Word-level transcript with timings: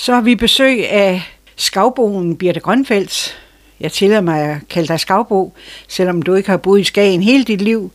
Så 0.00 0.14
har 0.14 0.20
vi 0.20 0.34
besøg 0.34 0.88
af 0.90 1.22
skavboen 1.56 2.36
Birte 2.36 2.60
Grønfeldt. 2.60 3.38
Jeg 3.80 3.92
tillader 3.92 4.20
mig 4.20 4.42
at 4.42 4.68
kalde 4.68 4.88
dig 4.88 5.00
skavbo, 5.00 5.54
selvom 5.88 6.22
du 6.22 6.34
ikke 6.34 6.50
har 6.50 6.56
boet 6.56 6.80
i 6.80 6.84
Skagen 6.84 7.22
hele 7.22 7.44
dit 7.44 7.60
liv, 7.60 7.92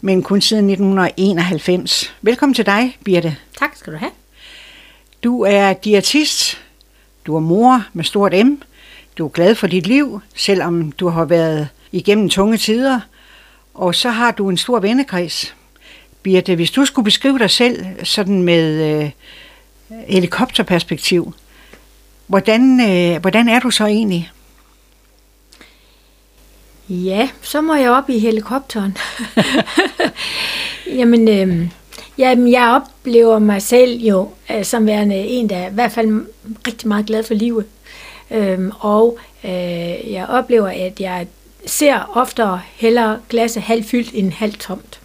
men 0.00 0.22
kun 0.22 0.40
siden 0.40 0.70
1991. 0.70 2.14
Velkommen 2.22 2.54
til 2.54 2.66
dig, 2.66 2.98
Birte. 3.04 3.36
Tak 3.58 3.76
skal 3.76 3.92
du 3.92 3.98
have. 3.98 4.10
Du 5.24 5.42
er 5.42 5.72
diætist, 5.72 6.58
du 7.26 7.36
er 7.36 7.40
mor 7.40 7.84
med 7.92 8.04
stort 8.04 8.46
M, 8.46 8.50
du 9.18 9.24
er 9.24 9.30
glad 9.30 9.54
for 9.54 9.66
dit 9.66 9.86
liv, 9.86 10.20
selvom 10.34 10.92
du 10.92 11.08
har 11.08 11.24
været 11.24 11.68
igennem 11.92 12.28
tunge 12.28 12.56
tider, 12.56 13.00
og 13.74 13.94
så 13.94 14.10
har 14.10 14.30
du 14.30 14.48
en 14.48 14.56
stor 14.56 14.80
vennekreds. 14.80 15.54
Birte, 16.22 16.54
hvis 16.54 16.70
du 16.70 16.84
skulle 16.84 17.04
beskrive 17.04 17.38
dig 17.38 17.50
selv 17.50 17.86
sådan 18.04 18.42
med 18.42 19.02
øh, 19.04 19.10
helikopterperspektiv, 20.08 21.34
hvordan, 22.26 22.80
øh, 22.80 23.20
hvordan 23.20 23.48
er 23.48 23.60
du 23.60 23.70
så 23.70 23.86
egentlig? 23.86 24.30
Ja, 26.88 27.28
så 27.42 27.60
må 27.60 27.74
jeg 27.74 27.90
op 27.90 28.10
i 28.10 28.18
helikopteren. 28.18 28.96
Jamen, 30.98 31.28
øh, 31.28 31.68
jamen, 32.18 32.52
jeg 32.52 32.82
oplever 32.82 33.38
mig 33.38 33.62
selv 33.62 34.00
jo 34.00 34.30
øh, 34.50 34.64
som 34.64 34.86
værende 34.86 35.16
en, 35.16 35.50
der 35.50 35.56
er 35.56 35.70
i 35.70 35.74
hvert 35.74 35.92
fald 35.92 36.26
rigtig 36.66 36.88
meget 36.88 37.06
glad 37.06 37.22
for 37.22 37.34
livet. 37.34 37.64
Øh, 38.30 38.70
og 38.80 39.18
øh, 39.44 40.12
jeg 40.12 40.26
oplever, 40.28 40.68
at 40.68 41.00
jeg 41.00 41.26
ser 41.66 42.10
oftere 42.16 42.60
hellere 42.74 43.18
glasset 43.28 43.62
halvfyldt 43.62 44.10
end 44.14 44.32
halvt 44.32 44.60
tomt. 44.60 45.00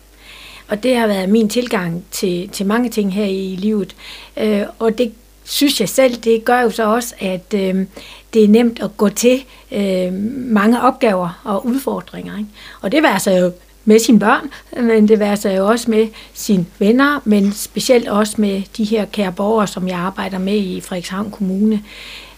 Og 0.74 0.84
det 0.84 0.98
har 0.98 1.08
været 1.08 1.30
min 1.30 1.50
tilgang 1.50 2.04
til, 2.12 2.50
til 2.50 2.66
mange 2.66 2.90
ting 2.90 3.14
her 3.14 3.26
i 3.26 3.56
livet. 3.60 3.96
Øh, 4.38 4.62
og 4.80 4.98
det 4.98 5.12
synes 5.44 5.80
jeg 5.80 5.90
selv, 5.90 6.16
det 6.16 6.46
gør 6.46 6.62
jo 6.62 6.70
så 6.70 6.84
også, 6.84 7.16
at 7.20 7.54
øh, 7.56 7.86
det 8.34 8.44
er 8.44 8.48
nemt 8.48 8.80
at 8.84 8.98
gå 8.98 9.10
til 9.10 9.44
øh, 9.72 10.14
mange 10.34 10.82
opgaver 10.82 11.42
og 11.44 11.66
udfordringer. 11.66 12.38
Ikke? 12.38 12.50
Og 12.82 12.92
det 12.92 13.04
var 13.04 13.10
altså 13.10 13.32
jo 13.32 13.52
med 13.86 14.00
sine 14.00 14.20
børn, 14.20 14.50
men 14.84 15.08
det 15.08 15.20
var 15.20 15.36
så 15.36 15.50
jo 15.50 15.68
også 15.68 15.92
med 15.92 16.08
sine 16.34 16.66
venner, 16.80 17.22
men 17.26 17.52
specielt 17.52 18.08
også 18.08 18.42
med 18.42 18.62
de 18.78 18.84
her 18.84 19.06
kære 19.06 19.32
borgere, 19.32 19.68
som 19.68 19.88
jeg 19.88 19.98
arbejder 19.98 20.38
med 20.38 20.58
i 20.58 20.82
Frederikshavn 20.82 21.32
Kommune. 21.32 21.84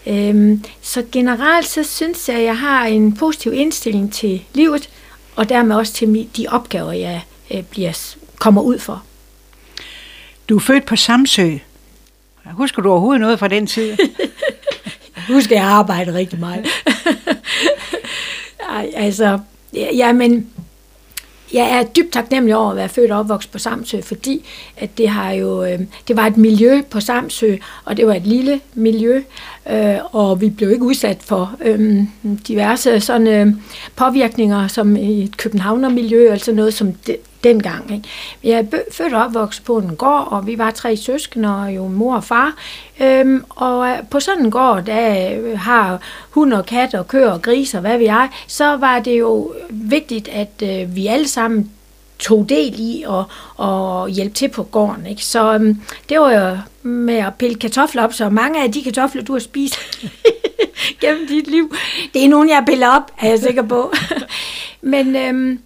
Øhm, 0.06 0.64
så 0.82 1.02
generelt 1.12 1.66
så 1.66 1.82
synes 1.82 2.28
jeg, 2.28 2.36
at 2.36 2.44
jeg 2.44 2.58
har 2.58 2.86
en 2.86 3.16
positiv 3.16 3.52
indstilling 3.52 4.12
til 4.12 4.42
livet, 4.54 4.88
og 5.36 5.48
dermed 5.48 5.76
også 5.76 5.92
til 5.92 6.28
de 6.36 6.46
opgaver, 6.48 6.92
jeg 6.92 7.22
øh, 7.50 7.62
bliver, 7.62 8.16
kommer 8.38 8.62
ud 8.62 8.78
for. 8.78 9.02
Du 10.48 10.56
er 10.56 10.60
født 10.60 10.86
på 10.86 10.96
Samsø. 10.96 11.56
Husker 12.52 12.82
du 12.82 12.90
overhovedet 12.90 13.20
noget 13.20 13.38
fra 13.38 13.48
den 13.48 13.66
tid? 13.66 13.96
jeg 15.16 15.24
husker, 15.34 15.56
jeg 15.56 15.64
arbejder 15.64 16.14
rigtig 16.14 16.40
meget. 16.40 16.66
Ej, 18.76 18.90
altså, 18.94 19.38
ja, 19.74 20.12
men 20.12 20.46
jeg 21.52 21.78
er 21.78 21.82
dybt 21.82 22.12
taknemmelig 22.12 22.56
over 22.56 22.70
at 22.70 22.76
være 22.76 22.88
født 22.88 23.10
og 23.10 23.18
opvokset 23.18 23.52
på 23.52 23.58
Samsø, 23.58 24.00
fordi 24.00 24.46
at 24.76 24.98
det 24.98 25.08
har 25.08 25.32
jo 25.32 25.64
øh, 25.64 25.80
det 26.08 26.16
var 26.16 26.26
et 26.26 26.36
miljø 26.36 26.82
på 26.90 27.00
Samsø, 27.00 27.56
og 27.84 27.96
det 27.96 28.06
var 28.06 28.14
et 28.14 28.26
lille 28.26 28.60
miljø, 28.74 29.22
øh, 29.70 30.14
og 30.14 30.40
vi 30.40 30.50
blev 30.50 30.70
ikke 30.70 30.84
udsat 30.84 31.18
for 31.20 31.56
øh, 31.64 32.02
diverse 32.48 33.00
sådan 33.00 33.26
øh, 33.26 33.54
påvirkninger 33.96 34.68
som 34.68 34.96
i 34.96 35.22
et 35.22 35.36
københavnermiljø, 35.36 36.30
altså 36.30 36.52
noget 36.52 36.74
som 36.74 36.92
det, 36.92 37.16
dengang. 37.46 37.94
Ikke? 37.94 38.08
Jeg 38.44 38.58
er 38.58 38.78
født 38.92 39.14
og 39.14 39.24
opvokset 39.24 39.64
på 39.64 39.78
en 39.78 39.96
gård, 39.96 40.28
og 40.30 40.46
vi 40.46 40.58
var 40.58 40.70
tre 40.70 40.96
søskende, 40.96 41.56
og 41.56 41.76
jo 41.76 41.88
mor 41.88 42.16
og 42.16 42.24
far. 42.24 42.54
Øhm, 43.00 43.44
og 43.48 43.88
øh, 43.88 43.96
på 44.10 44.20
sådan 44.20 44.44
en 44.44 44.50
gård, 44.50 44.84
der 44.84 45.36
øh, 45.38 45.58
har 45.58 46.00
hund 46.30 46.52
og 46.52 46.66
kat 46.66 46.94
og 46.94 47.08
køer 47.08 47.30
og 47.30 47.42
gris 47.42 47.74
og 47.74 47.80
hvad 47.80 47.98
vi 47.98 48.06
er, 48.06 48.28
så 48.46 48.76
var 48.76 48.98
det 48.98 49.18
jo 49.18 49.52
vigtigt, 49.70 50.28
at 50.28 50.62
øh, 50.62 50.96
vi 50.96 51.06
alle 51.06 51.28
sammen 51.28 51.70
tog 52.18 52.48
del 52.48 52.74
i 52.78 53.04
og, 53.06 53.24
og 53.56 54.08
hjælpe 54.08 54.34
til 54.34 54.48
på 54.48 54.62
gården. 54.62 55.06
Ikke? 55.06 55.24
Så 55.24 55.54
øhm, 55.54 55.80
det 56.08 56.20
var 56.20 56.32
jo 56.32 56.56
med 56.82 57.16
at 57.16 57.34
pille 57.34 57.54
kartofler 57.54 58.04
op, 58.04 58.12
så 58.12 58.28
mange 58.28 58.62
af 58.62 58.72
de 58.72 58.82
kartofler, 58.82 59.22
du 59.22 59.32
har 59.32 59.40
spist 59.40 59.78
gennem 61.00 61.26
dit 61.28 61.46
liv, 61.46 61.74
det 62.14 62.24
er 62.24 62.28
nogen, 62.28 62.48
jeg 62.48 62.62
piller 62.66 62.88
op, 62.88 63.12
er 63.20 63.28
jeg 63.28 63.38
sikker 63.38 63.62
på. 63.62 63.92
Men 64.80 65.16
øhm, 65.16 65.60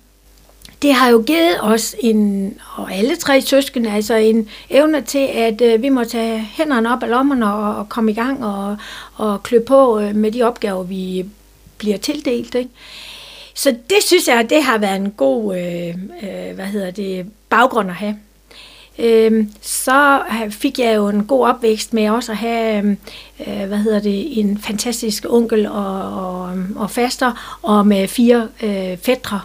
det 0.82 0.94
har 0.94 1.08
jo 1.08 1.22
givet 1.26 1.56
os 1.60 1.96
en, 2.00 2.54
og 2.74 2.92
alle 2.94 3.16
tre 3.16 3.41
søskende, 3.41 3.91
altså 3.91 4.14
en 4.14 4.48
evne 4.70 5.02
til, 5.02 5.26
at 5.34 5.60
øh, 5.60 5.82
vi 5.82 5.88
må 5.88 6.04
tage 6.04 6.48
hænderne 6.52 6.92
op 6.92 7.02
af 7.02 7.10
lommerne 7.10 7.52
og, 7.54 7.76
og 7.76 7.88
komme 7.88 8.10
i 8.10 8.14
gang 8.14 8.44
og, 8.44 8.76
og 9.14 9.42
klø 9.42 9.58
på 9.58 10.00
øh, 10.00 10.14
med 10.14 10.32
de 10.32 10.42
opgaver, 10.42 10.82
vi 10.82 11.26
bliver 11.78 11.96
tildelt. 11.98 12.54
Ikke? 12.54 12.70
Så 13.54 13.70
det 13.70 14.02
synes 14.06 14.28
jeg, 14.28 14.50
det 14.50 14.62
har 14.62 14.78
været 14.78 14.96
en 14.96 15.10
god 15.10 15.56
øh, 15.56 15.88
øh, 16.22 16.54
hvad 16.54 16.66
hedder 16.66 16.91
det, 16.91 17.26
baggrund 17.48 17.91
at 17.91 17.97
have. 17.97 18.16
Øh, 18.98 19.47
så 19.60 20.20
fik 20.50 20.78
jeg 20.78 20.97
jo 20.97 21.08
en 21.08 21.24
god 21.24 21.47
opvækst 21.47 21.94
med 21.94 22.10
også 22.10 22.32
at 22.32 22.38
have 22.38 22.84
øh, 22.84 22.97
øh, 23.47 23.68
hvad 23.68 23.78
hedder 23.78 24.00
det, 24.00 24.38
en 24.38 24.58
fantastisk 24.58 25.26
onkel 25.28 25.66
og, 25.66 26.02
og, 26.02 26.58
og 26.76 26.91
faster, 26.91 27.58
og 27.62 27.86
med 27.86 28.08
fire 28.08 28.48
øh, 28.62 28.98
fædre. 28.98 29.41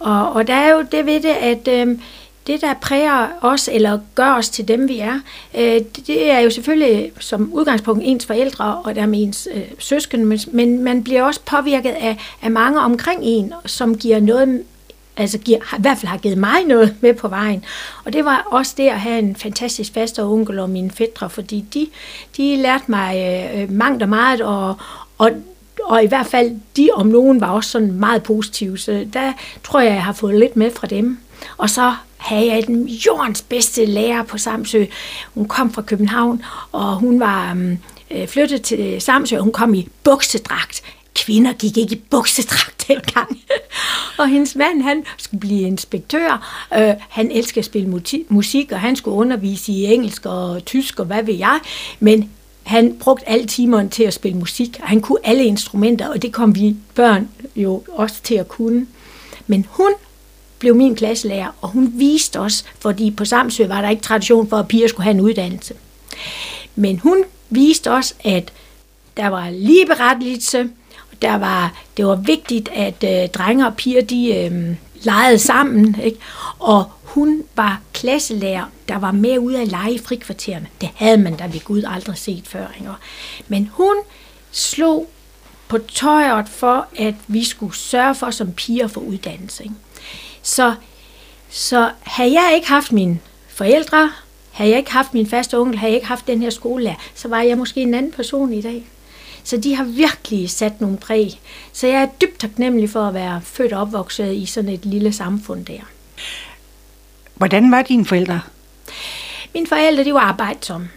Og, 0.00 0.32
og 0.32 0.46
der 0.46 0.54
er 0.54 0.74
jo 0.74 0.84
det 0.92 1.06
ved 1.06 1.20
det, 1.20 1.28
at 1.28 1.68
øh, 1.68 1.98
det, 2.46 2.60
der 2.60 2.74
præger 2.74 3.28
os, 3.40 3.68
eller 3.72 3.98
gør 4.14 4.34
os 4.34 4.48
til 4.48 4.68
dem, 4.68 4.88
vi 4.88 4.98
er, 4.98 5.20
øh, 5.58 5.80
det 6.06 6.30
er 6.30 6.38
jo 6.38 6.50
selvfølgelig 6.50 7.12
som 7.20 7.52
udgangspunkt 7.52 8.02
ens 8.06 8.26
forældre 8.26 8.80
og 8.84 8.94
dermed 8.94 9.22
ens 9.22 9.48
øh, 9.54 9.62
søsken, 9.78 10.26
men, 10.26 10.38
men 10.52 10.82
man 10.82 11.04
bliver 11.04 11.22
også 11.22 11.40
påvirket 11.46 11.90
af, 11.90 12.16
af 12.42 12.50
mange 12.50 12.80
omkring 12.80 13.20
en, 13.22 13.52
som 13.66 13.98
giver 13.98 14.20
noget 14.20 14.62
altså 15.16 15.38
giver, 15.38 15.58
i 15.58 15.80
hvert 15.80 15.98
fald 15.98 16.08
har 16.08 16.18
givet 16.18 16.38
mig 16.38 16.64
noget 16.64 16.94
med 17.00 17.14
på 17.14 17.28
vejen. 17.28 17.64
Og 18.04 18.12
det 18.12 18.24
var 18.24 18.46
også 18.50 18.74
det 18.76 18.88
at 18.88 19.00
have 19.00 19.18
en 19.18 19.36
fantastisk 19.36 19.92
faster 19.92 20.24
onkel 20.24 20.58
og 20.58 20.70
mine 20.70 20.90
fætter, 20.90 21.28
fordi 21.28 21.64
de, 21.74 21.88
de 22.36 22.56
lærte 22.56 22.84
mig 22.86 23.16
øh, 23.16 23.62
øh 23.62 23.72
mangt 23.72 24.02
og 24.02 24.08
meget, 24.08 24.40
og, 24.40 24.74
og 25.18 25.30
og 25.84 26.04
i 26.04 26.06
hvert 26.06 26.26
fald 26.26 26.60
de 26.76 26.88
om 26.94 27.06
nogen 27.06 27.40
var 27.40 27.50
også 27.50 27.70
sådan 27.70 27.92
meget 27.92 28.22
positive, 28.22 28.78
så 28.78 29.06
der 29.12 29.32
tror 29.64 29.80
jeg, 29.80 29.92
jeg 29.92 30.04
har 30.04 30.12
fået 30.12 30.38
lidt 30.38 30.56
med 30.56 30.70
fra 30.70 30.86
dem. 30.86 31.18
Og 31.56 31.70
så 31.70 31.94
havde 32.16 32.46
jeg 32.46 32.66
den 32.66 32.86
jordens 32.86 33.42
bedste 33.42 33.84
lærer 33.84 34.22
på 34.22 34.38
Samsø. 34.38 34.84
Hun 35.34 35.48
kom 35.48 35.72
fra 35.72 35.82
København, 35.82 36.42
og 36.72 36.96
hun 36.96 37.20
var 37.20 37.54
mm, 37.54 37.78
øh, 38.10 38.28
flyttet 38.28 38.62
til 38.62 39.00
Samsø, 39.00 39.36
og 39.36 39.42
hun 39.42 39.52
kom 39.52 39.74
i 39.74 39.88
buksedragt. 40.04 40.82
Kvinder 41.14 41.52
gik 41.52 41.76
ikke 41.76 41.94
i 41.94 42.02
buksedragt 42.10 42.88
dengang. 42.88 43.38
og 44.18 44.28
hendes 44.28 44.56
mand, 44.56 44.82
han 44.82 45.04
skulle 45.16 45.40
blive 45.40 45.60
inspektør. 45.60 46.66
Øh, 46.78 46.94
han 47.08 47.30
elskede 47.30 47.58
at 47.58 47.64
spille 47.64 48.02
musik, 48.28 48.72
og 48.72 48.80
han 48.80 48.96
skulle 48.96 49.16
undervise 49.16 49.72
i 49.72 49.84
engelsk 49.84 50.26
og 50.26 50.64
tysk 50.64 51.00
og 51.00 51.06
hvad 51.06 51.22
ved 51.22 51.34
jeg. 51.34 51.60
Men 52.00 52.30
han 52.68 52.98
brugte 53.00 53.28
alle 53.28 53.46
timerne 53.46 53.88
til 53.88 54.02
at 54.02 54.14
spille 54.14 54.38
musik, 54.38 54.78
og 54.82 54.88
han 54.88 55.00
kunne 55.00 55.18
alle 55.24 55.44
instrumenter, 55.44 56.08
og 56.08 56.22
det 56.22 56.32
kom 56.32 56.54
vi 56.54 56.76
børn 56.94 57.28
jo 57.56 57.82
også 57.88 58.22
til 58.22 58.34
at 58.34 58.48
kunne. 58.48 58.86
Men 59.46 59.66
hun 59.70 59.92
blev 60.58 60.74
min 60.74 60.96
klasselærer, 60.96 61.48
og 61.60 61.68
hun 61.68 61.92
viste 61.94 62.40
os, 62.40 62.64
fordi 62.78 63.10
på 63.10 63.24
Samsø 63.24 63.66
var 63.66 63.80
der 63.80 63.90
ikke 63.90 64.02
tradition 64.02 64.48
for, 64.48 64.56
at 64.56 64.68
piger 64.68 64.88
skulle 64.88 65.04
have 65.04 65.14
en 65.14 65.20
uddannelse. 65.20 65.74
Men 66.76 66.98
hun 66.98 67.24
viste 67.50 67.90
os, 67.90 68.14
at 68.24 68.52
der 69.16 69.28
var 69.28 69.50
ligeberettigelse, 69.50 70.68
der 71.22 71.34
var, 71.34 71.82
det 71.96 72.06
var 72.06 72.16
vigtigt, 72.16 72.68
at 72.74 73.04
øh, 73.04 73.28
drenge 73.28 73.66
og 73.66 73.76
piger 73.76 74.02
de 74.02 74.34
øh, 74.34 74.74
legede 75.02 75.38
sammen, 75.38 76.00
ikke? 76.02 76.18
og 76.58 76.84
hun 77.02 77.44
var 77.56 77.80
klasselærer, 77.92 78.64
der 78.88 78.98
var 78.98 79.12
med 79.12 79.38
ud 79.38 79.54
at 79.54 79.68
lege 79.68 79.94
i 79.94 79.98
frikvartererne. 79.98 80.68
Det 80.80 80.88
havde 80.94 81.18
man 81.18 81.36
da 81.36 81.46
ved 81.46 81.60
Gud 81.60 81.82
aldrig 81.86 82.18
set 82.18 82.48
før. 82.48 82.66
Ikke? 82.78 82.90
Men 83.48 83.70
hun 83.72 83.94
slog 84.50 85.08
på 85.68 85.78
tøjet 85.78 86.48
for, 86.48 86.86
at 86.98 87.14
vi 87.26 87.44
skulle 87.44 87.76
sørge 87.76 88.14
for 88.14 88.30
som 88.30 88.52
piger 88.52 88.86
for 88.86 89.00
uddannelse. 89.00 89.62
Ikke? 89.62 89.74
Så, 90.42 90.74
så 91.50 91.90
havde 92.02 92.32
jeg 92.32 92.52
ikke 92.54 92.68
haft 92.68 92.92
mine 92.92 93.18
forældre, 93.48 94.10
havde 94.50 94.70
jeg 94.70 94.78
ikke 94.78 94.92
haft 94.92 95.14
min 95.14 95.26
faste 95.26 95.58
onkel, 95.58 95.78
havde 95.78 95.92
jeg 95.92 95.96
ikke 95.96 96.06
haft 96.06 96.26
den 96.26 96.42
her 96.42 96.50
skolelærer, 96.50 96.96
så 97.14 97.28
var 97.28 97.40
jeg 97.40 97.58
måske 97.58 97.80
en 97.80 97.94
anden 97.94 98.12
person 98.12 98.52
i 98.52 98.62
dag. 98.62 98.86
Så 99.48 99.56
de 99.56 99.74
har 99.74 99.84
virkelig 99.84 100.50
sat 100.50 100.80
nogle 100.80 100.96
præg. 100.96 101.40
Så 101.72 101.86
jeg 101.86 102.02
er 102.02 102.06
dybt 102.20 102.38
taknemmelig 102.38 102.90
for 102.90 103.00
at 103.00 103.14
være 103.14 103.40
født 103.44 103.72
og 103.72 103.80
opvokset 103.80 104.34
i 104.34 104.46
sådan 104.46 104.70
et 104.70 104.86
lille 104.86 105.12
samfund 105.12 105.64
der. 105.64 105.80
Hvordan 107.34 107.70
var 107.70 107.82
dine 107.82 108.04
forældre? 108.04 108.40
Mine 109.54 109.66
forældre, 109.66 110.04
de 110.04 110.14
var 110.14 110.20
arbejdsomme. 110.20 110.88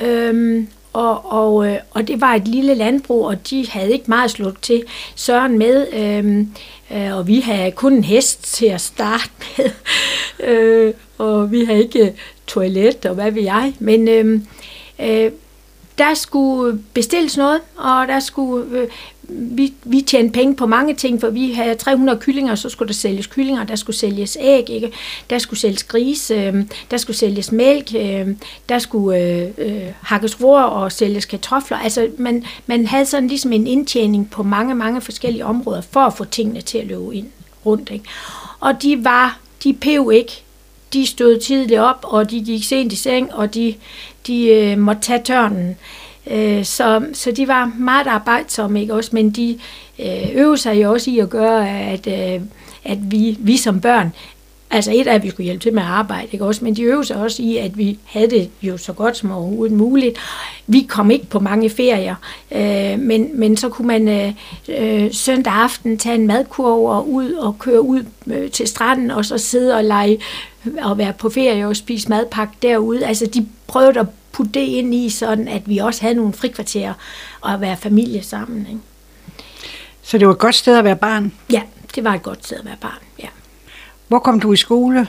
Øhm, 0.00 0.68
og, 0.92 1.32
og, 1.32 1.66
øh, 1.66 1.78
og 1.90 2.08
det 2.08 2.20
var 2.20 2.34
et 2.34 2.48
lille 2.48 2.74
landbrug, 2.74 3.26
og 3.26 3.50
de 3.50 3.66
havde 3.68 3.92
ikke 3.92 4.04
meget 4.08 4.30
slået 4.30 4.56
til 4.62 4.84
Søren 5.14 5.58
med. 5.58 5.86
Øhm, 5.92 6.50
øh, 6.90 7.16
og 7.16 7.26
vi 7.26 7.40
havde 7.40 7.70
kun 7.70 7.92
en 7.92 8.04
hest 8.04 8.54
til 8.54 8.66
at 8.66 8.80
starte 8.80 9.30
med. 9.58 9.70
øh, 10.48 10.94
og 11.18 11.52
vi 11.52 11.64
havde 11.64 11.82
ikke 11.82 12.14
toilet 12.46 13.06
og 13.06 13.14
hvad 13.14 13.30
ved 13.30 13.42
jeg. 13.42 13.74
Men 13.78 14.08
øh, 14.08 14.40
øh, 15.00 15.30
der 15.98 16.14
skulle 16.14 16.72
øh, 16.72 16.80
bestilles 16.94 17.36
noget, 17.36 17.60
og 17.76 18.08
der 18.08 18.20
skulle, 18.20 18.78
øh, 18.78 18.88
vi, 19.28 19.72
vi 19.84 20.00
tjente 20.00 20.32
penge 20.32 20.56
på 20.56 20.66
mange 20.66 20.94
ting, 20.94 21.20
for 21.20 21.30
vi 21.30 21.52
havde 21.52 21.74
300 21.74 22.18
kyllinger, 22.18 22.54
så 22.54 22.68
skulle 22.68 22.88
der 22.88 22.94
sælges 22.94 23.26
kyllinger, 23.26 23.64
der 23.64 23.76
skulle 23.76 23.96
sælges 23.96 24.36
æg, 24.40 24.70
ikke? 24.70 24.92
der 25.30 25.38
skulle 25.38 25.60
sælges 25.60 25.84
gris, 25.84 26.30
øh, 26.30 26.54
der 26.90 26.96
skulle 26.96 27.16
sælges 27.16 27.52
mælk, 27.52 27.94
øh, 27.96 28.28
der 28.68 28.78
skulle 28.78 29.18
øh, 29.18 29.50
øh, 29.58 29.92
hakkes 30.02 30.40
ror 30.40 30.60
og 30.60 30.92
sælges 30.92 31.24
kartofler. 31.24 31.78
Altså 31.78 32.08
man, 32.18 32.44
man 32.66 32.86
havde 32.86 33.06
sådan 33.06 33.28
ligesom 33.28 33.52
en 33.52 33.66
indtjening 33.66 34.30
på 34.30 34.42
mange, 34.42 34.74
mange 34.74 35.00
forskellige 35.00 35.44
områder 35.44 35.80
for 35.80 36.00
at 36.00 36.14
få 36.14 36.24
tingene 36.24 36.60
til 36.60 36.78
at 36.78 36.86
løbe 36.86 37.14
ind 37.14 37.26
rundt. 37.66 37.90
Ikke? 37.90 38.04
Og 38.60 38.82
de 38.82 39.04
var, 39.04 39.38
de 39.64 39.72
pev 39.72 40.10
ikke 40.14 40.43
de 40.94 41.06
stod 41.06 41.40
tidligt 41.40 41.80
op, 41.80 42.00
og 42.02 42.30
de 42.30 42.44
gik 42.44 42.64
sent 42.64 42.92
i 42.92 42.96
seng, 42.96 43.34
og 43.34 43.54
de, 43.54 43.74
de 44.26 44.46
øh, 44.46 44.78
måtte 44.78 45.02
tage 45.02 45.22
tørnen. 45.24 45.76
Øh, 46.30 46.64
så, 46.64 47.06
så 47.12 47.30
de 47.30 47.48
var 47.48 47.72
meget 47.78 48.06
arbejdsomme, 48.06 48.80
ikke 48.80 48.94
også? 48.94 49.10
Men 49.12 49.30
de 49.30 49.58
øh, 49.98 50.30
øvede 50.34 50.58
sig 50.58 50.82
jo 50.82 50.92
også 50.92 51.10
i 51.10 51.18
at 51.18 51.30
gøre, 51.30 51.68
at, 51.68 52.06
øh, 52.06 52.40
at 52.84 52.98
vi, 53.10 53.36
vi 53.40 53.56
som 53.56 53.80
børn, 53.80 54.12
altså 54.70 54.92
et 54.94 55.06
af, 55.06 55.14
at 55.14 55.22
vi 55.22 55.30
skulle 55.30 55.44
hjælpe 55.44 55.62
til 55.62 55.74
med 55.74 55.82
at 55.82 55.88
arbejde, 55.88 56.28
ikke 56.32 56.44
også? 56.44 56.64
Men 56.64 56.76
de 56.76 56.82
øvede 56.82 57.06
sig 57.06 57.16
også 57.16 57.42
i, 57.42 57.56
at 57.56 57.78
vi 57.78 57.98
havde 58.04 58.30
det 58.30 58.50
jo 58.62 58.76
så 58.76 58.92
godt 58.92 59.16
som 59.16 59.30
overhovedet 59.30 59.76
muligt. 59.76 60.18
Vi 60.66 60.86
kom 60.88 61.10
ikke 61.10 61.26
på 61.26 61.40
mange 61.40 61.70
ferier, 61.70 62.14
øh, 62.52 62.98
men, 62.98 63.30
men 63.34 63.56
så 63.56 63.68
kunne 63.68 63.88
man 63.88 64.08
øh, 64.08 64.32
øh, 64.68 65.12
søndag 65.12 65.52
aften 65.52 65.98
tage 65.98 66.14
en 66.14 66.26
madkurv 66.26 66.84
og 66.84 67.10
ud 67.10 67.32
og 67.32 67.58
køre 67.58 67.82
ud 67.82 68.04
øh, 68.26 68.50
til 68.50 68.66
stranden, 68.68 69.10
og 69.10 69.24
så 69.24 69.38
sidde 69.38 69.74
og 69.74 69.84
lege 69.84 70.18
og 70.82 70.98
være 70.98 71.12
på 71.12 71.30
ferie 71.30 71.66
og 71.66 71.76
spise 71.76 72.08
madpakke 72.08 72.54
derude. 72.62 73.06
Altså 73.06 73.26
de 73.26 73.46
prøvede 73.66 74.00
at 74.00 74.06
putte 74.32 74.52
det 74.52 74.60
ind 74.60 74.94
i, 74.94 75.10
sådan 75.10 75.48
at 75.48 75.68
vi 75.68 75.78
også 75.78 76.00
havde 76.02 76.14
nogle 76.14 76.32
frikvarterer 76.32 76.94
og 77.40 77.52
at 77.52 77.60
være 77.60 77.76
familie 77.76 78.22
sammen. 78.22 78.66
Ikke? 78.68 78.80
Så 80.02 80.18
det 80.18 80.26
var 80.26 80.32
et 80.32 80.38
godt 80.38 80.54
sted 80.54 80.78
at 80.78 80.84
være 80.84 80.96
barn? 80.96 81.32
Ja, 81.52 81.62
det 81.94 82.04
var 82.04 82.14
et 82.14 82.22
godt 82.22 82.46
sted 82.46 82.56
at 82.56 82.64
være 82.64 82.76
barn, 82.80 83.02
ja. 83.22 83.28
Hvor 84.08 84.18
kom 84.18 84.40
du 84.40 84.52
i 84.52 84.56
skole? 84.56 85.08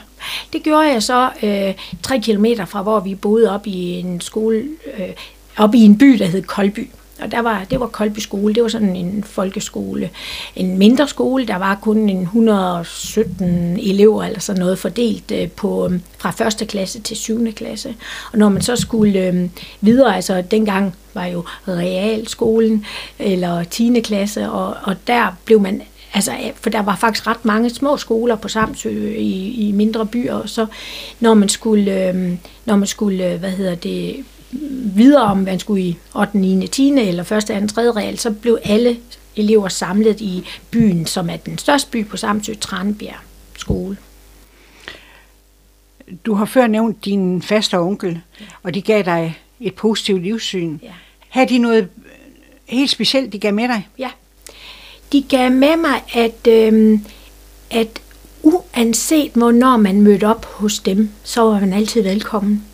Det 0.52 0.62
gjorde 0.62 0.92
jeg 0.92 1.02
så 1.02 1.30
øh, 1.42 1.74
tre 2.02 2.20
kilometer 2.20 2.64
fra, 2.64 2.82
hvor 2.82 3.00
vi 3.00 3.14
boede 3.14 3.50
op 3.54 3.66
i 3.66 3.92
en 3.92 4.20
skole, 4.20 4.64
øh, 4.98 5.08
op 5.56 5.74
i 5.74 5.78
en 5.78 5.98
by, 5.98 6.06
der 6.06 6.26
hed 6.26 6.42
Kolby. 6.42 6.90
Og 7.22 7.30
der 7.30 7.40
var, 7.40 7.64
det 7.64 7.80
var 7.80 7.86
Kolby 7.86 8.18
skole, 8.18 8.54
det 8.54 8.62
var 8.62 8.68
sådan 8.68 8.96
en 8.96 9.24
folkeskole, 9.24 10.10
en 10.56 10.78
mindre 10.78 11.08
skole, 11.08 11.46
der 11.46 11.56
var 11.56 11.78
kun 11.82 12.08
en 12.08 12.22
117 12.22 13.78
elever 13.82 14.24
eller 14.24 14.40
sådan 14.40 14.60
noget 14.60 14.78
fordelt 14.78 15.30
øh, 15.30 15.50
på, 15.50 15.88
øh, 15.88 16.00
fra 16.18 16.62
1. 16.62 16.68
klasse 16.68 17.00
til 17.00 17.16
7. 17.16 17.52
klasse. 17.52 17.94
Og 18.32 18.38
når 18.38 18.48
man 18.48 18.62
så 18.62 18.76
skulle 18.76 19.20
øh, 19.20 19.48
videre, 19.80 20.16
altså 20.16 20.42
dengang 20.50 20.94
var 21.14 21.26
jo 21.26 21.44
realskolen 21.68 22.84
eller 23.18 23.64
10. 23.64 24.00
klasse, 24.00 24.50
og, 24.50 24.76
og 24.82 24.96
der 25.06 25.36
blev 25.44 25.60
man 25.60 25.82
Altså, 26.14 26.32
øh, 26.32 26.50
for 26.60 26.70
der 26.70 26.82
var 26.82 26.96
faktisk 26.96 27.26
ret 27.26 27.44
mange 27.44 27.70
små 27.70 27.96
skoler 27.96 28.36
på 28.36 28.48
Samsø 28.48 29.14
i, 29.16 29.68
i 29.68 29.72
mindre 29.72 30.06
byer, 30.06 30.34
og 30.34 30.48
så 30.48 30.66
når 31.20 31.34
man 31.34 31.48
skulle, 31.48 32.08
øh, 32.08 32.32
når 32.64 32.76
man 32.76 32.86
skulle, 32.86 33.36
hvad 33.36 33.50
hedder 33.50 33.74
det, 33.74 34.24
videre 34.94 35.22
om 35.22 35.38
man 35.38 35.58
skulle 35.58 35.82
i 35.82 35.96
8., 36.14 36.38
9., 36.38 36.66
10. 36.66 36.90
eller 36.90 37.32
1., 37.32 37.68
2., 37.68 37.74
3. 37.74 37.90
real, 37.90 38.18
så 38.18 38.30
blev 38.30 38.58
alle 38.64 38.96
elever 39.36 39.68
samlet 39.68 40.20
i 40.20 40.44
byen, 40.70 41.06
som 41.06 41.30
er 41.30 41.36
den 41.36 41.58
største 41.58 41.90
by 41.90 42.06
på 42.06 42.16
Samsø, 42.16 42.54
Tranbjerg 42.54 43.20
skole. 43.58 43.96
Du 46.26 46.34
har 46.34 46.44
før 46.44 46.66
nævnt 46.66 47.04
din 47.04 47.42
faste 47.42 47.78
onkel, 47.78 48.20
og 48.62 48.74
de 48.74 48.82
gav 48.82 49.02
dig 49.02 49.38
et 49.60 49.74
positivt 49.74 50.22
livssyn. 50.22 50.78
Ja. 50.82 50.92
Har 51.28 51.44
de 51.44 51.58
noget 51.58 51.88
helt 52.66 52.90
specielt, 52.90 53.32
de 53.32 53.38
gav 53.38 53.54
med 53.54 53.68
dig? 53.68 53.88
Ja. 53.98 54.10
De 55.12 55.22
gav 55.22 55.50
med 55.50 55.76
mig, 55.76 56.02
at, 56.14 56.46
øh, 56.48 56.98
at 57.70 58.00
uanset 58.42 59.32
hvornår 59.34 59.76
man 59.76 60.02
mødte 60.02 60.24
op 60.24 60.44
hos 60.44 60.78
dem, 60.78 61.10
så 61.22 61.42
var 61.42 61.60
man 61.60 61.72
altid 61.72 62.02
velkommen. 62.02 62.64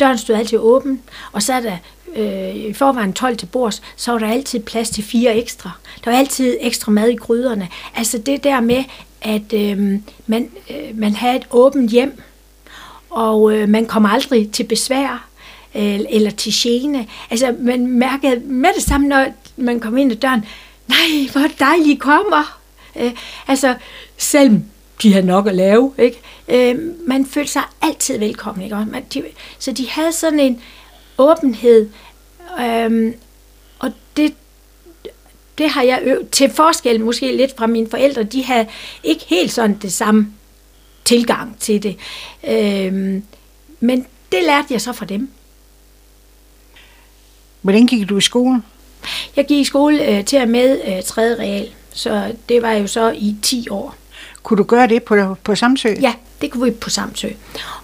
Døren 0.00 0.18
stod 0.18 0.36
altid 0.36 0.58
åben, 0.58 1.02
og 1.32 1.42
så 1.42 1.52
er 1.52 1.60
der 1.60 1.76
øh, 2.16 2.56
i 2.56 2.72
forvejen 2.72 3.12
12 3.12 3.36
til 3.36 3.46
bords, 3.46 3.82
så 3.96 4.12
var 4.12 4.18
der 4.18 4.28
altid 4.28 4.60
plads 4.60 4.90
til 4.90 5.04
fire 5.04 5.36
ekstra. 5.36 5.70
Der 6.04 6.10
var 6.10 6.18
altid 6.18 6.56
ekstra 6.60 6.90
mad 6.90 7.08
i 7.08 7.16
gryderne. 7.16 7.68
Altså 7.96 8.18
det 8.18 8.44
der 8.44 8.60
med, 8.60 8.84
at 9.22 9.52
øh, 9.52 9.98
man, 10.26 10.50
øh, 10.70 10.98
man 10.98 11.14
havde 11.14 11.36
et 11.36 11.46
åbent 11.50 11.90
hjem, 11.90 12.22
og 13.10 13.52
øh, 13.52 13.68
man 13.68 13.86
kom 13.86 14.06
aldrig 14.06 14.50
til 14.50 14.64
besvær 14.64 15.28
øh, 15.74 16.00
eller 16.10 16.30
til 16.30 16.52
gene. 16.56 17.06
Altså 17.30 17.56
man 17.60 17.86
mærkede 17.86 18.40
med 18.40 18.70
det 18.76 18.82
samme, 18.82 19.08
når 19.08 19.26
man 19.56 19.80
kom 19.80 19.96
ind 19.96 20.12
ad 20.12 20.16
døren, 20.16 20.44
nej, 20.88 21.28
hvor 21.32 21.48
dejligt 21.58 21.88
I 21.88 21.94
kommer. 21.94 22.58
Øh, 22.96 23.12
altså 23.48 23.74
selv 24.18 24.60
de 25.02 25.12
havde 25.12 25.26
nok 25.26 25.46
at 25.46 25.54
lave. 25.54 25.92
Ikke? 25.98 26.20
Øh, 26.48 26.78
man 27.06 27.26
følte 27.26 27.52
sig 27.52 27.62
altid 27.82 28.18
velkommen. 28.18 28.64
Ikke? 28.64 28.76
Man, 28.76 29.04
de, 29.14 29.22
så 29.58 29.72
de 29.72 29.88
havde 29.90 30.12
sådan 30.12 30.40
en 30.40 30.62
åbenhed, 31.18 31.88
øh, 32.60 33.12
og 33.78 33.92
det, 34.16 34.34
det 35.58 35.70
har 35.70 35.82
jeg 35.82 36.00
øvet, 36.02 36.30
til 36.30 36.50
forskel 36.50 37.00
måske 37.00 37.36
lidt 37.36 37.56
fra 37.56 37.66
mine 37.66 37.90
forældre, 37.90 38.22
de 38.22 38.44
havde 38.44 38.66
ikke 39.04 39.24
helt 39.28 39.52
sådan 39.52 39.78
det 39.82 39.92
samme 39.92 40.32
tilgang 41.04 41.58
til 41.58 41.82
det. 41.82 41.96
Øh, 42.48 43.22
men 43.80 44.06
det 44.32 44.42
lærte 44.42 44.68
jeg 44.70 44.80
så 44.80 44.92
fra 44.92 45.06
dem. 45.06 45.30
Hvordan 47.62 47.86
gik 47.86 48.08
du 48.08 48.18
i 48.18 48.20
skole? 48.20 48.62
Jeg 49.36 49.46
gik 49.46 49.58
i 49.58 49.64
skole 49.64 50.08
øh, 50.08 50.24
til 50.24 50.36
at 50.36 50.48
med 50.48 50.80
øh, 50.86 51.02
3. 51.02 51.22
real, 51.22 51.68
så 51.92 52.34
det 52.48 52.62
var 52.62 52.72
jo 52.72 52.86
så 52.86 53.10
i 53.10 53.36
10 53.42 53.68
år. 53.70 53.94
Kunne 54.44 54.56
du 54.58 54.62
gøre 54.62 54.86
det 54.86 55.02
på, 55.02 55.36
på 55.44 55.54
Samsø? 55.54 55.88
Ja, 56.00 56.12
det 56.40 56.50
kunne 56.50 56.64
vi 56.64 56.70
på 56.70 56.90
Samsø. 56.90 57.28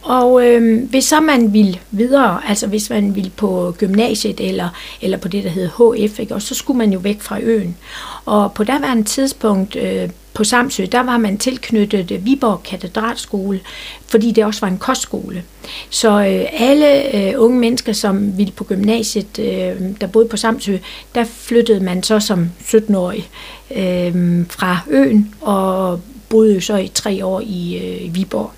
Og 0.02 0.46
øh, 0.46 0.88
hvis 0.90 1.04
så 1.04 1.20
man 1.20 1.52
ville 1.52 1.78
videre, 1.90 2.40
altså 2.48 2.66
hvis 2.66 2.90
man 2.90 3.14
ville 3.14 3.30
på 3.30 3.74
gymnasiet 3.78 4.40
eller, 4.40 4.68
eller 5.02 5.18
på 5.18 5.28
det, 5.28 5.44
der 5.44 5.50
hedder 5.50 6.06
HF, 6.08 6.18
ikke, 6.18 6.34
og 6.34 6.42
så 6.42 6.54
skulle 6.54 6.78
man 6.78 6.92
jo 6.92 6.98
væk 6.98 7.20
fra 7.20 7.40
øen. 7.40 7.76
Og 8.24 8.52
på 8.52 8.64
daværende 8.64 9.04
tidspunkt 9.04 9.76
øh, 9.76 10.10
på 10.34 10.44
Samsø, 10.44 10.86
der 10.92 11.00
var 11.00 11.18
man 11.18 11.38
tilknyttet 11.38 12.10
øh, 12.10 12.24
Viborg 12.24 12.62
Katedralskole, 12.62 13.60
fordi 14.06 14.32
det 14.32 14.44
også 14.44 14.60
var 14.60 14.68
en 14.68 14.78
kostskole. 14.78 15.44
Så 15.90 16.10
øh, 16.10 16.46
alle 16.52 17.16
øh, 17.16 17.34
unge 17.36 17.58
mennesker, 17.58 17.92
som 17.92 18.38
ville 18.38 18.52
på 18.52 18.64
gymnasiet, 18.64 19.38
øh, 19.38 19.80
der 20.00 20.06
boede 20.06 20.28
på 20.28 20.36
Samsø, 20.36 20.76
der 21.14 21.24
flyttede 21.24 21.84
man 21.84 22.02
så 22.02 22.20
som 22.20 22.50
17-årig 22.60 23.30
øh, 23.76 24.44
fra 24.48 24.78
øen 24.90 25.34
og 25.40 26.00
boede 26.30 26.54
jo 26.54 26.60
så 26.60 26.76
i 26.76 26.88
tre 26.88 27.24
år 27.24 27.40
i 27.40 27.78
øh, 27.78 28.14
Viborg. 28.14 28.52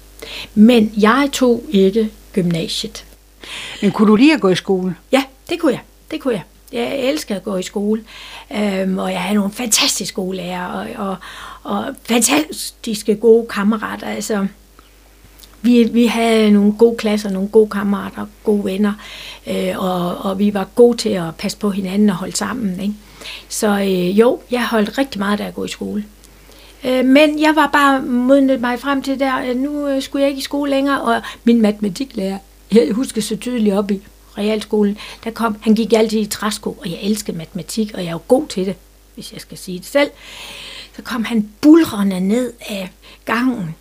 Men 0.54 0.92
jeg 0.96 1.28
tog 1.32 1.62
ikke 1.70 2.10
gymnasiet. 2.32 3.04
Men 3.82 3.92
kunne 3.92 4.08
du 4.08 4.16
lige 4.16 4.34
at 4.34 4.40
gå 4.40 4.48
i 4.48 4.54
skole? 4.54 4.96
Ja, 5.12 5.24
det 5.50 5.60
kunne 5.60 5.72
jeg. 5.72 5.80
Det 6.10 6.20
kunne 6.20 6.34
jeg. 6.34 6.42
Jeg 6.72 6.98
elsker 6.98 7.36
at 7.36 7.42
gå 7.44 7.56
i 7.56 7.62
skole, 7.62 8.04
øhm, 8.56 8.98
og 8.98 9.12
jeg 9.12 9.20
havde 9.20 9.34
nogle 9.34 9.52
fantastiske 9.52 10.12
skolelærer 10.12 10.66
og, 10.66 10.86
og, 10.96 11.16
og 11.62 11.94
fantastiske 12.04 13.16
gode 13.16 13.46
kammerater. 13.46 14.06
Altså, 14.06 14.46
vi, 15.62 15.84
vi 15.84 16.06
havde 16.06 16.50
nogle 16.50 16.72
gode 16.72 16.96
klasser, 16.96 17.30
nogle 17.30 17.48
gode 17.48 17.70
kammerater, 17.70 18.26
gode 18.44 18.64
venner, 18.64 18.92
øh, 19.46 19.78
og, 19.78 20.18
og 20.18 20.38
vi 20.38 20.54
var 20.54 20.64
gode 20.74 20.96
til 20.96 21.08
at 21.08 21.36
passe 21.38 21.58
på 21.58 21.70
hinanden 21.70 22.10
og 22.10 22.16
holde 22.16 22.36
sammen. 22.36 22.80
Ikke? 22.80 22.94
Så 23.48 23.80
øh, 23.80 24.18
jo, 24.18 24.40
jeg 24.50 24.66
holdt 24.66 24.98
rigtig 24.98 25.18
meget 25.18 25.40
af 25.40 25.46
at 25.46 25.54
gå 25.54 25.64
i 25.64 25.68
skole. 25.68 26.04
Øh, 26.84 27.04
men 27.04 27.40
jeg 27.40 27.56
var 27.56 27.66
bare 27.66 28.02
modnet 28.02 28.60
mig 28.60 28.80
frem 28.80 29.02
til 29.02 29.20
der, 29.20 29.54
nu 29.54 29.88
øh, 29.88 30.02
skulle 30.02 30.22
jeg 30.22 30.30
ikke 30.30 30.38
i 30.38 30.42
skole 30.42 30.70
længere, 30.70 31.02
og 31.02 31.22
min 31.44 31.62
matematiklærer, 31.62 32.38
jeg 32.72 32.92
husker 32.92 33.20
så 33.20 33.36
tydeligt 33.36 33.74
op 33.74 33.90
i 33.90 34.00
realskolen, 34.38 34.98
der 35.24 35.30
kom, 35.30 35.56
han 35.60 35.74
gik 35.74 35.92
altid 35.92 36.20
i 36.20 36.26
træsko, 36.26 36.70
og 36.70 36.90
jeg 36.90 36.98
elskede 37.02 37.36
matematik, 37.36 37.90
og 37.94 38.00
jeg 38.00 38.08
er 38.08 38.12
jo 38.12 38.20
god 38.28 38.46
til 38.46 38.66
det, 38.66 38.76
hvis 39.14 39.32
jeg 39.32 39.40
skal 39.40 39.58
sige 39.58 39.78
det 39.78 39.86
selv. 39.86 40.10
Så 40.96 41.02
kom 41.02 41.24
han 41.24 41.48
bulrende 41.60 42.20
ned 42.20 42.52
af 42.68 42.90
gangen, 43.24 43.74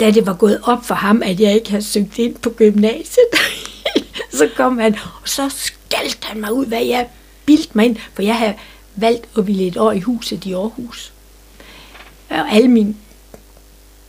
da 0.00 0.10
det 0.10 0.26
var 0.26 0.34
gået 0.34 0.60
op 0.62 0.84
for 0.84 0.94
ham, 0.94 1.22
at 1.24 1.40
jeg 1.40 1.54
ikke 1.54 1.70
havde 1.70 1.82
søgt 1.82 2.18
ind 2.18 2.34
på 2.34 2.50
gymnasiet. 2.50 3.26
så 4.38 4.48
kom 4.56 4.78
han, 4.78 4.94
og 5.22 5.28
så 5.28 5.48
skældte 5.48 6.26
han 6.26 6.40
mig 6.40 6.52
ud, 6.52 6.66
hvad 6.66 6.84
jeg 6.84 7.08
bildte 7.46 7.70
mig 7.74 7.86
ind, 7.86 7.96
for 8.14 8.22
jeg 8.22 8.36
havde 8.36 8.54
valgt 8.96 9.28
at 9.38 9.46
ville 9.46 9.66
et 9.66 9.76
år 9.76 9.92
i 9.92 10.00
huset 10.00 10.44
i 10.44 10.52
Aarhus 10.52 11.12
og 12.30 12.52
alle 12.52 12.68
mine 12.68 12.94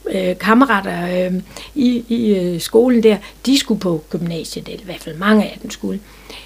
øh, 0.09 0.37
kammerater 0.37 1.27
øh, 1.27 1.41
i, 1.75 2.03
i 2.09 2.35
øh, 2.35 2.61
skolen 2.61 3.03
der, 3.03 3.17
de 3.45 3.59
skulle 3.59 3.79
på 3.79 4.03
gymnasiet, 4.09 4.67
eller 4.69 4.81
i 4.81 4.85
hvert 4.85 5.01
fald 5.01 5.17
mange 5.17 5.43
af 5.43 5.57
dem 5.61 5.71
skulle. 5.71 5.99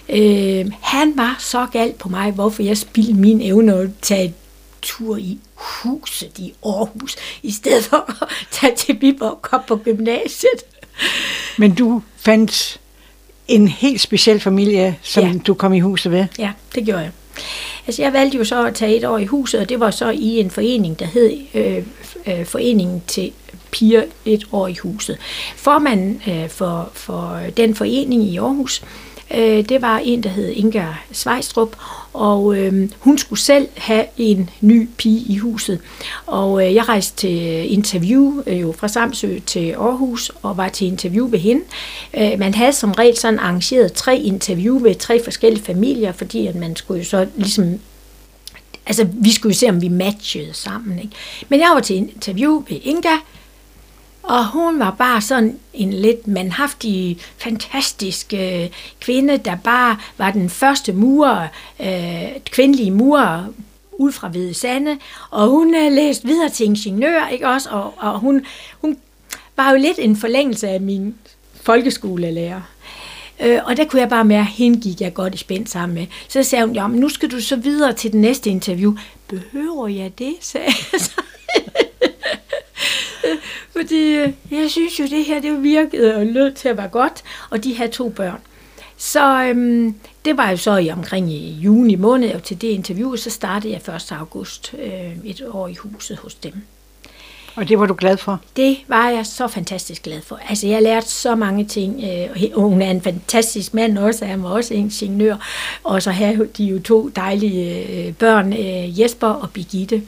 Øh, 0.09 0.65
han 0.81 1.17
var 1.17 1.35
så 1.39 1.65
galt 1.65 1.97
på 1.97 2.09
mig, 2.09 2.31
hvorfor 2.31 2.63
jeg 2.63 2.77
spildte 2.77 3.13
min 3.13 3.41
evne 3.41 3.73
at 3.75 3.89
tage 4.01 4.33
tur 4.81 5.17
i 5.17 5.39
huset 5.55 6.39
i 6.39 6.53
Aarhus, 6.65 7.15
i 7.43 7.51
stedet 7.51 7.83
for 7.83 8.23
at 8.23 8.27
tage 8.51 8.75
til 8.75 8.97
Viborg 9.01 9.31
og 9.31 9.41
komme 9.41 9.63
på 9.67 9.75
gymnasiet. 9.75 10.61
Men 11.57 11.75
du 11.75 12.01
fandt 12.17 12.79
en 13.47 13.67
helt 13.67 14.01
speciel 14.01 14.39
familie, 14.39 14.97
som 15.01 15.23
Ja. 15.23 15.33
du 15.47 15.53
kom 15.53 15.73
i 15.73 15.79
huset 15.79 16.11
ved. 16.11 16.25
Ja, 16.39 16.51
det 16.75 16.85
gjorde 16.85 16.99
jeg. 17.01 17.11
Altså 17.87 18.01
jeg 18.01 18.13
valgte 18.13 18.37
jo 18.37 18.43
så 18.43 18.65
at 18.65 18.75
tage 18.75 18.97
et 18.97 19.03
år 19.03 19.17
i 19.17 19.25
huset, 19.25 19.59
og 19.59 19.69
det 19.69 19.79
var 19.79 19.91
så 19.91 20.09
i 20.09 20.39
en 20.39 20.51
forening, 20.51 20.99
der 20.99 21.05
hed 21.05 21.37
øh, 21.53 21.83
øh, 22.27 22.45
Foreningen 22.45 23.03
til 23.07 23.31
Piger 23.71 24.03
et 24.25 24.43
år 24.51 24.67
i 24.67 24.75
huset. 24.75 25.17
Formanden 25.55 26.21
øh, 26.27 26.49
for, 26.49 26.89
for 26.93 27.39
den 27.57 27.75
forening 27.75 28.23
i 28.23 28.37
Aarhus, 28.37 28.81
øh, 28.83 29.10
øh, 29.33 29.69
det 29.69 29.81
var 29.81 29.97
en, 29.97 30.23
der 30.23 30.29
hed 30.29 30.49
Inga 30.49 30.85
Svejstrup, 31.11 31.75
og 32.13 32.57
øh, 32.57 32.89
hun 32.99 33.17
skulle 33.17 33.39
selv 33.39 33.67
have 33.77 34.05
en 34.17 34.49
ny 34.61 34.89
pige 34.97 35.33
i 35.33 35.37
huset. 35.37 35.79
Og 36.25 36.67
øh, 36.67 36.75
jeg 36.75 36.89
rejste 36.89 37.17
til 37.17 37.73
interview 37.73 38.41
øh, 38.47 38.61
jo 38.61 38.71
fra 38.71 38.87
Samsø 38.87 39.39
til 39.45 39.71
Aarhus, 39.71 40.31
og 40.41 40.57
var 40.57 40.69
til 40.69 40.87
interview 40.87 41.29
ved 41.29 41.39
hende. 41.39 41.63
Øh, 42.17 42.39
man 42.39 42.53
havde 42.53 42.73
som 42.73 42.91
regel 42.91 43.17
sådan 43.17 43.39
arrangeret 43.39 43.93
tre 43.93 44.17
interview 44.17 44.79
ved 44.79 44.95
tre 44.95 45.23
forskellige 45.23 45.63
familier, 45.63 46.11
fordi 46.11 46.47
at 46.47 46.55
man 46.55 46.75
skulle 46.75 46.97
jo 46.97 47.05
så 47.05 47.27
ligesom 47.35 47.79
altså, 48.85 49.07
vi 49.13 49.31
skulle 49.31 49.53
jo 49.53 49.59
se, 49.59 49.69
om 49.69 49.81
vi 49.81 49.87
matchede 49.87 50.53
sammen. 50.53 50.99
Ikke? 50.99 51.15
Men 51.49 51.59
jeg 51.59 51.71
var 51.73 51.79
til 51.79 51.95
interview 51.95 52.63
ved 52.69 52.79
Inga, 52.83 53.17
og 54.23 54.47
hun 54.47 54.79
var 54.79 54.91
bare 54.91 55.21
sådan 55.21 55.59
en 55.73 55.93
lidt 55.93 56.27
manhaftig, 56.27 57.17
fantastisk 57.37 58.33
øh, 58.33 58.69
kvinde, 58.99 59.37
der 59.37 59.55
bare 59.55 59.97
var 60.17 60.31
den 60.31 60.49
første 60.49 60.93
murer, 60.93 61.47
øh, 61.79 62.41
kvindelige 62.45 62.91
murer 62.91 63.45
ud 63.91 64.11
fra 64.11 64.27
Hvide 64.27 64.53
Sande, 64.53 64.97
og 65.29 65.47
hun 65.47 65.75
øh, 65.75 65.91
læste 65.91 66.27
videre 66.27 66.49
til 66.49 66.65
ingeniør, 66.65 67.27
ikke 67.27 67.47
også? 67.47 67.69
Og, 67.69 67.93
og 67.97 68.19
hun, 68.19 68.45
hun 68.81 68.97
var 69.55 69.71
jo 69.71 69.77
lidt 69.77 69.99
en 69.99 70.17
forlængelse 70.17 70.67
af 70.69 70.81
min 70.81 71.15
folkeskolelærer. 71.61 72.61
Øh, 73.39 73.59
og 73.65 73.77
der 73.77 73.85
kunne 73.85 74.01
jeg 74.01 74.09
bare 74.09 74.25
mærke, 74.25 74.47
at 74.47 74.55
hende 74.55 74.81
gik 74.81 75.01
jeg 75.01 75.13
godt 75.13 75.35
i 75.35 75.37
spændt 75.37 75.69
sammen 75.69 75.95
med. 75.95 76.07
Så 76.27 76.43
sagde 76.43 76.65
hun, 76.65 76.75
ja, 76.75 76.87
men 76.87 76.99
nu 76.99 77.09
skal 77.09 77.31
du 77.31 77.41
så 77.41 77.55
videre 77.55 77.93
til 77.93 78.11
det 78.11 78.19
næste 78.19 78.49
interview. 78.49 78.95
Behøver 79.27 79.87
jeg 79.87 80.19
det, 80.19 80.33
sagde 80.39 80.65
jeg 80.65 81.01
så. 81.01 81.21
Fordi 83.71 84.13
øh, 84.13 84.29
jeg 84.51 84.69
synes 84.69 84.99
jo, 84.99 85.03
det 85.03 85.25
her 85.25 85.41
det 85.41 85.63
virkede 85.63 86.15
og 86.15 86.25
lød 86.25 86.51
til 86.51 86.69
at 86.69 86.77
være 86.77 86.87
godt, 86.87 87.23
og 87.49 87.63
de 87.63 87.75
havde 87.75 87.91
to 87.91 88.09
børn. 88.09 88.39
Så 88.97 89.43
øhm, 89.43 89.95
det 90.25 90.37
var 90.37 90.49
jo 90.49 90.57
så 90.57 90.77
i 90.77 90.89
omkring 90.89 91.31
i 91.31 91.51
juni 91.51 91.95
måned, 91.95 92.33
og 92.33 92.43
til 92.43 92.61
det 92.61 92.67
interview, 92.67 93.15
så 93.15 93.29
startede 93.29 93.73
jeg 93.73 93.95
1. 93.95 94.11
august 94.11 94.73
øh, 94.79 95.17
et 95.25 95.43
år 95.51 95.67
i 95.67 95.73
huset 95.73 96.17
hos 96.17 96.35
dem. 96.35 96.53
Og 97.55 97.69
det 97.69 97.79
var 97.79 97.85
du 97.85 97.95
glad 97.97 98.17
for? 98.17 98.41
Det 98.55 98.77
var 98.87 99.09
jeg 99.09 99.25
så 99.25 99.47
fantastisk 99.47 100.03
glad 100.03 100.21
for. 100.21 100.39
Altså, 100.49 100.67
jeg 100.67 100.81
lærte 100.81 101.07
så 101.07 101.35
mange 101.35 101.65
ting, 101.65 102.03
øh, 102.03 102.51
og 102.53 102.61
hun 102.61 102.81
er 102.81 102.91
en 102.91 103.01
fantastisk 103.01 103.73
mand 103.73 103.97
også, 103.97 104.25
han 104.25 104.43
var 104.43 104.49
også 104.49 104.73
ingeniør, 104.73 105.35
og 105.83 106.01
så 106.01 106.11
havde 106.11 106.49
de 106.57 106.63
jo 106.63 106.81
to 106.81 107.09
dejlige 107.09 107.87
øh, 107.87 108.13
børn, 108.13 108.53
Jesper 108.99 109.27
og 109.27 109.49
Birgitte. 109.49 110.01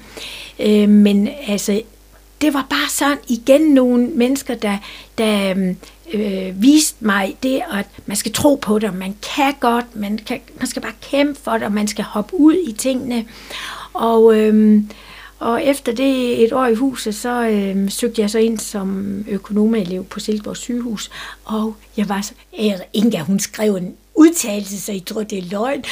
Men 0.88 1.30
altså, 1.48 1.82
det 2.42 2.54
var 2.54 2.66
bare 2.70 2.90
sådan 2.90 3.18
igen 3.28 3.62
nogle 3.62 4.08
mennesker, 4.08 4.56
der, 4.56 4.78
der 5.18 5.52
øhm, 5.52 5.78
øh, 6.14 6.62
viste 6.62 7.06
mig 7.06 7.38
det, 7.44 7.62
at 7.72 7.86
man 8.06 8.18
skal 8.18 8.34
tro 8.34 8.56
på 8.56 8.80
det, 8.80 8.90
og 8.90 8.96
man 8.96 9.16
kan 9.36 9.54
godt, 9.60 9.96
man, 9.96 10.18
kan, 10.18 10.40
man 10.58 10.68
skal 10.68 10.82
bare 10.82 10.94
kæmpe 11.02 11.40
for 11.44 11.52
det, 11.52 11.64
og 11.64 11.72
man 11.72 11.88
skal 11.88 12.04
hoppe 12.04 12.36
ud 12.36 12.56
i 12.68 12.72
tingene. 12.72 13.26
Og, 13.94 14.38
øh, 14.38 14.82
og 15.40 15.64
efter 15.64 15.92
det 15.92 16.44
et 16.44 16.54
år 16.54 16.66
i 16.66 16.76
huset, 16.76 17.16
så 17.16 17.48
øh, 17.48 17.92
søgte 17.92 18.22
jeg 18.22 18.30
så 18.30 18.40
ind 18.40 18.60
som 18.60 19.18
økonomelev 19.30 20.06
på 20.06 20.20
Silkeborg 20.20 20.58
sygehus, 20.58 21.12
og 21.46 21.76
jeg 21.98 22.10
var 22.10 22.22
så, 22.22 22.34
Inga, 22.94 23.20
hun 23.20 23.40
skrev 23.40 23.76
en 23.76 23.96
udtalelse, 24.16 24.82
så 24.82 24.92
I 24.92 25.00
tror, 25.00 25.24
det 25.24 25.38
er 25.38 25.44
løgn. 25.52 25.84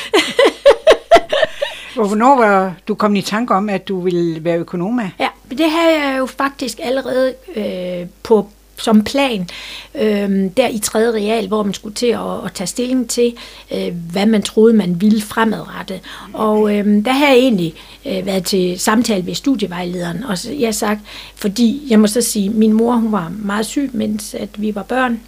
Og 1.98 2.08
Hvornår 2.08 2.38
var 2.38 2.74
du 2.88 2.96
kommet 2.96 3.20
i 3.20 3.22
tanke 3.22 3.54
om, 3.54 3.70
at 3.70 3.88
du 3.88 4.02
ville 4.02 4.44
være 4.44 4.58
økonom? 4.58 5.00
Ja, 5.20 5.28
det 5.50 5.72
havde 5.72 6.06
jeg 6.06 6.20
jo 6.20 6.26
faktisk 6.26 6.80
allerede 6.84 7.34
øh, 7.56 8.08
på 8.24 8.48
som 8.78 9.04
plan 9.04 9.50
øh, 9.96 10.50
der 10.58 10.68
i 10.68 10.80
3. 10.80 11.00
real, 11.00 11.48
hvor 11.48 11.64
man 11.64 11.74
skulle 11.74 11.96
til 11.96 12.06
at, 12.08 12.46
at 12.46 12.54
tage 12.54 12.68
stilling 12.68 13.10
til, 13.10 13.34
øh, 13.74 13.94
hvad 14.12 14.26
man 14.26 14.42
troede, 14.42 14.74
man 14.74 15.02
ville 15.02 15.22
fremadrette. 15.22 16.00
Og 16.34 16.78
øh, 16.78 17.06
der 17.06 17.12
har 17.12 17.28
jeg 17.28 17.38
egentlig 17.38 17.74
øh, 18.06 18.26
været 18.26 18.46
til 18.46 18.80
samtale 18.80 19.26
ved 19.26 19.36
studievejlederen, 19.36 20.24
og 20.24 20.38
så, 20.38 20.52
jeg 20.52 20.68
har 20.68 20.72
sagt, 20.72 21.00
fordi 21.36 21.88
jeg 21.90 22.00
må 22.00 22.08
så 22.08 22.22
sige, 22.22 22.50
min 22.50 22.74
mor 22.74 22.94
hun 22.94 23.12
var 23.12 23.32
meget 23.40 23.66
syg, 23.66 23.90
mens 23.94 24.34
at 24.34 24.50
vi 24.58 24.76
var 24.76 24.84
børn, 24.84 25.20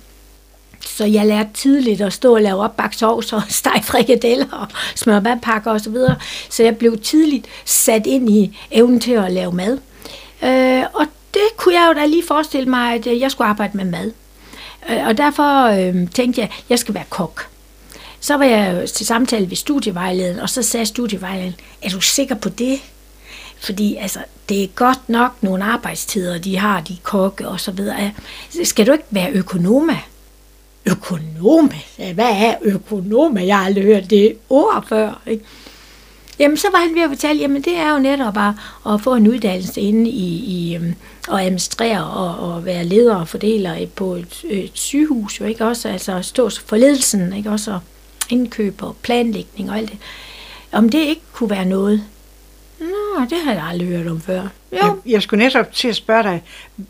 så 0.86 1.06
jeg 1.06 1.26
lærte 1.26 1.50
tidligt 1.54 2.02
at 2.02 2.14
stå 2.14 2.36
og 2.36 2.42
lave 2.42 2.62
opbagt 2.62 3.00
sovs 3.00 3.34
og 3.34 3.42
stege 3.60 3.84
frikadeller 3.84 4.52
og 4.52 4.68
smørbandpakker 4.96 5.72
og 5.72 5.82
så 5.82 5.90
videre. 5.90 6.16
Så 6.50 6.64
jeg 6.64 6.78
blev 6.78 6.98
tidligt 6.98 7.48
sat 7.66 8.08
ind 8.08 8.30
i 8.30 8.58
evnen 8.72 9.00
til 9.00 9.12
at 9.12 9.32
lave 9.32 9.52
mad. 9.52 9.78
Øh, 10.44 10.84
og 10.94 11.06
det 11.34 11.58
kunne 11.58 11.74
jeg 11.74 11.88
jo 11.88 12.02
da 12.02 12.06
lige 12.06 12.24
forestille 12.28 12.70
mig, 12.70 12.94
at 12.94 13.20
jeg 13.20 13.32
skulle 13.32 13.48
arbejde 13.48 13.78
med 13.78 13.86
mad. 13.86 14.12
Øh, 14.90 15.08
og 15.08 15.18
derfor 15.18 15.66
øh, 15.66 16.10
tænkte 16.10 16.42
jeg, 16.42 16.50
at 16.50 16.64
jeg 16.70 16.80
skal 16.80 16.94
være 16.94 17.04
kok. 17.10 17.48
Så 18.20 18.38
var 18.38 18.46
jeg 18.46 18.90
til 18.90 19.06
samtale 19.06 19.50
ved 19.50 19.58
studievejlederen, 19.58 20.40
og 20.40 20.50
så 20.50 20.64
sagde 20.64 20.86
studievejlederen, 20.86 21.56
er 21.82 21.90
du 21.90 22.02
sikker 22.02 22.36
på 22.36 22.50
det? 22.50 22.80
Fordi 23.60 23.96
altså, 23.96 24.20
det 24.50 24.64
er 24.64 24.68
godt 24.68 25.10
nok 25.10 25.32
nogle 25.42 25.64
arbejdstider, 25.64 26.38
de 26.38 26.58
har, 26.58 26.82
de 26.82 26.98
kokke 27.04 27.48
og 27.48 27.60
så 27.60 27.72
videre. 27.72 28.12
Skal 28.64 28.88
du 28.88 28.92
ikke 28.92 29.04
være 29.10 29.36
økonoma? 30.86 31.76
Økonome? 32.00 32.14
Hvad 32.14 32.30
er 32.30 32.56
økonome? 32.62 33.42
Jeg 33.42 33.58
har 33.58 33.66
aldrig 33.66 33.84
hørt 33.84 34.10
det 34.10 34.36
ord 34.50 34.86
før. 34.88 35.22
Ikke? 35.28 35.44
Jamen, 36.40 36.58
så 36.58 36.68
var 36.72 36.80
han 36.80 36.96
ved 36.96 37.02
at 37.02 37.10
fortælle, 37.10 37.42
jamen 37.42 37.62
det 37.62 37.78
er 37.78 37.94
jo 37.94 38.00
netop 38.00 38.34
bare 38.34 38.56
at 38.94 39.02
få 39.02 39.16
en 39.16 39.28
uddannelse 39.28 39.82
inde 39.82 40.10
i, 40.10 40.36
i 40.36 40.76
øhm, 40.76 40.96
og 41.28 41.40
at 41.40 41.46
administrere 41.46 42.06
og, 42.06 42.54
og 42.54 42.66
være 42.66 42.86
leder 42.86 43.16
og 43.16 43.28
fordeler 43.28 43.86
på 43.96 44.14
et, 44.16 44.44
et 44.50 44.72
sygehus, 44.74 45.40
jo 45.40 45.46
ikke 45.46 45.66
også? 45.66 45.90
Altså 45.90 46.16
at 46.16 46.26
stå 46.26 46.50
for 46.50 46.76
ledelsen, 46.76 47.34
ikke 47.34 47.50
også? 47.50 47.72
Og 47.72 47.80
indkøb 48.30 48.84
og 48.84 48.96
planlægning 49.02 49.70
og 49.70 49.78
alt 49.78 49.92
det. 49.92 49.98
Om 50.72 50.90
det 50.90 51.00
ikke 51.00 51.22
kunne 51.34 51.50
være 51.50 51.66
noget. 51.66 52.04
Nå, 52.80 53.26
det 53.30 53.38
har 53.46 53.54
jeg 53.54 53.64
aldrig 53.70 53.88
hørt 53.88 54.08
om 54.08 54.22
før. 54.22 54.42
Jo, 54.42 54.48
Jeg, 54.78 54.94
jeg 55.06 55.22
skulle 55.22 55.44
netop 55.44 55.72
til 55.72 55.88
at 55.88 55.96
spørge 55.96 56.24
dig, 56.24 56.44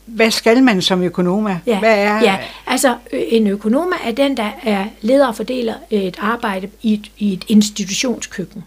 hvad 0.06 0.32
skal 0.32 0.64
man 0.64 0.82
som 0.82 1.04
økonom? 1.04 1.48
Ja, 1.66 1.80
Hvad 1.80 1.98
er, 1.98 2.22
ja, 2.22 2.38
altså 2.68 2.96
en 3.12 3.48
økonom 3.48 3.94
er 4.06 4.12
den, 4.12 4.38
der 4.38 4.50
er 4.64 4.86
leder 5.02 5.28
og 5.28 5.36
fordeler 5.36 5.74
et 5.90 6.16
arbejde 6.20 6.70
i 6.82 6.94
et, 6.94 7.12
i 7.18 7.34
et 7.34 7.46
institutionskøkken. 7.48 8.64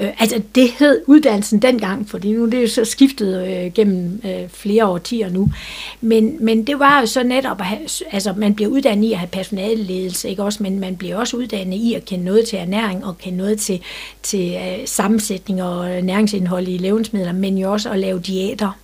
Øh, 0.00 0.08
altså 0.18 0.42
det 0.54 0.70
hed 0.70 1.02
uddannelsen 1.06 1.62
dengang, 1.62 2.08
fordi 2.08 2.32
nu 2.32 2.46
det 2.46 2.54
er 2.54 2.60
jo 2.60 2.68
så 2.68 2.84
skiftet 2.84 3.48
øh, 3.48 3.72
gennem 3.72 4.20
øh, 4.24 4.48
flere 4.48 4.86
årtier 4.86 5.30
nu. 5.30 5.52
Men, 6.00 6.36
men 6.40 6.66
det 6.66 6.78
var 6.78 7.00
jo 7.00 7.06
så 7.06 7.22
netop, 7.22 7.60
at 7.60 7.66
have, 7.66 7.80
altså 8.10 8.32
man 8.36 8.54
bliver 8.54 8.70
uddannet 8.70 9.08
i 9.08 9.12
at 9.12 9.18
have 9.18 9.28
personaleledelse, 9.28 10.28
ikke 10.28 10.42
også, 10.42 10.62
men 10.62 10.80
man 10.80 10.96
bliver 10.96 11.16
også 11.16 11.36
uddannet 11.36 11.76
i 11.76 11.94
at 11.94 12.04
kende 12.04 12.24
noget 12.24 12.48
til 12.48 12.58
ernæring 12.58 13.04
og 13.04 13.18
kende 13.18 13.38
noget 13.38 13.60
til, 13.60 13.80
til 14.22 14.54
øh, 14.54 14.86
sammensætning 14.86 15.62
og 15.62 15.96
øh, 15.96 16.02
næringsindhold 16.02 16.68
i 16.68 16.78
levnedsmidler, 16.78 17.32
men 17.32 17.58
jo 17.58 17.72
også 17.72 17.90
at 17.90 17.98
lave 17.98 18.20
diæter 18.20 18.78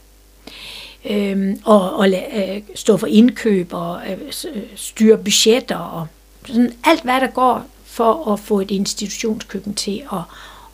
øhm, 1.11 1.61
og, 1.65 1.97
og 1.97 2.07
la- 2.07 2.39
øh, 2.39 2.63
stå 2.75 2.97
for 2.97 3.07
indkøb 3.07 3.73
og 3.73 4.01
øh, 4.11 4.19
øh 4.55 4.63
styre 4.77 5.19
budgetter 5.19 5.77
og 5.77 6.07
sådan 6.47 6.73
alt, 6.85 7.03
hvad 7.03 7.21
der 7.21 7.27
går 7.27 7.67
for 7.85 8.33
at 8.33 8.41
få 8.41 8.61
et 8.61 8.71
institutionskøkken 8.71 9.75
til 9.75 10.03
at 10.13 10.21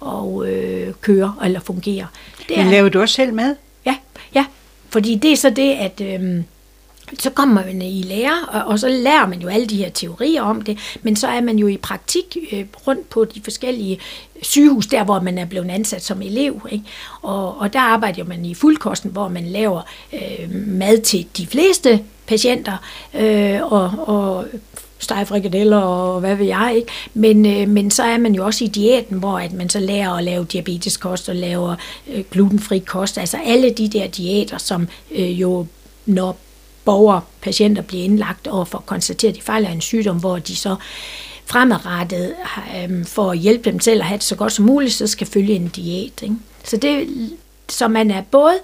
og, 0.04 0.48
øh, 0.48 0.94
køre 1.00 1.34
eller 1.44 1.60
fungere. 1.60 2.06
Det 2.48 2.56
Men 2.56 2.66
laver 2.66 2.88
du 2.88 3.00
også 3.00 3.14
selv 3.14 3.34
mad? 3.34 3.56
Ja, 3.86 3.96
ja, 4.34 4.44
fordi 4.88 5.14
det 5.14 5.32
er 5.32 5.36
så 5.36 5.50
det, 5.50 5.72
at 5.72 6.00
øhm, 6.00 6.44
så 7.18 7.30
kommer 7.30 7.64
man 7.64 7.82
i 7.82 8.02
lære, 8.02 8.38
og, 8.48 8.62
og 8.64 8.78
så 8.78 8.88
lærer 8.88 9.26
man 9.26 9.40
jo 9.40 9.48
alle 9.48 9.66
de 9.66 9.76
her 9.76 9.90
teorier 9.90 10.42
om 10.42 10.62
det, 10.62 10.78
men 11.02 11.16
så 11.16 11.28
er 11.28 11.40
man 11.40 11.58
jo 11.58 11.66
i 11.66 11.76
praktik 11.76 12.36
øh, 12.52 12.64
rundt 12.86 13.10
på 13.10 13.24
de 13.24 13.40
forskellige 13.44 13.98
sygehus, 14.42 14.86
der 14.86 15.04
hvor 15.04 15.20
man 15.20 15.38
er 15.38 15.44
blevet 15.44 15.70
ansat 15.70 16.04
som 16.04 16.22
elev. 16.22 16.66
Ikke? 16.70 16.84
Og, 17.22 17.60
og 17.60 17.72
der 17.72 17.80
arbejder 17.80 18.24
man 18.24 18.44
i 18.44 18.54
fuldkosten, 18.54 19.10
hvor 19.10 19.28
man 19.28 19.46
laver 19.46 19.82
øh, 20.12 20.50
mad 20.52 21.00
til 21.00 21.26
de 21.36 21.46
fleste 21.46 22.00
patienter, 22.26 22.76
øh, 23.14 23.72
og, 23.72 23.90
og 24.06 24.46
stegfrikadeller 25.04 25.76
og 25.76 26.20
hvad 26.20 26.36
ved 26.36 26.46
jeg, 26.46 26.72
ikke? 26.76 26.92
Men, 27.14 27.46
øh, 27.46 27.68
men 27.68 27.90
så 27.90 28.02
er 28.02 28.18
man 28.18 28.34
jo 28.34 28.44
også 28.44 28.64
i 28.64 28.68
diæten, 28.68 29.18
hvor 29.18 29.38
at 29.38 29.52
man 29.52 29.68
så 29.68 29.80
lærer 29.80 30.10
at 30.10 30.24
lave 30.24 30.44
diabeteskost 30.44 31.28
og 31.28 31.36
laver 31.36 31.74
øh, 32.08 32.24
glutenfri 32.30 32.78
kost. 32.78 33.18
Altså 33.18 33.38
alle 33.44 33.70
de 33.70 33.88
der 33.88 34.06
diæter, 34.06 34.58
som 34.58 34.88
øh, 35.10 35.40
jo 35.40 35.66
når 36.06 36.36
borgere, 36.84 37.20
patienter 37.40 37.82
bliver 37.82 38.04
indlagt 38.04 38.46
og 38.46 38.68
får 38.68 38.82
konstateret, 38.86 39.32
at 39.32 39.36
de 39.36 39.42
fejler 39.42 39.68
en 39.68 39.80
sygdom, 39.80 40.20
hvor 40.20 40.38
de 40.38 40.56
så 40.56 40.76
fremadrettet 41.46 42.34
øh, 42.76 43.06
for 43.06 43.30
at 43.30 43.38
hjælpe 43.38 43.70
dem 43.70 43.80
selv 43.80 44.00
at 44.00 44.06
have 44.06 44.18
det 44.18 44.24
så 44.24 44.36
godt 44.36 44.52
som 44.52 44.64
muligt, 44.64 44.94
så 44.94 45.06
skal 45.06 45.26
følge 45.26 45.54
en 45.54 45.68
diæt. 45.68 46.22
Ikke? 46.22 46.34
Så, 46.64 46.76
det, 46.76 47.08
så 47.68 47.88
man 47.88 48.10
er 48.10 48.22
både, 48.30 48.54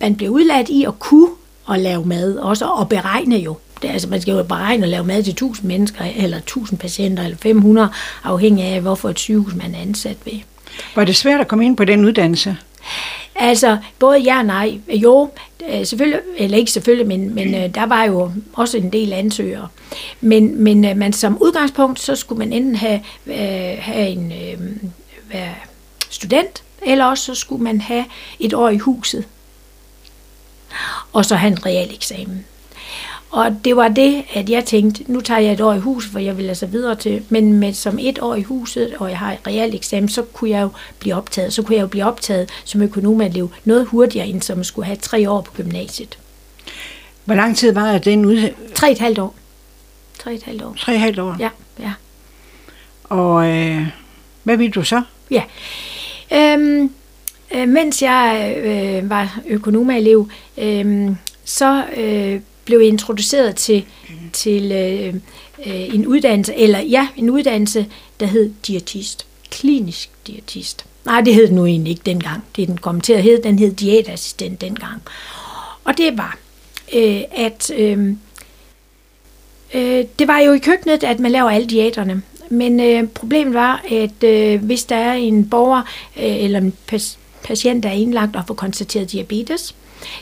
man 0.00 0.16
bliver 0.16 0.30
udladt 0.32 0.68
i 0.68 0.84
at 0.84 0.98
kunne 0.98 1.30
og 1.64 1.78
lave 1.78 2.04
mad, 2.04 2.36
også 2.36 2.66
og 2.66 2.88
beregne 2.88 3.36
jo. 3.36 3.56
Det 3.86 3.92
altså 3.92 4.08
man 4.08 4.20
skal 4.20 4.32
jo 4.32 4.42
beregne 4.42 4.82
at 4.82 4.88
lave 4.88 5.04
mad 5.04 5.22
til 5.22 5.30
1000 5.30 5.68
mennesker, 5.68 6.04
eller 6.16 6.36
1000 6.36 6.78
patienter, 6.78 7.24
eller 7.24 7.36
500, 7.36 7.88
afhængig 8.24 8.64
af, 8.64 8.80
hvorfor 8.80 9.08
et 9.08 9.18
sygehus 9.18 9.54
man 9.54 9.74
er 9.74 9.78
ansat 9.78 10.16
ved. 10.24 10.38
Var 10.94 11.04
det 11.04 11.16
svært 11.16 11.40
at 11.40 11.48
komme 11.48 11.64
ind 11.64 11.76
på 11.76 11.84
den 11.84 12.04
uddannelse? 12.04 12.56
Altså, 13.34 13.78
både 13.98 14.18
ja 14.18 14.38
og 14.38 14.44
nej. 14.44 14.78
Jo, 14.88 15.30
øh, 15.70 15.86
selvfølgelig, 15.86 16.20
eller 16.36 16.58
ikke 16.58 16.70
selvfølgelig, 16.70 17.06
men, 17.06 17.34
men 17.34 17.54
øh, 17.54 17.74
der 17.74 17.86
var 17.86 18.04
jo 18.04 18.32
også 18.52 18.76
en 18.76 18.92
del 18.92 19.12
ansøgere. 19.12 19.68
Men, 20.20 20.62
men 20.62 20.84
øh, 20.84 20.96
man 20.96 21.12
som 21.12 21.42
udgangspunkt, 21.42 22.00
så 22.00 22.16
skulle 22.16 22.38
man 22.38 22.52
enten 22.52 22.76
have, 22.76 23.00
have 23.78 24.08
en 24.08 24.32
være 25.32 25.54
student, 26.10 26.62
eller 26.82 27.04
også 27.04 27.24
så 27.24 27.34
skulle 27.34 27.64
man 27.64 27.80
have 27.80 28.04
et 28.40 28.54
år 28.54 28.68
i 28.68 28.78
huset. 28.78 29.24
Og 31.12 31.24
så 31.24 31.34
have 31.34 31.52
en 31.52 31.66
real 31.66 31.94
eksamen. 31.94 32.44
Og 33.36 33.56
det 33.64 33.76
var 33.76 33.88
det, 33.88 34.24
at 34.34 34.50
jeg 34.50 34.64
tænkte, 34.64 35.12
nu 35.12 35.20
tager 35.20 35.40
jeg 35.40 35.52
et 35.52 35.60
år 35.60 35.74
i 35.74 35.78
huset, 35.78 36.12
for 36.12 36.18
jeg 36.18 36.38
vil 36.38 36.48
altså 36.48 36.66
videre 36.66 36.94
til, 36.94 37.22
men 37.28 37.52
med 37.52 37.72
som 37.72 37.98
et 38.00 38.18
år 38.18 38.34
i 38.34 38.42
huset, 38.42 38.94
og 38.98 39.10
jeg 39.10 39.18
har 39.18 39.32
et 39.32 39.38
reelt 39.46 39.74
eksamen, 39.74 40.08
så 40.08 40.22
kunne 40.22 40.50
jeg 40.50 40.62
jo 40.62 40.68
blive 40.98 41.14
optaget. 41.14 41.52
Så 41.52 41.62
kunne 41.62 41.76
jeg 41.76 41.82
jo 41.82 41.86
blive 41.86 42.04
optaget 42.04 42.50
som 42.64 42.82
økonomelev 42.82 43.50
noget 43.64 43.86
hurtigere, 43.86 44.26
end 44.26 44.42
som 44.42 44.64
skulle 44.64 44.86
have 44.86 44.96
tre 44.96 45.30
år 45.30 45.40
på 45.40 45.52
gymnasiet. 45.52 46.18
Hvor 47.24 47.34
lang 47.34 47.56
tid 47.56 47.72
var 47.72 47.98
den 47.98 48.24
ude? 48.24 48.52
Tre 48.74 48.90
et 48.90 48.98
halvt 48.98 49.18
år. 49.18 49.34
Tre 50.18 50.34
et 50.34 50.42
halvt 50.42 50.62
år. 50.62 50.74
Tre 50.78 50.94
et 50.94 51.00
halvt 51.00 51.18
år? 51.18 51.36
Ja, 51.38 51.48
ja. 51.80 51.92
Og 53.04 53.48
øh, 53.48 53.86
hvad 54.42 54.56
vil 54.56 54.70
du 54.70 54.82
så? 54.82 55.02
Ja. 55.30 55.42
Øhm, 56.32 56.90
øh, 57.54 57.68
mens 57.68 58.02
jeg 58.02 58.54
øh, 58.64 59.10
var 59.10 59.38
økonomelev, 59.46 60.28
øh, 60.58 61.10
så 61.44 61.84
øh, 61.96 62.40
blev 62.66 62.80
introduceret 62.80 63.56
til, 63.56 63.84
til 64.32 64.72
øh, 64.72 65.14
øh, 65.66 65.94
en 65.94 66.06
uddannelse, 66.06 66.54
eller 66.54 66.78
ja, 66.78 67.08
en 67.16 67.30
uddannelse, 67.30 67.86
der 68.20 68.26
hed 68.26 68.50
diætist. 68.66 69.26
Klinisk 69.50 70.10
diætist. 70.26 70.84
Nej, 71.04 71.20
det 71.20 71.34
hed 71.34 71.46
den 71.46 71.54
nu 71.54 71.66
egentlig 71.66 71.90
ikke 71.90 72.02
dengang. 72.06 72.44
Det 72.56 72.62
er 72.62 72.66
den 72.66 72.78
kom 72.78 73.00
til 73.00 73.12
at 73.12 73.22
hedde. 73.22 73.42
Den 73.42 73.58
hed 73.58 73.72
diætassistent 73.72 74.60
dengang. 74.60 75.02
Og 75.84 75.98
det 75.98 76.18
var, 76.18 76.38
øh, 76.94 77.20
at 77.32 77.70
øh, 77.76 78.08
øh, 79.74 80.04
det 80.18 80.28
var 80.28 80.38
jo 80.38 80.52
i 80.52 80.58
køkkenet, 80.58 81.04
at 81.04 81.18
man 81.20 81.30
laver 81.32 81.50
alle 81.50 81.66
diæterne. 81.66 82.22
Men 82.50 82.80
øh, 82.80 83.08
problemet 83.08 83.54
var, 83.54 83.84
at 83.90 84.24
øh, 84.24 84.64
hvis 84.64 84.84
der 84.84 84.96
er 84.96 85.14
en 85.14 85.50
borger 85.50 85.82
øh, 86.16 86.44
eller 86.44 86.58
en 86.58 86.74
patient, 87.42 87.82
der 87.82 87.88
er 87.88 87.94
indlagt 87.94 88.36
og 88.36 88.44
får 88.46 88.54
konstateret 88.54 89.12
diabetes, 89.12 89.74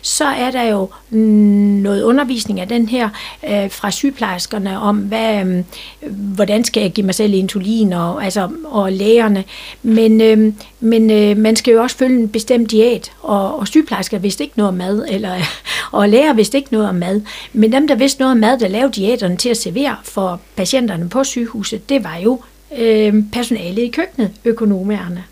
så 0.02 0.24
er 0.24 0.50
der 0.50 0.62
jo 0.62 0.88
noget 1.12 2.02
undervisning 2.02 2.60
af 2.60 2.68
den 2.68 2.88
her 2.88 3.08
øh, 3.48 3.70
fra 3.70 3.90
sygeplejerskerne 3.90 4.80
om, 4.80 4.96
hvad, 4.96 5.46
øh, 5.46 5.64
hvordan 6.10 6.64
skal 6.64 6.80
jeg 6.80 6.92
give 6.92 7.06
mig 7.06 7.14
selv 7.14 7.34
insulin 7.34 7.92
og, 7.92 8.24
altså, 8.24 8.48
og 8.64 8.92
lægerne. 8.92 9.44
Men, 9.82 10.20
øh, 10.20 10.52
men 10.80 11.10
øh, 11.10 11.36
man 11.36 11.56
skal 11.56 11.72
jo 11.72 11.82
også 11.82 11.96
følge 11.96 12.20
en 12.20 12.28
bestemt 12.28 12.70
diæt, 12.70 13.12
og, 13.22 13.58
og 13.58 13.68
sygeplejersker 13.68 14.18
vidste 14.18 14.44
ikke 14.44 14.56
noget 14.56 14.68
om 14.68 14.74
mad, 14.74 15.06
eller, 15.08 15.34
og 15.92 16.08
læger 16.08 16.32
vidste 16.32 16.58
ikke 16.58 16.72
noget 16.72 16.88
om 16.88 16.94
mad. 16.94 17.20
Men 17.52 17.72
dem, 17.72 17.88
der 17.88 17.94
vidste 17.94 18.20
noget 18.20 18.32
om 18.32 18.38
mad, 18.38 18.58
der 18.58 18.68
lavede 18.68 18.92
diæterne 18.92 19.36
til 19.36 19.48
at 19.48 19.56
servere 19.56 19.96
for 20.02 20.40
patienterne 20.56 21.08
på 21.08 21.24
sygehuset, 21.24 21.88
det 21.88 22.04
var 22.04 22.16
jo 22.16 22.40
øh, 22.78 23.14
personalet 23.32 23.82
i 23.82 23.88
køkkenet, 23.88 24.30
økonomerne, 24.44 25.24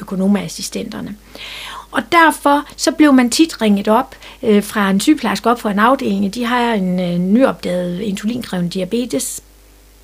økonomassistenterne. 0.00 1.16
Og 1.90 2.02
derfor 2.12 2.64
så 2.76 2.92
blev 2.92 3.12
man 3.12 3.30
tit 3.30 3.62
ringet 3.62 3.88
op 3.88 4.16
øh, 4.42 4.62
fra 4.62 4.90
en 4.90 5.00
sygeplejerske 5.00 5.50
op 5.50 5.60
fra 5.60 5.70
en 5.70 5.78
afdeling. 5.78 6.34
De 6.34 6.44
har 6.44 6.74
en 6.74 7.00
øh, 7.00 7.18
nyopdaget 7.18 8.00
insulinkrævende 8.00 8.70
diabetes 8.70 9.42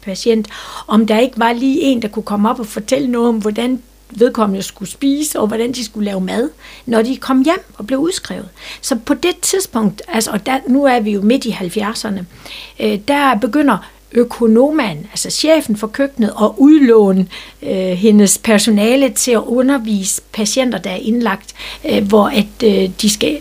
patient, 0.03 0.49
om 0.87 1.07
der 1.07 1.19
ikke 1.19 1.39
var 1.39 1.53
lige 1.53 1.81
en, 1.81 2.03
der 2.03 2.09
kunne 2.09 2.23
komme 2.23 2.51
op 2.51 2.61
og 2.61 2.67
fortælle 2.67 3.09
noget 3.09 3.29
om, 3.29 3.39
hvordan 3.39 3.83
vedkommende 4.11 4.63
skulle 4.63 4.91
spise, 4.91 5.41
og 5.41 5.47
hvordan 5.47 5.73
de 5.73 5.85
skulle 5.85 6.05
lave 6.05 6.21
mad, 6.21 6.51
når 6.87 7.03
de 7.03 7.17
kom 7.17 7.43
hjem 7.43 7.65
og 7.79 7.87
blev 7.87 7.99
udskrevet. 7.99 8.49
Så 8.81 8.97
på 8.97 9.15
det 9.15 9.41
tidspunkt, 9.43 10.03
altså, 10.09 10.31
og 10.31 10.47
der, 10.47 10.59
nu 10.69 10.85
er 10.85 11.01
vi 11.01 11.11
jo 11.11 11.23
midt 11.23 11.45
i 11.45 11.51
70'erne, 11.51 12.21
øh, 12.81 12.99
der 13.09 13.35
begynder 13.35 13.79
økonomen, 14.13 15.07
altså 15.11 15.31
chefen 15.31 15.77
for 15.77 15.87
køkkenet, 15.87 16.33
og 16.35 16.55
udlåne 16.61 17.27
øh, 17.63 17.71
hendes 17.73 18.39
personale 18.39 19.09
til 19.09 19.31
at 19.31 19.43
undervise 19.47 20.23
patienter, 20.33 20.79
der 20.79 20.91
er 20.91 20.97
indlagt, 20.97 21.55
øh, 21.91 22.09
hvor 22.09 22.29
at 22.29 22.63
øh, 22.65 22.91
de 23.03 23.11
skal 23.11 23.41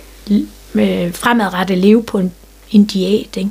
øh, 0.75 1.13
fremadrettet 1.13 1.77
leve 1.77 2.03
på 2.03 2.17
en, 2.17 2.31
en 2.71 2.85
diæt. 2.85 3.37
Ikke? 3.37 3.49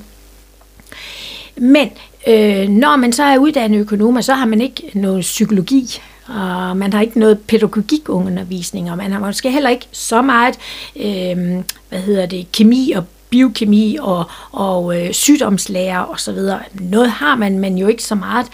Men 1.57 1.91
øh, 2.27 2.69
når 2.69 2.97
man 2.97 3.13
så 3.13 3.23
er 3.23 3.39
uddannet 3.39 3.79
økonomer, 3.79 4.21
så 4.21 4.35
har 4.35 4.47
man 4.47 4.61
ikke 4.61 4.91
noget 4.95 5.21
psykologi, 5.21 6.01
og 6.27 6.77
man 6.77 6.93
har 6.93 7.01
ikke 7.01 7.19
noget 7.19 7.41
pædagogikundervisning, 7.41 8.91
og 8.91 8.97
man 8.97 9.13
har 9.13 9.21
måske 9.21 9.51
heller 9.51 9.71
ikke 9.71 9.87
så 9.93 10.23
meget 10.23 10.55
øh, 10.97 11.63
hvad 11.89 11.99
hedder 11.99 12.27
det, 12.27 12.53
kemi 12.53 12.93
og 12.97 13.05
biokemi 13.35 13.99
og, 14.01 14.25
og 14.53 15.01
øh, 15.01 15.13
sygdomslære 15.13 16.07
og 16.07 16.21
så 16.21 16.33
videre. 16.33 16.61
Noget 16.73 17.11
har 17.11 17.37
man, 17.37 17.59
men 17.59 17.79
jo 17.79 17.87
ikke 17.87 18.03
så 18.03 18.15
meget. 18.15 18.47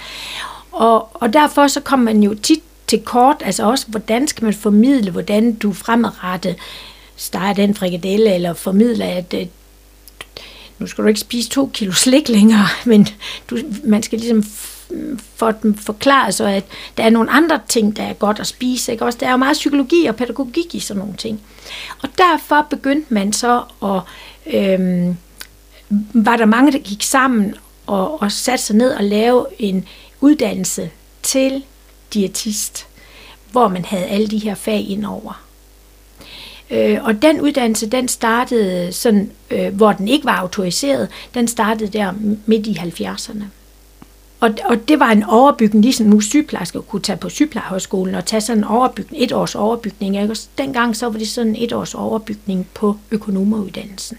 Og, 0.72 1.08
og 1.14 1.32
derfor 1.32 1.66
så 1.66 1.80
kommer 1.80 2.04
man 2.04 2.22
jo 2.22 2.34
tit 2.34 2.62
til 2.86 3.00
kort, 3.00 3.36
altså 3.44 3.64
også, 3.64 3.86
hvordan 3.88 4.28
skal 4.28 4.44
man 4.44 4.54
formidle, 4.54 5.10
hvordan 5.10 5.52
du 5.54 5.72
fremadrettet 5.72 6.56
steger 7.16 7.52
den 7.52 7.74
frikadelle, 7.74 8.34
eller 8.34 8.54
formidler, 8.54 9.06
at 9.06 9.34
øh, 9.34 9.46
nu 10.78 10.86
skal 10.86 11.04
du 11.04 11.08
ikke 11.08 11.20
spise 11.20 11.50
to 11.50 11.70
kilo 11.74 11.92
slik 11.92 12.28
længere, 12.28 12.66
men 12.90 13.08
du, 13.50 13.58
man 13.84 14.02
skal 14.02 14.18
ligesom 14.18 14.44
for 15.36 15.50
dem 15.50 15.76
forklare 15.76 16.32
så, 16.32 16.44
at 16.44 16.64
der 16.96 17.04
er 17.04 17.10
nogle 17.10 17.30
andre 17.30 17.60
ting, 17.68 17.96
der 17.96 18.02
er 18.02 18.12
godt 18.12 18.40
at 18.40 18.46
spise. 18.46 18.92
Ikke? 18.92 19.04
Også, 19.04 19.18
der 19.18 19.26
er 19.26 19.30
jo 19.30 19.36
meget 19.36 19.54
psykologi 19.54 20.06
og 20.06 20.16
pædagogik 20.16 20.74
i 20.74 20.80
sådan 20.80 21.00
nogle 21.00 21.16
ting. 21.16 21.40
Og 22.02 22.08
derfor 22.18 22.66
begyndte 22.70 23.14
man 23.14 23.32
så 23.32 23.62
at 23.82 24.00
øhm, 24.46 25.16
var 26.12 26.36
der 26.36 26.44
mange, 26.44 26.72
der 26.72 26.78
gik 26.78 27.02
sammen 27.02 27.54
og, 27.86 28.22
og 28.22 28.32
satte 28.32 28.64
sig 28.64 28.76
ned 28.76 28.90
og 28.90 29.04
lave 29.04 29.46
en 29.58 29.84
uddannelse 30.20 30.90
til 31.22 31.62
diætist, 32.14 32.86
hvor 33.52 33.68
man 33.68 33.84
havde 33.84 34.04
alle 34.04 34.28
de 34.28 34.38
her 34.38 34.54
fag 34.54 34.88
indover. 34.88 35.42
Øh, 36.70 36.98
og 37.04 37.22
den 37.22 37.40
uddannelse, 37.40 37.86
den 37.86 38.08
startede 38.08 38.92
sådan, 38.92 39.30
øh, 39.50 39.74
hvor 39.74 39.92
den 39.92 40.08
ikke 40.08 40.24
var 40.24 40.36
autoriseret, 40.36 41.08
den 41.34 41.48
startede 41.48 41.92
der 41.98 42.12
midt 42.46 42.66
i 42.66 42.72
70'erne. 42.72 43.44
Og, 44.40 44.50
og 44.64 44.88
det 44.88 45.00
var 45.00 45.10
en 45.10 45.22
overbygning, 45.22 45.84
ligesom 45.84 46.06
nu 46.06 46.20
sygeplejersker 46.20 46.80
kunne 46.80 47.02
tage 47.02 47.16
på 47.16 47.28
sygeplejerhøjskolen 47.28 48.14
og 48.14 48.26
tage 48.26 48.40
sådan 48.40 48.58
en 48.58 48.64
overbygning, 48.64 49.22
et 49.22 49.32
års 49.32 49.54
overbygning. 49.54 50.16
Ikke? 50.16 50.32
Og 50.32 50.36
dengang 50.58 50.96
så 50.96 51.08
var 51.08 51.18
det 51.18 51.28
sådan 51.28 51.56
et 51.56 51.72
års 51.72 51.94
overbygning 51.94 52.68
på 52.74 52.96
økonomeruddannelsen. 53.10 54.18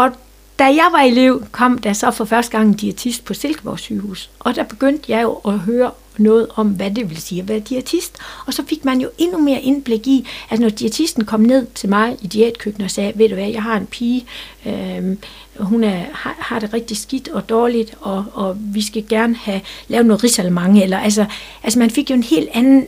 Og 0.00 0.10
da 0.58 0.64
jeg 0.64 0.88
var 0.92 0.98
elev, 0.98 1.44
kom 1.52 1.78
der 1.78 1.92
så 1.92 2.10
for 2.10 2.24
første 2.24 2.52
gang 2.52 2.68
en 2.68 2.74
diætist 2.74 3.24
på 3.24 3.34
Silkeborg 3.34 3.78
sygehus. 3.78 4.30
Og 4.38 4.54
der 4.54 4.62
begyndte 4.62 5.12
jeg 5.12 5.22
jo 5.22 5.32
at 5.34 5.58
høre 5.58 5.90
noget 6.18 6.46
om, 6.54 6.68
hvad 6.68 6.90
det 6.90 7.10
vil 7.10 7.16
sige 7.22 7.42
at 7.42 7.48
være 7.48 7.58
diætist. 7.58 8.16
Og 8.46 8.54
så 8.54 8.62
fik 8.68 8.84
man 8.84 9.00
jo 9.00 9.10
endnu 9.18 9.38
mere 9.38 9.60
indblik 9.60 10.06
i, 10.06 10.26
at 10.50 10.60
når 10.60 10.68
diætisten 10.68 11.24
kom 11.24 11.40
ned 11.40 11.66
til 11.74 11.88
mig 11.88 12.16
i 12.22 12.26
diætkøkkenet 12.26 12.84
og 12.84 12.90
sagde, 12.90 13.12
ved 13.14 13.28
du 13.28 13.34
hvad, 13.34 13.48
jeg 13.48 13.62
har 13.62 13.76
en 13.76 13.86
pige, 13.86 14.26
øh, 14.66 15.16
hun 15.58 15.84
er, 15.84 16.04
har, 16.12 16.36
har 16.38 16.58
det 16.58 16.74
rigtig 16.74 16.96
skidt 16.96 17.28
og 17.28 17.48
dårligt, 17.48 17.94
og, 18.00 18.24
og 18.32 18.56
vi 18.58 18.82
skal 18.82 19.04
gerne 19.08 19.36
have 19.36 19.60
lavet 19.88 20.06
noget 20.06 20.24
risalemang. 20.24 20.78
Eller, 20.78 20.98
altså, 20.98 21.26
altså 21.62 21.78
man 21.78 21.90
fik 21.90 22.10
jo 22.10 22.14
en 22.14 22.22
helt 22.22 22.48
anden 22.52 22.86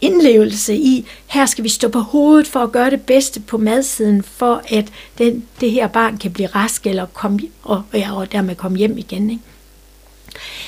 indlevelse 0.00 0.74
i, 0.74 1.06
her 1.26 1.46
skal 1.46 1.64
vi 1.64 1.68
stå 1.68 1.88
på 1.88 1.98
hovedet 1.98 2.46
for 2.46 2.60
at 2.60 2.72
gøre 2.72 2.90
det 2.90 3.02
bedste 3.02 3.40
på 3.40 3.58
madsiden, 3.58 4.22
for 4.22 4.62
at 4.68 4.92
den, 5.18 5.44
det 5.60 5.70
her 5.70 5.86
barn 5.86 6.18
kan 6.18 6.32
blive 6.32 6.48
rask 6.48 6.86
eller 6.86 7.06
komme, 7.06 7.40
og, 7.62 7.82
ja, 7.94 8.16
og 8.16 8.32
dermed 8.32 8.54
komme 8.54 8.78
hjem 8.78 8.98
igen. 8.98 9.30
Ikke? 9.30 9.42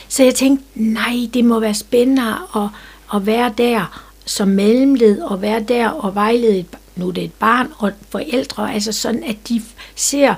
Så 0.08 0.24
jeg 0.24 0.34
tænkte, 0.34 0.64
nej, 0.74 1.28
det 1.34 1.44
må 1.44 1.60
være 1.60 1.74
spændende 1.74 2.22
at, 2.56 2.68
at 3.14 3.26
være 3.26 3.52
der 3.58 4.06
som 4.24 4.48
mellemled, 4.48 5.20
og 5.20 5.42
være 5.42 5.60
der 5.60 5.88
og 5.88 6.14
vejlede, 6.14 6.58
et, 6.58 6.66
nu 6.96 7.08
er 7.08 7.12
det 7.12 7.24
et 7.24 7.32
barn 7.32 7.72
og 7.78 7.92
forældre, 8.08 8.74
altså 8.74 8.92
sådan, 8.92 9.24
at 9.24 9.36
de 9.48 9.62
ser, 9.94 10.34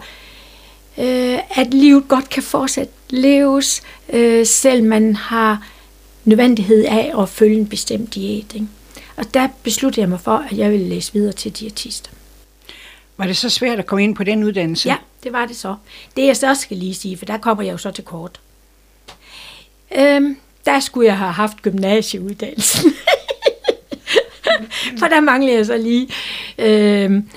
øh, 0.99 1.39
at 1.51 1.75
livet 1.75 2.09
godt 2.09 2.29
kan 2.29 2.43
fortsat 2.43 2.89
leves, 3.11 3.83
øh, 4.13 4.47
selv 4.47 4.85
man 4.85 5.17
har 5.17 5.67
nødvendighed 6.25 6.85
af 6.85 7.13
at 7.19 7.29
følge 7.29 7.57
en 7.57 7.67
bestemt 7.67 8.15
diæt. 8.15 8.55
Ikke? 8.55 8.67
Og 9.23 9.35
der 9.35 9.49
besluttede 9.63 10.01
jeg 10.01 10.09
mig 10.09 10.21
for, 10.21 10.45
at 10.51 10.59
jeg 10.59 10.71
ville 10.71 10.89
læse 10.89 11.13
videre 11.13 11.33
til 11.33 11.53
diætist. 11.53 12.11
Var 13.17 13.27
det 13.27 13.37
så 13.37 13.51
svært 13.51 13.79
at 13.79 13.87
komme 13.87 14.05
ind 14.05 14.17
på 14.17 14.25
den 14.25 14.45
uddannelse? 14.45 14.89
Ja, 14.89 14.97
det 15.23 15.33
var 15.33 15.47
det 15.47 15.57
så. 15.57 15.75
Det 16.17 16.27
jeg 16.27 16.37
så 16.37 16.55
skal 16.55 16.77
lige 16.77 16.95
sige, 16.95 17.17
for 17.17 17.25
der 17.25 17.37
kommer 17.39 17.63
jeg 17.63 17.73
jo 17.73 17.79
så 17.79 17.91
til 17.91 18.05
kort. 18.05 18.41
Øhm, 19.99 20.37
der 20.65 20.81
skulle 20.81 21.07
jeg 21.07 21.19
have 21.19 21.33
haft 21.33 21.63
gymnasieuddannelsen. 21.63 22.93
for 24.99 25.07
der 25.07 25.21
manglede 25.21 25.57
jeg 25.57 25.67
så 25.67 25.77
lige 25.77 26.09
øhm, 26.59 27.29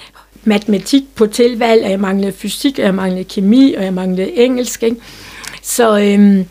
matematik 0.44 1.16
på 1.16 1.28
tilvalg, 1.28 1.84
og 1.84 1.92
jeg 1.92 2.00
manglede 2.00 2.32
fysik, 2.34 2.80
og 2.80 2.86
jeg 2.86 2.96
manglede 2.96 3.24
kemi, 3.24 3.74
og 3.74 3.84
jeg 3.84 3.94
manglede 3.94 4.34
engelsk. 4.34 4.84
Ikke? 4.84 4.98
Så 5.62 6.00
øhm, 6.00 6.46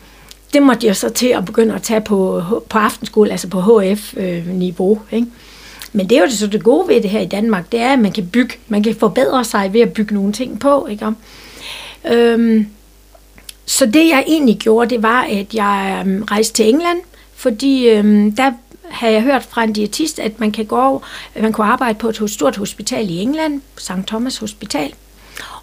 det 0.55 0.63
måtte 0.63 0.87
jeg 0.87 0.95
så 0.95 1.09
til 1.09 1.27
at 1.27 1.45
begynde 1.45 1.75
at 1.75 1.81
tage 1.81 2.01
på, 2.01 2.43
på 2.69 2.77
aftenskole, 2.77 3.31
altså 3.31 3.47
på 3.47 3.61
HF-niveau. 3.61 5.01
Øh, 5.11 5.17
ikke? 5.17 5.27
Men 5.93 6.09
det 6.09 6.17
er 6.17 6.21
jo 6.21 6.27
det, 6.27 6.37
så 6.37 6.47
det 6.47 6.63
gode 6.63 6.87
ved 6.87 7.01
det 7.01 7.09
her 7.09 7.19
i 7.19 7.25
Danmark, 7.25 7.71
det 7.71 7.79
er, 7.79 7.93
at 7.93 7.99
man 7.99 8.11
kan 8.11 8.27
bygge, 8.27 8.53
man 8.67 8.83
kan 8.83 8.95
forbedre 8.95 9.45
sig 9.45 9.73
ved 9.73 9.81
at 9.81 9.93
bygge 9.93 10.13
nogle 10.13 10.33
ting 10.33 10.59
på. 10.59 10.87
Ikke? 10.87 11.11
Øhm, 12.11 12.67
så 13.65 13.85
det 13.85 14.09
jeg 14.09 14.23
egentlig 14.27 14.57
gjorde, 14.57 14.89
det 14.89 15.03
var, 15.03 15.21
at 15.21 15.53
jeg 15.53 16.03
øhm, 16.05 16.23
rejste 16.23 16.53
til 16.53 16.69
England, 16.69 16.99
fordi 17.35 17.89
øhm, 17.89 18.31
der 18.35 18.51
havde 18.89 19.13
jeg 19.13 19.21
hørt 19.21 19.43
fra 19.43 19.63
en 19.63 19.73
diætist, 19.73 20.19
at 20.19 20.39
man 20.39 20.51
kan 20.51 20.65
gå, 20.65 21.01
at 21.35 21.41
man 21.41 21.53
kunne 21.53 21.67
arbejde 21.67 21.99
på 21.99 22.09
et 22.09 22.29
stort 22.29 22.57
hospital 22.57 23.09
i 23.09 23.21
England, 23.21 23.61
St. 23.77 23.91
Thomas 24.07 24.37
Hospital. 24.37 24.93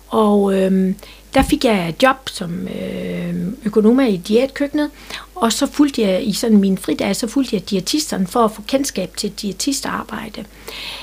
Og 0.08 0.54
øhm, 0.54 0.94
der 1.34 1.42
fik 1.42 1.64
jeg 1.64 1.88
et 1.88 2.02
job 2.02 2.16
som 2.28 2.68
øh, 2.68 3.34
økonomer 3.64 4.06
i 4.06 4.16
diætkøkkenet, 4.16 4.90
og 5.34 5.52
så 5.52 5.66
fulgte 5.66 6.02
jeg 6.02 6.26
i 6.26 6.32
sådan 6.32 6.56
min 6.56 6.78
fridag, 6.78 7.16
så 7.16 7.26
fulgte 7.26 7.56
jeg 7.56 7.70
diætisterne 7.70 8.26
for 8.26 8.44
at 8.44 8.52
få 8.52 8.62
kendskab 8.62 9.16
til 9.16 9.30
diætistarbejde. 9.30 10.44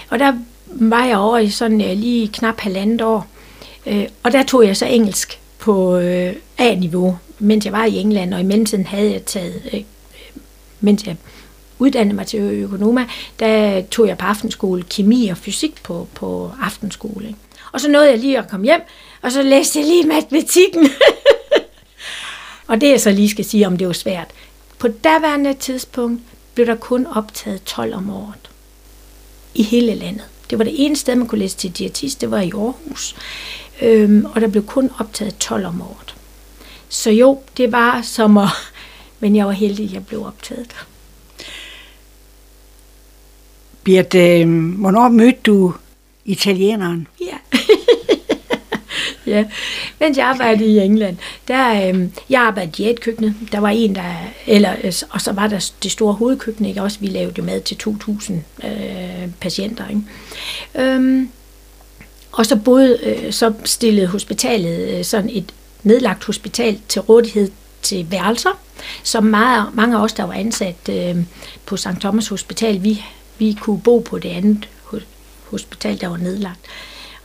Og 0.09 0.19
der 0.19 0.33
var 0.65 1.05
jeg 1.05 1.17
over 1.17 1.37
i 1.37 1.49
sådan 1.49 1.81
øh, 1.81 1.97
lige 1.97 2.27
knap 2.27 2.59
halvandet 2.59 3.01
år, 3.01 3.27
øh, 3.85 4.05
og 4.23 4.31
der 4.31 4.43
tog 4.43 4.65
jeg 4.65 4.77
så 4.77 4.85
engelsk 4.85 5.39
på 5.59 5.97
øh, 5.97 6.33
A-niveau, 6.57 7.17
mens 7.39 7.65
jeg 7.65 7.73
var 7.73 7.85
i 7.85 7.97
England, 7.97 8.33
og 8.33 8.39
i 8.39 8.43
mellemtiden 8.43 8.85
havde 8.85 9.11
jeg 9.11 9.25
taget, 9.25 9.61
øh, 9.65 9.79
øh 9.79 9.83
mens 10.81 11.07
jeg 11.07 11.15
uddannede 11.79 12.15
mig 12.15 12.27
til 12.27 12.39
økonoma, 12.39 13.05
der 13.39 13.81
tog 13.81 14.07
jeg 14.07 14.17
på 14.17 14.25
aftenskole 14.25 14.83
kemi 14.83 15.27
og 15.27 15.37
fysik 15.37 15.83
på, 15.83 16.07
på 16.13 16.51
aftenskole. 16.61 17.27
Ikke? 17.27 17.39
Og 17.71 17.81
så 17.81 17.89
nåede 17.89 18.09
jeg 18.09 18.19
lige 18.19 18.37
at 18.37 18.49
komme 18.49 18.65
hjem, 18.65 18.81
og 19.21 19.31
så 19.31 19.41
læste 19.41 19.79
jeg 19.79 19.87
lige 19.87 20.07
matematikken. 20.07 20.89
og 22.67 22.81
det 22.81 22.89
jeg 22.89 23.01
så 23.01 23.11
lige 23.11 23.29
skal 23.29 23.45
sige, 23.45 23.67
om 23.67 23.77
det 23.77 23.87
var 23.87 23.93
svært. 23.93 24.27
På 24.79 24.87
daværende 24.87 25.53
tidspunkt 25.53 26.21
blev 26.53 26.65
der 26.65 26.75
kun 26.75 27.07
optaget 27.07 27.63
12 27.63 27.95
om 27.95 28.09
året. 28.09 28.49
I 29.53 29.63
hele 29.63 29.95
landet. 29.95 30.25
Det 30.49 30.57
var 30.57 30.63
det 30.63 30.85
eneste 30.85 31.01
sted, 31.01 31.15
man 31.15 31.27
kunne 31.27 31.39
læse 31.39 31.57
til 31.57 31.71
diætist, 31.71 32.21
det 32.21 32.31
var 32.31 32.41
i 32.41 32.51
Aarhus. 32.55 33.15
Øhm, 33.81 34.25
og 34.25 34.41
der 34.41 34.47
blev 34.47 34.65
kun 34.65 34.91
optaget 34.99 35.37
12 35.37 35.65
om 35.65 35.81
året. 35.81 36.15
Så 36.89 37.11
jo, 37.11 37.41
det 37.57 37.71
var 37.71 38.01
som 38.01 38.37
at... 38.37 38.49
Men 39.21 39.35
jeg 39.35 39.45
var 39.45 39.51
heldig, 39.51 39.85
at 39.85 39.93
jeg 39.93 40.05
blev 40.05 40.25
optaget. 40.25 40.75
Birte, 43.83 44.39
øh, 44.39 44.73
hvornår 44.79 45.09
mødte 45.09 45.39
du 45.45 45.73
italieneren? 46.25 47.07
Ja 47.21 47.58
ja, 49.29 49.45
mens 49.99 50.17
jeg 50.17 50.25
arbejdede 50.25 50.69
i 50.69 50.77
England, 50.77 51.17
der, 51.47 51.89
øh, 51.89 52.07
jeg 52.29 52.41
arbejdede 52.41 52.83
i 52.83 52.89
et 52.89 53.01
køkkenet. 53.01 53.35
Der 53.51 53.59
var 53.59 53.69
en, 53.69 53.95
der, 53.95 54.13
eller, 54.47 54.75
øh, 54.83 54.93
og 55.09 55.21
så 55.21 55.31
var 55.31 55.47
der 55.47 55.71
det 55.83 55.91
store 55.91 56.13
hovedkøkken, 56.13 56.65
ikke? 56.65 56.81
Også 56.81 56.99
vi 56.99 57.07
lavede 57.07 57.33
jo 57.37 57.43
mad 57.43 57.61
til 57.61 57.77
2.000 57.83 58.33
øh, 58.67 59.29
patienter, 59.41 59.87
ikke? 59.87 60.01
Øhm, 60.75 61.29
og 62.31 62.45
så 62.45 62.55
både, 62.55 62.97
øh, 63.03 63.33
så 63.33 63.53
stillede 63.65 64.07
hospitalet 64.07 64.97
øh, 64.97 65.05
sådan 65.05 65.29
et 65.29 65.53
nedlagt 65.83 66.25
hospital 66.25 66.79
til 66.87 67.01
rådighed 67.01 67.51
til 67.81 68.11
værelser, 68.11 68.59
som 69.03 69.23
meget, 69.23 69.65
mange 69.73 69.97
af 69.97 70.01
os, 70.01 70.13
der 70.13 70.23
var 70.23 70.33
ansat 70.33 70.89
øh, 70.89 71.15
på 71.65 71.77
St. 71.77 71.87
Thomas 71.99 72.27
Hospital, 72.27 72.83
vi, 72.83 73.05
vi 73.37 73.57
kunne 73.61 73.81
bo 73.81 73.99
på 73.99 74.19
det 74.19 74.29
andet 74.29 74.69
hospital, 75.49 76.01
der 76.01 76.07
var 76.07 76.17
nedlagt. 76.17 76.59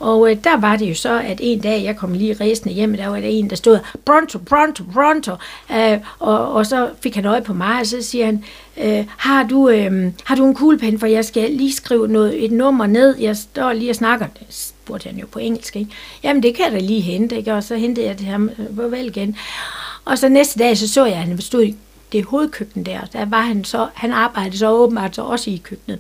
Og 0.01 0.31
øh, 0.31 0.37
der 0.45 0.57
var 0.57 0.77
det 0.77 0.89
jo 0.89 0.95
så, 0.95 1.21
at 1.21 1.41
en 1.43 1.61
dag, 1.61 1.85
jeg 1.85 1.97
kom 1.97 2.13
lige 2.13 2.37
ræsende 2.41 2.75
hjem, 2.75 2.97
der 2.97 3.09
var 3.09 3.21
der 3.21 3.29
en, 3.29 3.51
der 3.51 3.57
stod, 3.57 3.79
pronto, 4.05 4.39
pronto, 4.39 4.85
pronto, 4.93 5.33
Øh, 5.73 5.99
og, 6.19 6.53
og 6.53 6.67
så 6.67 6.91
fik 7.03 7.15
han 7.15 7.25
øje 7.25 7.43
på 7.43 7.53
mig, 7.53 7.81
og 7.81 7.87
så 7.87 8.03
siger 8.03 8.27
han, 8.27 8.45
øh, 8.77 9.05
har, 9.17 9.45
du, 9.45 9.69
øh, 9.69 10.13
har 10.25 10.35
du 10.35 10.47
en 10.47 10.55
kuglepen, 10.55 10.99
for 10.99 11.07
jeg 11.07 11.25
skal 11.25 11.51
lige 11.51 11.73
skrive 11.73 12.09
noget, 12.09 12.45
et 12.45 12.53
nummer 12.53 12.87
ned, 12.87 13.19
jeg 13.19 13.37
står 13.37 13.73
lige 13.73 13.91
og 13.91 13.97
snakker. 13.97 14.27
Det 14.27 14.47
spurgte 14.51 15.09
han 15.09 15.19
jo 15.19 15.27
på 15.33 15.39
engelsk, 15.39 15.77
ikke? 15.77 15.91
Jamen, 16.23 16.43
det 16.43 16.55
kan 16.55 16.65
jeg 16.65 16.73
da 16.73 16.79
lige 16.79 17.01
hente, 17.01 17.37
ikke? 17.37 17.55
Og 17.55 17.65
så 17.65 17.77
hentede 17.77 18.07
jeg 18.07 18.19
det 18.19 18.27
ham, 18.27 18.51
øh, 18.59 18.67
hvor 18.75 18.89
vel 18.89 19.07
igen. 19.07 19.37
Og 20.05 20.19
så 20.19 20.29
næste 20.29 20.59
dag, 20.59 20.79
så 20.79 20.89
så 20.89 21.05
jeg, 21.05 21.15
at 21.15 21.21
han 21.21 21.41
stod 21.41 21.63
i 21.63 21.77
det 22.13 22.25
hovedkøkken 22.25 22.87
der. 22.87 23.01
Der 23.13 23.25
var 23.25 23.41
han 23.41 23.65
så, 23.65 23.89
han 23.95 24.13
arbejdede 24.13 24.59
så 24.59 24.71
åbenbart 24.71 25.15
så 25.15 25.23
også 25.23 25.51
i 25.51 25.63
køkkenet. 25.65 25.99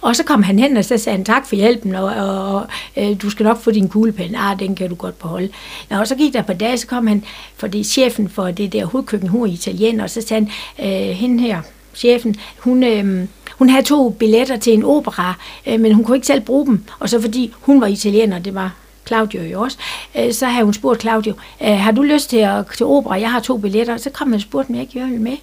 Og 0.00 0.16
så 0.16 0.24
kom 0.24 0.42
han 0.42 0.58
hen, 0.58 0.76
og 0.76 0.84
så 0.84 0.98
sagde 0.98 1.16
han 1.16 1.24
tak 1.24 1.46
for 1.46 1.56
hjælpen, 1.56 1.94
og, 1.94 2.04
og, 2.04 2.54
og 2.54 2.66
øh, 2.96 3.22
du 3.22 3.30
skal 3.30 3.44
nok 3.44 3.60
få 3.62 3.70
din 3.70 3.88
kuglepen. 3.88 4.34
Ah, 4.34 4.58
den 4.58 4.74
kan 4.74 4.88
du 4.88 4.94
godt 4.94 5.18
beholde. 5.18 5.48
Nå, 5.90 5.96
og 5.96 6.08
så 6.08 6.14
gik 6.14 6.32
der 6.32 6.42
på 6.42 6.52
dag, 6.52 6.78
så 6.78 6.86
kom 6.86 7.06
han, 7.06 7.24
fordi 7.56 7.84
chefen 7.84 8.28
for 8.28 8.50
det 8.50 8.72
der 8.72 8.84
hovedkøkken, 8.84 9.28
hun 9.28 9.48
er 9.48 9.52
italiener, 9.52 10.04
og 10.04 10.10
så 10.10 10.20
sagde 10.20 10.48
han, 10.76 10.90
øh, 10.90 11.16
hende 11.16 11.42
her, 11.42 11.62
chefen, 11.94 12.36
hun, 12.58 12.82
øh, 12.82 13.26
hun 13.50 13.68
havde 13.68 13.84
to 13.84 14.08
billetter 14.10 14.56
til 14.56 14.72
en 14.72 14.84
opera, 14.84 15.34
øh, 15.66 15.80
men 15.80 15.92
hun 15.92 16.04
kunne 16.04 16.16
ikke 16.16 16.26
selv 16.26 16.40
bruge 16.40 16.66
dem. 16.66 16.84
Og 16.98 17.08
så 17.08 17.20
fordi 17.20 17.54
hun 17.60 17.80
var 17.80 17.86
italiener, 17.86 18.38
det 18.38 18.54
var 18.54 18.74
Claudio 19.06 19.42
jo 19.42 19.62
også, 19.62 19.78
øh, 20.18 20.32
så 20.32 20.46
havde 20.46 20.64
hun 20.64 20.74
spurgt 20.74 21.00
Claudio, 21.00 21.34
øh, 21.62 21.78
har 21.78 21.92
du 21.92 22.02
lyst 22.02 22.30
til 22.30 22.36
at 22.36 22.64
til 22.76 22.86
opera? 22.86 23.20
Jeg 23.20 23.32
har 23.32 23.40
to 23.40 23.56
billetter. 23.56 23.96
Så 23.96 24.10
kom 24.10 24.28
han 24.28 24.34
og 24.34 24.40
spurgte, 24.40 24.70
om 24.70 24.74
jeg 24.74 24.82
ikke 24.82 25.00
ville 25.00 25.18
med. 25.18 25.36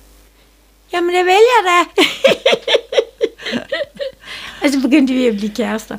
Jamen, 0.93 1.09
det 1.09 1.25
vælger 1.25 1.61
da. 1.65 2.03
og 4.63 4.69
så 4.73 4.81
begyndte 4.81 5.13
vi 5.13 5.27
at 5.27 5.37
blive 5.37 5.51
kærester. 5.51 5.97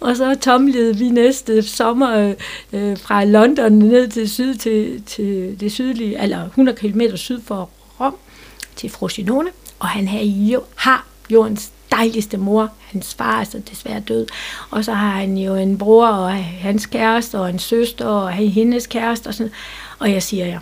Og 0.00 0.16
så 0.16 0.34
tomlede 0.40 0.96
vi 0.96 1.08
næste 1.08 1.62
sommer 1.62 2.16
øh, 2.16 2.34
øh, 2.72 2.98
fra 2.98 3.24
London 3.24 3.72
ned 3.72 4.08
til 4.08 4.30
syd 4.30 4.54
til, 4.54 5.02
til 5.02 5.60
det 5.60 5.72
sydlige, 5.72 6.22
eller 6.22 6.46
100 6.46 6.78
km 6.78 7.00
syd 7.14 7.40
for 7.42 7.70
Rom, 8.00 8.16
til 8.76 8.90
Frosinone. 8.90 9.50
Og 9.78 9.88
han 9.88 10.08
havde 10.08 10.24
jo, 10.24 10.62
har 10.74 11.06
jordens 11.30 11.70
dejligste 11.90 12.36
mor. 12.36 12.70
Hans 12.92 13.14
far 13.14 13.40
er 13.40 13.44
så 13.44 13.60
desværre 13.70 14.00
død. 14.00 14.26
Og 14.70 14.84
så 14.84 14.92
har 14.92 15.10
han 15.10 15.38
jo 15.38 15.54
en 15.54 15.78
bror 15.78 16.06
og 16.06 16.32
hans 16.44 16.86
kæreste 16.86 17.38
og 17.38 17.50
en 17.50 17.58
søster 17.58 18.06
og 18.06 18.32
hendes 18.32 18.86
kæreste. 18.86 19.28
Og, 19.28 19.34
sådan. 19.34 19.52
og 19.98 20.12
jeg 20.12 20.22
siger 20.22 20.46
ja, 20.46 20.58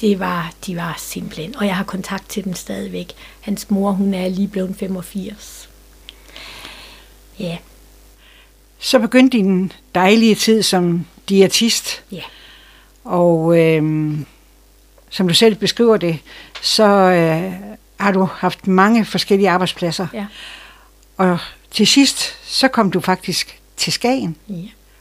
det 0.00 0.20
var, 0.20 0.52
de 0.66 0.76
var 0.76 0.94
simpelthen. 0.98 1.56
Og 1.56 1.66
jeg 1.66 1.76
har 1.76 1.84
kontakt 1.84 2.28
til 2.28 2.44
dem 2.44 2.54
stadigvæk. 2.54 3.12
Hans 3.40 3.70
mor, 3.70 3.90
hun 3.90 4.14
er 4.14 4.28
lige 4.28 4.48
blevet 4.48 4.76
85. 4.78 5.55
Ja. 7.38 7.56
Så 8.78 8.98
begyndte 8.98 9.38
din 9.38 9.72
dejlige 9.94 10.34
tid 10.34 10.62
som 10.62 11.06
diætist. 11.28 12.02
Ja. 12.12 12.22
Og 13.04 13.58
øhm, 13.58 14.26
som 15.10 15.28
du 15.28 15.34
selv 15.34 15.54
beskriver 15.54 15.96
det, 15.96 16.18
så 16.62 16.84
øh, 16.84 17.52
har 18.00 18.12
du 18.12 18.24
haft 18.24 18.66
mange 18.66 19.04
forskellige 19.04 19.50
arbejdspladser. 19.50 20.06
Ja. 20.14 20.26
Og 21.16 21.38
til 21.70 21.86
sidst, 21.86 22.36
så 22.44 22.68
kom 22.68 22.90
du 22.90 23.00
faktisk 23.00 23.60
til 23.76 23.92
Skagen. 23.92 24.36
Ja. 24.48 24.54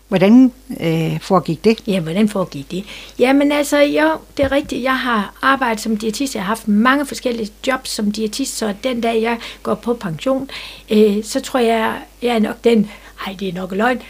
Hvordan 0.07 0.51
øh, 0.81 1.19
foregik 1.21 1.63
det? 1.63 1.83
Ja, 1.87 1.99
hvordan 1.99 2.29
foregik 2.29 2.71
det? 2.71 2.83
Jamen 3.19 3.51
altså, 3.51 3.77
jo, 3.77 4.11
det 4.37 4.45
er 4.45 4.51
rigtigt. 4.51 4.83
Jeg 4.83 4.99
har 4.99 5.33
arbejdet 5.41 5.79
som 5.81 5.97
diætist. 5.97 6.35
Jeg 6.35 6.43
har 6.43 6.47
haft 6.47 6.67
mange 6.67 7.05
forskellige 7.05 7.51
jobs 7.67 7.89
som 7.89 8.11
diætist, 8.11 8.57
så 8.57 8.73
den 8.83 9.01
dag, 9.01 9.21
jeg 9.21 9.37
går 9.63 9.75
på 9.75 9.93
pension, 9.93 10.49
øh, 10.89 11.23
så 11.23 11.39
tror 11.39 11.59
jeg, 11.59 12.01
jeg 12.21 12.35
er 12.35 12.39
nok 12.39 12.63
den, 12.63 12.91
ej, 13.27 13.35
det 13.39 13.49
er 13.49 13.53
nok 13.53 13.71
løgn, 13.71 14.01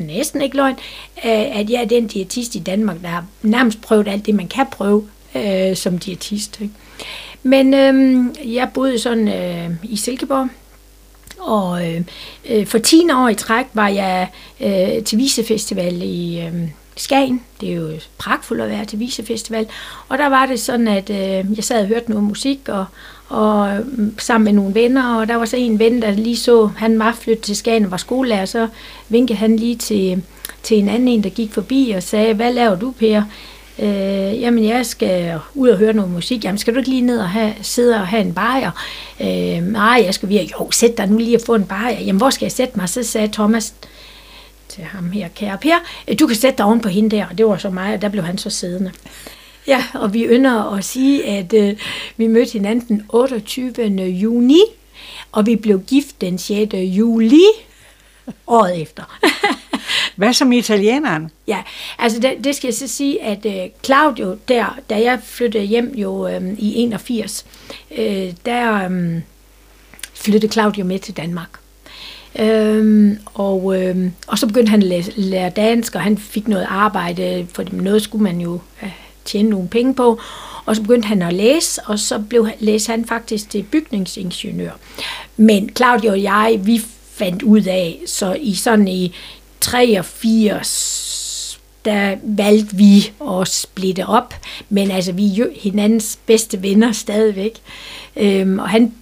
næsten 0.00 0.42
ikke 0.42 0.56
løgn, 0.56 0.74
øh, 1.24 1.58
at 1.58 1.70
jeg 1.70 1.82
er 1.82 1.86
den 1.86 2.06
diætist 2.06 2.54
i 2.54 2.58
Danmark, 2.58 3.02
der 3.02 3.08
har 3.08 3.26
nærmest 3.42 3.80
prøvet 3.80 4.08
alt 4.08 4.26
det, 4.26 4.34
man 4.34 4.48
kan 4.48 4.66
prøve 4.72 5.08
øh, 5.34 5.76
som 5.76 5.98
diætist. 5.98 6.60
Ikke? 6.60 6.74
Men 7.42 7.74
øh, 7.74 8.24
jeg 8.54 8.68
boede 8.74 8.98
sådan 8.98 9.28
øh, 9.28 9.70
i 9.82 9.96
Silkeborg, 9.96 10.48
og 11.38 11.90
øh, 11.90 12.00
øh 12.50 12.66
for 12.66 12.78
10 12.78 13.10
år 13.12 13.28
i 13.28 13.34
træk 13.34 13.66
var 13.72 13.88
jeg 13.88 14.28
øh, 14.60 15.04
til 15.04 15.18
Visefestival 15.18 16.02
i 16.02 16.40
øh, 16.40 16.68
Skagen. 16.96 17.42
Det 17.60 17.70
er 17.70 17.74
jo 17.74 17.90
pragtfuldt 18.18 18.62
at 18.62 18.68
være 18.68 18.84
til 18.84 18.98
Visefestival. 18.98 19.66
Og 20.08 20.18
der 20.18 20.26
var 20.26 20.46
det 20.46 20.60
sådan, 20.60 20.88
at 20.88 21.10
øh, 21.10 21.56
jeg 21.56 21.64
sad 21.64 21.80
og 21.80 21.86
hørte 21.86 22.10
noget 22.10 22.24
musik, 22.24 22.68
og, 22.68 22.84
og 23.28 23.78
mm, 23.86 24.18
sammen 24.18 24.44
med 24.44 24.52
nogle 24.52 24.74
venner, 24.74 25.16
og 25.16 25.28
der 25.28 25.34
var 25.34 25.44
så 25.44 25.56
en 25.56 25.78
ven, 25.78 26.02
der 26.02 26.10
lige 26.10 26.36
så, 26.36 26.66
han 26.76 26.98
var 26.98 27.12
flyttet 27.12 27.44
til 27.44 27.56
Skagen 27.56 27.84
og 27.84 27.90
var 27.90 27.96
skolelærer, 27.96 28.44
så 28.44 28.68
vinkede 29.08 29.38
han 29.38 29.56
lige 29.56 29.76
til, 29.76 30.22
til 30.62 30.78
en 30.78 30.88
anden 30.88 31.08
en, 31.08 31.24
der 31.24 31.30
gik 31.30 31.52
forbi 31.52 31.92
og 31.96 32.02
sagde, 32.02 32.34
hvad 32.34 32.52
laver 32.52 32.74
du, 32.74 32.90
Per? 32.90 33.22
Øh, 33.78 34.40
jamen, 34.40 34.64
jeg 34.64 34.86
skal 34.86 35.40
ud 35.54 35.68
og 35.68 35.78
høre 35.78 35.92
noget 35.92 36.10
musik. 36.10 36.44
Jamen, 36.44 36.58
skal 36.58 36.74
du 36.74 36.78
ikke 36.78 36.90
lige 36.90 37.02
ned 37.02 37.18
og 37.18 37.28
have, 37.28 37.54
sidde 37.62 37.94
og 37.94 38.06
have 38.06 38.22
en 38.22 38.34
bajer? 38.34 38.70
Øh, 39.20 39.72
nej, 39.72 40.02
jeg 40.04 40.14
skal 40.14 40.28
virkelig, 40.28 40.52
jo, 40.60 40.70
sæt 40.70 40.98
dig 40.98 41.06
nu 41.06 41.18
lige 41.18 41.36
og 41.36 41.42
få 41.46 41.54
en 41.54 41.64
bajer. 41.64 42.00
Jamen, 42.00 42.16
hvor 42.16 42.30
skal 42.30 42.44
jeg 42.44 42.52
sætte 42.52 42.78
mig? 42.78 42.88
Så 42.88 43.02
sagde 43.02 43.28
Thomas 43.32 43.74
til 44.68 44.84
ham 44.84 45.10
her, 45.10 45.28
kære 45.28 45.58
Per, 45.58 45.76
øh, 46.08 46.18
du 46.18 46.26
kan 46.26 46.36
sætte 46.36 46.58
dig 46.58 46.66
oven 46.66 46.80
på 46.80 46.88
hende 46.88 47.16
der. 47.16 47.26
Og 47.30 47.38
det 47.38 47.46
var 47.46 47.56
så 47.56 47.70
mig, 47.70 47.94
og 47.94 48.02
der 48.02 48.08
blev 48.08 48.24
han 48.24 48.38
så 48.38 48.50
siddende. 48.50 48.92
Ja, 49.66 49.84
og 49.94 50.14
vi 50.14 50.24
ynder 50.24 50.76
at 50.76 50.84
sige, 50.84 51.24
at 51.26 51.52
øh, 51.52 51.76
vi 52.16 52.26
mødte 52.26 52.52
hinanden 52.52 52.88
den 52.88 53.06
28. 53.08 53.72
juni, 53.96 54.60
og 55.32 55.46
vi 55.46 55.56
blev 55.56 55.80
gift 55.80 56.20
den 56.20 56.38
6. 56.38 56.74
juli 56.74 57.42
året 58.46 58.82
efter. 58.82 59.18
Hvad 60.16 60.32
som 60.32 60.52
italieneren? 60.52 61.30
Ja, 61.46 61.62
altså 61.98 62.20
det, 62.20 62.44
det 62.44 62.56
skal 62.56 62.68
jeg 62.68 62.74
så 62.74 62.88
sige, 62.88 63.22
at 63.22 63.46
øh, 63.46 63.70
Claudio 63.84 64.38
der, 64.48 64.78
da 64.90 65.00
jeg 65.00 65.18
flyttede 65.24 65.64
hjem 65.64 65.94
jo 65.96 66.28
øh, 66.28 66.42
i 66.58 66.74
81, 66.74 67.46
øh, 67.96 68.32
der 68.46 68.88
øh, 68.88 69.20
flyttede 70.14 70.52
Claudio 70.52 70.84
med 70.84 70.98
til 70.98 71.16
Danmark. 71.16 71.48
Øhm, 72.38 73.18
og, 73.34 73.80
øhm, 73.80 74.12
og 74.26 74.38
så 74.38 74.46
begyndte 74.46 74.70
han 74.70 74.82
at 74.82 74.88
lære, 74.88 75.02
lære 75.16 75.50
dansk, 75.50 75.94
og 75.94 76.00
han 76.00 76.18
fik 76.18 76.48
noget 76.48 76.66
arbejde, 76.68 77.46
for 77.52 77.64
noget 77.72 78.02
skulle 78.02 78.24
man 78.24 78.40
jo 78.40 78.60
øh, 78.82 78.92
tjene 79.24 79.50
nogle 79.50 79.68
penge 79.68 79.94
på. 79.94 80.20
Og 80.64 80.76
så 80.76 80.82
begyndte 80.82 81.08
han 81.08 81.22
at 81.22 81.32
læse, 81.32 81.80
og 81.86 81.98
så 81.98 82.18
blev, 82.18 82.48
læste 82.60 82.90
han 82.90 83.04
faktisk 83.04 83.50
til 83.50 83.62
bygningsingeniør. 83.62 84.70
Men 85.36 85.70
Claudio 85.76 86.10
og 86.10 86.22
jeg, 86.22 86.60
vi 86.62 86.82
fandt 87.10 87.42
ud 87.42 87.62
af, 87.62 88.02
så 88.06 88.36
i 88.40 88.54
sådan 88.54 88.88
i 88.88 89.14
83, 89.64 91.60
der 91.84 92.16
valgte 92.22 92.76
vi 92.76 93.12
at 93.30 93.48
splitte 93.48 94.06
op, 94.06 94.34
men 94.68 94.90
altså 94.90 95.12
vi 95.12 95.26
er 95.26 95.34
jo 95.34 95.48
hinandens 95.56 96.18
bedste 96.26 96.62
venner 96.62 96.92
stadigvæk. 96.92 97.52
Øhm, 98.16 98.58
og 98.58 98.68
han 98.68 98.92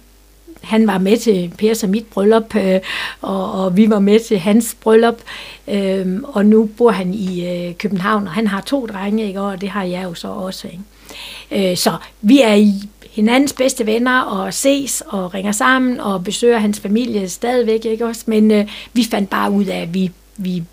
han 0.61 0.87
var 0.87 0.97
med 0.97 1.17
til 1.17 1.53
Pers 1.57 1.83
og 1.83 1.89
mit 1.89 2.05
bryllup, 2.05 2.55
øh, 2.55 2.79
og, 3.21 3.51
og 3.51 3.77
vi 3.77 3.89
var 3.89 3.99
med 3.99 4.19
til 4.19 4.39
hans 4.39 4.77
bryllup, 4.81 5.21
øh, 5.67 6.19
og 6.23 6.45
nu 6.45 6.69
bor 6.77 6.91
han 6.91 7.13
i 7.13 7.47
øh, 7.47 7.75
København, 7.75 8.27
og 8.27 8.33
han 8.33 8.47
har 8.47 8.61
to 8.61 8.85
drenge, 8.85 9.27
ikke? 9.27 9.41
og 9.41 9.61
det 9.61 9.69
har 9.69 9.83
jeg 9.83 10.03
jo 10.03 10.13
så 10.13 10.27
også. 10.27 10.67
Ikke? 10.67 11.71
Øh, 11.71 11.77
så 11.77 11.97
vi 12.21 12.41
er 12.41 12.53
i 12.53 12.73
hinandens 13.11 13.53
bedste 13.53 13.85
venner, 13.85 14.21
og 14.21 14.53
ses 14.53 15.03
og 15.07 15.33
ringer 15.33 15.51
sammen, 15.51 15.99
og 15.99 16.23
besøger 16.23 16.57
hans 16.57 16.79
familie 16.79 17.29
stadigvæk, 17.29 17.85
ikke 17.85 18.05
også? 18.05 18.23
Men 18.27 18.51
øh, 18.51 18.67
vi 18.93 19.03
fandt 19.03 19.29
bare 19.29 19.51
ud 19.51 19.65
af, 19.65 19.81
at 19.81 19.93
vi, 19.93 20.11
vi, 20.37 20.63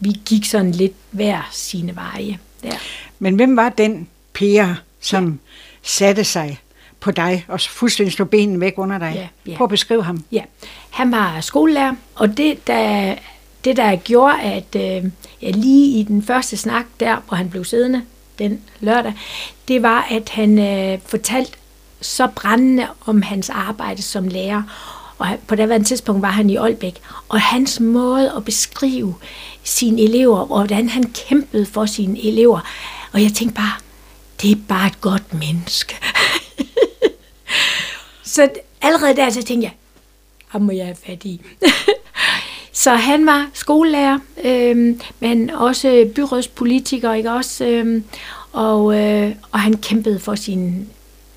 vi 0.00 0.12
gik 0.24 0.44
sådan 0.44 0.70
lidt 0.70 0.92
hver 1.10 1.48
sine 1.52 1.96
veje. 1.96 2.38
Ja. 2.64 2.76
Men 3.18 3.34
hvem 3.34 3.56
var 3.56 3.68
den 3.68 4.08
Per, 4.32 4.74
som 5.00 5.26
ja. 5.26 5.38
satte 5.82 6.24
sig 6.24 6.60
på 7.00 7.10
dig 7.10 7.44
og 7.48 7.60
fuldstændig 7.60 8.12
slå 8.12 8.24
benene 8.24 8.60
væk 8.60 8.74
under 8.76 8.98
dig. 8.98 9.12
Ja, 9.14 9.50
ja. 9.50 9.56
Prøv 9.56 9.64
at 9.64 9.70
beskrive 9.70 10.04
ham. 10.04 10.24
Ja, 10.32 10.42
han 10.90 11.12
var 11.12 11.40
skolelærer, 11.40 11.94
og 12.14 12.36
det 12.36 12.66
der, 12.66 13.14
det 13.64 13.76
der 13.76 13.96
gjorde, 13.96 14.40
at 14.40 14.76
øh, 14.76 15.10
ja, 15.42 15.50
lige 15.50 16.00
i 16.00 16.02
den 16.02 16.22
første 16.22 16.56
snak 16.56 16.84
der, 17.00 17.16
hvor 17.28 17.36
han 17.36 17.50
blev 17.50 17.64
siddende 17.64 18.02
den 18.38 18.60
lørdag, 18.80 19.12
det 19.68 19.82
var, 19.82 20.06
at 20.10 20.28
han 20.28 20.58
øh, 20.58 20.98
fortalte 21.06 21.52
så 22.00 22.26
brændende 22.26 22.86
om 23.06 23.22
hans 23.22 23.50
arbejde 23.50 24.02
som 24.02 24.28
lærer. 24.28 24.62
Og 25.18 25.28
på 25.46 25.54
det 25.54 25.86
tidspunkt 25.86 26.22
var 26.22 26.30
han 26.30 26.50
i 26.50 26.56
Aalbæk. 26.56 27.00
Og 27.28 27.40
hans 27.40 27.80
måde 27.80 28.32
at 28.36 28.44
beskrive 28.44 29.14
sine 29.64 30.02
elever, 30.02 30.38
og 30.38 30.46
hvordan 30.46 30.88
han 30.88 31.02
kæmpede 31.02 31.66
for 31.66 31.86
sine 31.86 32.24
elever. 32.24 32.60
Og 33.12 33.22
jeg 33.22 33.32
tænkte 33.32 33.54
bare, 33.54 33.72
det 34.42 34.50
er 34.50 34.56
bare 34.68 34.86
et 34.86 35.00
godt 35.00 35.34
menneske. 35.34 35.96
så 38.34 38.48
allerede 38.82 39.16
der, 39.16 39.30
så 39.30 39.42
tænkte 39.42 39.64
jeg, 39.64 39.72
ham 40.48 40.62
må 40.62 40.72
jeg 40.72 40.84
have 40.84 40.96
fat 41.06 41.24
i. 41.24 41.40
så 42.82 42.94
han 42.94 43.26
var 43.26 43.50
skolelærer, 43.52 44.18
øh, 44.44 44.96
men 45.20 45.50
også 45.50 46.10
byrådspolitiker, 46.14 47.12
ikke 47.12 47.32
også? 47.32 47.64
Øh, 47.64 48.02
og, 48.52 48.98
øh, 48.98 49.32
og 49.52 49.60
han 49.60 49.76
kæmpede 49.76 50.20
for 50.20 50.34
sin 50.34 50.88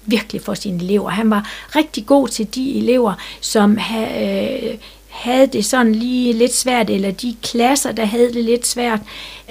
virkelig 0.07 0.41
for 0.41 0.53
sine 0.53 0.83
elever. 0.83 1.09
Han 1.09 1.29
var 1.29 1.49
rigtig 1.75 2.05
god 2.05 2.27
til 2.27 2.55
de 2.55 2.77
elever, 2.77 3.13
som 3.41 3.77
ha, 3.77 4.25
øh, 4.25 4.77
havde 5.07 5.47
det 5.47 5.65
sådan 5.65 5.95
lige 5.95 6.33
lidt 6.33 6.53
svært, 6.53 6.89
eller 6.89 7.11
de 7.11 7.35
klasser, 7.43 7.91
der 7.91 8.05
havde 8.05 8.33
det 8.33 8.43
lidt 8.43 8.67
svært. 8.67 8.99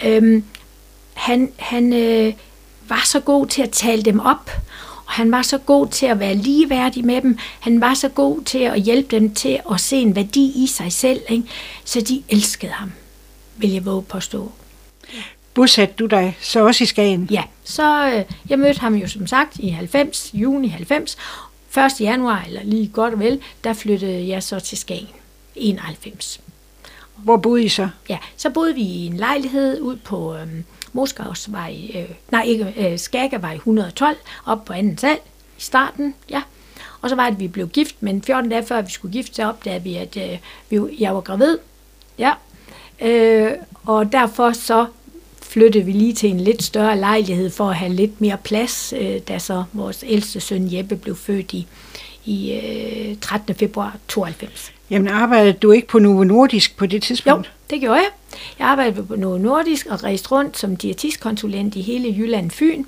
Øh, 0.04 0.42
han 1.14 1.52
han 1.56 1.92
øh, 1.92 2.32
var 2.88 3.02
så 3.04 3.20
god 3.20 3.46
til 3.46 3.62
at 3.62 3.70
tale 3.70 4.02
dem 4.02 4.20
op, 4.20 4.50
og 5.06 5.12
han 5.12 5.30
var 5.32 5.42
så 5.42 5.58
god 5.58 5.88
til 5.88 6.06
at 6.06 6.20
være 6.20 6.34
ligeværdig 6.34 7.04
med 7.04 7.22
dem. 7.22 7.38
Han 7.60 7.80
var 7.80 7.94
så 7.94 8.08
god 8.08 8.42
til 8.44 8.58
at 8.58 8.80
hjælpe 8.80 9.16
dem 9.16 9.34
til 9.34 9.60
at 9.72 9.80
se 9.80 9.96
en 9.96 10.16
værdi 10.16 10.64
i 10.64 10.66
sig 10.66 10.92
selv. 10.92 11.20
Ikke? 11.28 11.44
Så 11.84 12.00
de 12.00 12.22
elskede 12.28 12.72
ham, 12.72 12.92
vil 13.56 13.72
jeg 13.72 13.86
våge 13.86 14.02
påstå. 14.02 14.52
Bosatte 15.56 15.94
du 15.94 16.06
dig 16.06 16.36
så 16.40 16.66
også 16.66 16.84
i 16.84 16.86
Skagen? 16.86 17.28
Ja, 17.30 17.42
så 17.64 18.06
øh, 18.06 18.24
jeg 18.48 18.58
mødte 18.58 18.80
ham 18.80 18.94
jo 18.94 19.08
som 19.08 19.26
sagt 19.26 19.58
i 19.58 19.68
90, 19.68 20.30
juni 20.34 20.68
90. 20.68 21.16
1. 21.76 22.00
januar, 22.00 22.44
eller 22.46 22.60
lige 22.64 22.88
godt 22.88 23.14
og 23.14 23.20
vel, 23.20 23.40
der 23.64 23.72
flyttede 23.72 24.28
jeg 24.28 24.42
så 24.42 24.60
til 24.60 24.78
Skagen. 24.78 25.08
91. 25.54 26.40
Hvor 27.16 27.36
boede 27.36 27.64
I 27.64 27.68
så? 27.68 27.88
Ja, 28.08 28.18
så 28.36 28.50
boede 28.50 28.74
vi 28.74 28.80
i 28.80 29.06
en 29.06 29.16
lejlighed 29.16 29.80
ud 29.80 29.96
på 29.96 30.34
øhm, 30.36 30.64
Moskavsvej, 30.92 31.76
øh, 31.94 32.10
nej 32.30 32.42
ikke, 32.42 32.74
øh, 32.76 32.98
Skagavej 32.98 33.54
112, 33.54 34.16
op 34.46 34.64
på 34.64 34.72
anden 34.72 34.98
sal 34.98 35.18
i 35.58 35.60
starten, 35.60 36.14
ja. 36.30 36.42
Og 37.00 37.08
så 37.08 37.16
var 37.16 37.24
det, 37.24 37.32
at 37.32 37.40
vi 37.40 37.48
blev 37.48 37.68
gift, 37.68 37.96
men 38.00 38.22
14 38.22 38.50
dage 38.50 38.66
før 38.66 38.82
vi 38.82 38.90
skulle 38.90 39.12
gifte, 39.12 39.34
så 39.34 39.48
opdagede 39.48 39.82
vi, 39.82 39.96
at 39.96 40.16
øh, 40.16 40.38
vi, 40.70 40.96
jeg 40.98 41.14
var 41.14 41.20
gravid. 41.20 41.58
Ja. 42.18 42.32
Øh, 43.00 43.52
og 43.84 44.12
derfor 44.12 44.52
så 44.52 44.86
flyttede 45.56 45.84
vi 45.84 45.92
lige 45.92 46.12
til 46.12 46.30
en 46.30 46.40
lidt 46.40 46.62
større 46.62 46.98
lejlighed 46.98 47.50
for 47.50 47.68
at 47.70 47.76
have 47.76 47.92
lidt 47.92 48.20
mere 48.20 48.36
plads, 48.44 48.94
øh, 49.00 49.18
da 49.28 49.38
så 49.38 49.64
vores 49.72 50.04
ældste 50.06 50.40
søn 50.40 50.74
Jeppe 50.74 50.96
blev 50.96 51.16
født 51.16 51.52
i, 51.52 51.66
i 52.24 52.52
øh, 52.52 53.16
13. 53.20 53.54
februar 53.54 53.96
92. 54.08 54.72
Jamen 54.90 55.08
arbejdede 55.08 55.52
du 55.52 55.72
ikke 55.72 55.88
på 55.88 55.98
Novo 55.98 56.24
Nordisk 56.24 56.76
på 56.76 56.86
det 56.86 57.02
tidspunkt? 57.02 57.46
Jo, 57.46 57.50
det 57.70 57.80
gjorde 57.80 57.94
jeg. 57.94 58.08
Jeg 58.58 58.66
arbejdede 58.66 59.02
på 59.06 59.16
Novo 59.16 59.38
Nordisk 59.38 59.86
og 59.86 60.04
rejste 60.04 60.28
rundt 60.28 60.58
som 60.58 60.76
diætistkonsulent 60.76 61.76
i 61.76 61.80
hele 61.80 62.14
Jylland 62.18 62.50
Fyn. 62.50 62.84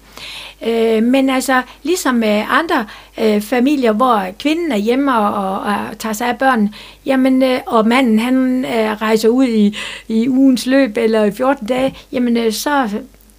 Øh, 0.66 1.02
men 1.02 1.30
altså, 1.30 1.62
ligesom 1.82 2.14
med 2.14 2.44
andre 2.48 2.86
øh, 3.20 3.40
familier, 3.40 3.92
hvor 3.92 4.26
kvinden 4.38 4.72
er 4.72 4.76
hjemme 4.76 5.18
og, 5.18 5.50
og, 5.50 5.60
og 5.60 5.98
tager 5.98 6.12
sig 6.12 6.28
af 6.28 6.38
børn, 6.38 6.74
jamen, 7.06 7.42
øh, 7.42 7.60
og 7.66 7.88
manden 7.88 8.18
han 8.18 8.64
øh, 8.64 9.02
rejser 9.02 9.28
ud 9.28 9.46
i, 9.46 9.76
i 10.08 10.28
ugens 10.28 10.66
løb 10.66 10.96
eller 10.96 11.24
i 11.24 11.30
14 11.30 11.66
dage, 11.66 11.96
jamen 12.12 12.36
øh, 12.36 12.52
så 12.52 12.88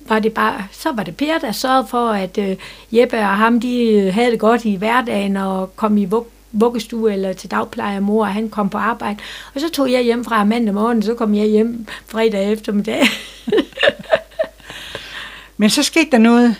var 0.08 0.20
det 0.20 0.34
bare, 0.34 0.64
så 0.72 0.92
var 0.92 1.04
det 1.04 1.18
Per, 1.18 1.38
der 1.38 1.52
sørgede 1.52 1.88
for, 1.90 2.10
at 2.10 2.38
øh, 2.38 2.56
Jeppe 2.92 3.18
og 3.18 3.38
ham, 3.38 3.60
de 3.60 4.12
havde 4.12 4.32
det 4.32 4.40
godt 4.40 4.66
i 4.66 4.76
hverdagen 4.76 5.38
og 5.38 5.76
kom 5.76 5.98
i 5.98 6.06
vug, 6.06 6.28
vuggestue 6.52 7.14
eller 7.14 7.34
til 7.34 7.52
dagpleje 7.52 8.00
mor, 8.00 8.26
og 8.26 8.34
han 8.34 8.50
kom 8.50 8.70
på 8.70 8.78
arbejde. 8.78 9.20
Og 9.56 9.62
så 9.62 9.70
tog 9.70 9.92
jeg 9.92 10.02
hjem 10.02 10.26
fra 10.26 10.44
mandag 10.44 10.74
morgen, 10.74 11.04
så 11.04 11.14
kom 11.14 11.36
jeg 11.36 11.46
hjem 11.46 11.86
fredag 12.08 12.52
eftermiddag. 12.52 13.02
Men 15.58 15.70
så 15.70 15.84
skete 15.84 16.12
der 16.12 16.18
noget. 16.18 16.56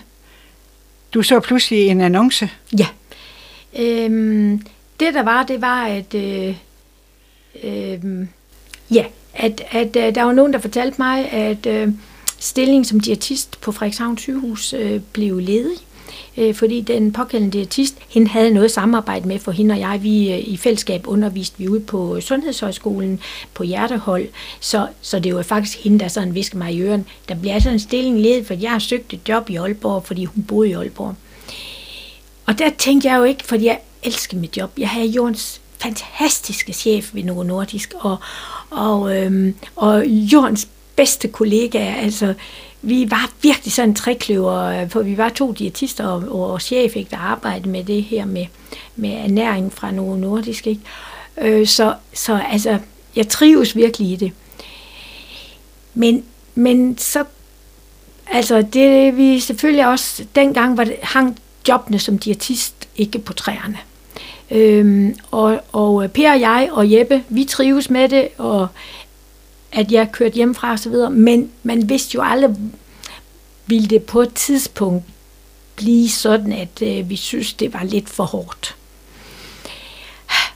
Du 1.14 1.22
så 1.22 1.40
pludselig 1.40 1.86
en 1.86 2.00
annonce. 2.00 2.50
Ja. 2.78 2.86
Øhm, 3.78 4.62
det 5.00 5.14
der 5.14 5.22
var, 5.22 5.42
det 5.42 5.60
var, 5.60 5.84
at 5.84 6.14
øh, 6.14 6.56
øh, 7.64 8.26
ja, 8.90 9.04
at, 9.34 9.62
at 9.70 9.96
øh, 9.96 10.14
der 10.14 10.22
var 10.22 10.32
nogen, 10.32 10.52
der 10.52 10.58
fortalte 10.58 10.94
mig, 10.98 11.32
at 11.32 11.66
øh, 11.66 11.88
stillingen 12.38 12.84
som 12.84 13.00
diætist 13.00 13.60
på 13.60 13.72
Frederikshavn 13.72 14.18
sygehus 14.18 14.72
øh, 14.72 15.00
blev 15.12 15.38
ledig 15.38 15.76
øh, 16.36 16.54
fordi 16.54 16.80
den 16.80 17.12
pågældende 17.12 17.58
diætist, 17.58 17.94
hende 18.08 18.28
havde 18.28 18.50
noget 18.50 18.70
samarbejde 18.70 19.28
med, 19.28 19.38
for 19.38 19.52
hende 19.52 19.72
og 19.72 19.80
jeg, 19.80 20.02
vi 20.02 20.32
øh, 20.32 20.38
i 20.38 20.56
fællesskab 20.56 21.06
underviste 21.06 21.58
vi 21.58 21.68
ude 21.68 21.80
på 21.80 22.20
Sundhedshøjskolen 22.20 23.20
på 23.54 23.62
hjertehold, 23.62 24.28
så, 24.60 24.86
så 25.00 25.18
det 25.18 25.34
var 25.34 25.42
faktisk 25.42 25.78
hende, 25.84 25.98
der 25.98 26.08
sådan 26.08 26.34
viskede 26.34 26.58
mig 26.58 26.74
i 26.74 26.82
øren, 26.82 27.06
der 27.28 27.34
bliver 27.34 27.58
sådan 27.58 27.72
en 27.72 27.80
stilling 27.80 28.20
ledet, 28.20 28.46
for 28.46 28.54
jeg 28.54 28.70
har 28.70 28.78
søgt 28.78 29.12
et 29.12 29.28
job 29.28 29.50
i 29.50 29.56
Aalborg, 29.56 30.04
fordi 30.04 30.24
hun 30.24 30.42
boede 30.42 30.70
i 30.70 30.72
Aalborg. 30.72 31.14
Og 32.46 32.58
der 32.58 32.70
tænkte 32.78 33.08
jeg 33.08 33.18
jo 33.18 33.24
ikke, 33.24 33.44
fordi 33.44 33.66
jeg 33.66 33.78
elsker 34.02 34.36
mit 34.36 34.56
job. 34.56 34.70
Jeg 34.78 34.88
havde 34.88 35.06
Jordens 35.06 35.60
fantastiske 35.78 36.72
chef 36.72 37.14
ved 37.14 37.24
Novo 37.24 37.42
Nordisk, 37.42 37.94
og, 38.00 38.16
og, 38.70 39.16
øhm, 39.16 39.54
og 39.76 40.06
Jordens 40.06 40.68
bedste 40.96 41.28
kollegaer, 41.28 41.94
altså 41.94 42.34
vi 42.82 43.10
var 43.10 43.30
virkelig 43.42 43.72
sådan 43.72 43.88
en 43.88 43.94
trekløver, 43.94 44.88
for 44.88 45.02
vi 45.02 45.16
var 45.16 45.28
to 45.28 45.52
diætister 45.52 46.06
og, 46.06 46.50
og 46.50 46.62
chef, 46.62 46.96
ikke, 46.96 47.10
der 47.10 47.16
arbejdede 47.16 47.68
med 47.68 47.84
det 47.84 48.02
her 48.02 48.24
med, 48.24 48.46
med 48.96 49.10
ernæring 49.10 49.72
fra 49.72 49.90
nogle 49.90 50.20
Nordisk. 50.20 50.66
Ikke? 50.66 50.80
Øh, 51.40 51.66
så, 51.66 51.94
så 52.14 52.40
altså, 52.50 52.78
jeg 53.16 53.28
trives 53.28 53.76
virkelig 53.76 54.10
i 54.10 54.16
det. 54.16 54.32
Men, 55.94 56.24
men 56.54 56.98
så, 56.98 57.24
altså 58.26 58.62
det 58.62 59.16
vi 59.16 59.40
selvfølgelig 59.40 59.86
også, 59.86 60.24
dengang 60.34 60.76
var 60.76 60.84
det, 60.84 60.96
hang 61.02 61.38
jobbene 61.68 61.98
som 61.98 62.18
diætist 62.18 62.88
ikke 62.96 63.18
på 63.18 63.32
træerne. 63.32 63.78
Øhm, 64.50 65.16
og, 65.30 65.60
og 65.72 66.10
Per 66.10 66.32
og 66.32 66.40
jeg 66.40 66.68
og 66.72 66.92
Jeppe, 66.92 67.24
vi 67.28 67.44
trives 67.44 67.90
med 67.90 68.08
det, 68.08 68.28
og 68.38 68.68
at 69.72 69.92
jeg 69.92 70.12
kørte 70.12 70.34
hjemmefra 70.34 70.72
og 70.72 70.78
så 70.78 70.88
videre, 70.88 71.10
men 71.10 71.50
man 71.62 71.88
vidste 71.88 72.14
jo 72.14 72.22
aldrig, 72.22 72.56
ville 73.66 73.88
det 73.88 74.02
på 74.02 74.22
et 74.22 74.34
tidspunkt 74.34 75.04
blive 75.76 76.08
sådan, 76.08 76.52
at 76.52 76.82
øh, 76.82 77.10
vi 77.10 77.16
synes, 77.16 77.52
det 77.52 77.74
var 77.74 77.84
lidt 77.84 78.08
for 78.08 78.24
hårdt. 78.24 78.76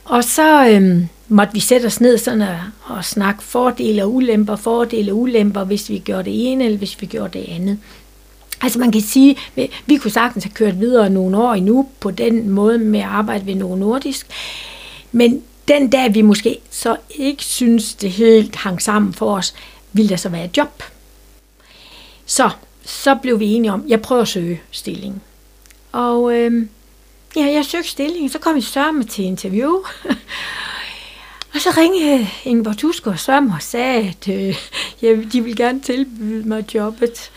Og 0.05 0.23
så 0.23 0.67
øh, 0.67 1.05
måtte 1.27 1.53
vi 1.53 1.59
sætte 1.59 1.85
os 1.85 2.01
ned 2.01 2.17
sådan 2.17 2.41
og, 2.41 2.59
og 2.83 3.05
snakke 3.05 3.43
fordele 3.43 4.03
og 4.03 4.13
ulemper, 4.13 4.55
fordele 4.55 5.11
og 5.11 5.17
ulemper, 5.17 5.63
hvis 5.63 5.89
vi 5.89 5.99
gjorde 5.99 6.23
det 6.23 6.51
ene, 6.51 6.65
eller 6.65 6.77
hvis 6.77 7.01
vi 7.01 7.05
gjorde 7.05 7.39
det 7.39 7.45
andet. 7.49 7.79
Altså 8.61 8.79
man 8.79 8.91
kan 8.91 9.01
sige, 9.01 9.37
vi, 9.55 9.71
vi 9.85 9.97
kunne 9.97 10.11
sagtens 10.11 10.43
have 10.43 10.53
kørt 10.53 10.79
videre 10.79 11.09
nogle 11.09 11.37
år 11.37 11.53
endnu 11.53 11.87
på 11.99 12.11
den 12.11 12.49
måde 12.49 12.77
med 12.77 12.99
at 12.99 13.05
arbejde 13.05 13.45
ved 13.45 13.55
Novo 13.55 13.75
Nordisk. 13.75 14.27
Men 15.11 15.43
den 15.67 15.89
dag, 15.89 16.13
vi 16.13 16.21
måske 16.21 16.59
så 16.71 16.97
ikke 17.09 17.43
synes, 17.43 17.93
det 17.93 18.11
helt 18.11 18.55
hang 18.55 18.81
sammen 18.81 19.13
for 19.13 19.35
os, 19.35 19.53
ville 19.93 20.09
der 20.09 20.15
så 20.15 20.29
være 20.29 20.45
et 20.45 20.57
job. 20.57 20.83
Så, 22.25 22.49
så 22.85 23.15
blev 23.15 23.39
vi 23.39 23.45
enige 23.45 23.71
om, 23.71 23.83
jeg 23.87 24.01
prøver 24.01 24.21
at 24.21 24.27
søge 24.27 24.61
stillingen. 24.71 25.21
Og 25.91 26.33
øh, 26.35 26.67
ja, 27.35 27.45
jeg 27.45 27.65
søgte 27.65 27.89
stillingen, 27.89 28.29
så 28.29 28.39
kom 28.39 28.55
vi 28.55 28.61
sørme 28.61 29.03
til 29.03 29.25
interview. 29.25 29.73
og 31.53 31.61
så 31.61 31.73
ringede 31.77 32.27
Ingeborg 32.43 32.77
Tusk 32.77 33.07
og 33.07 33.19
sørme 33.19 33.53
og 33.53 33.61
sagde, 33.61 34.07
at 34.07 34.27
øh, 34.29 34.55
ja, 35.01 35.15
de 35.33 35.41
ville 35.41 35.55
gerne 35.55 35.81
tilbyde 35.81 36.47
mig 36.47 36.75
jobbet. 36.75 37.31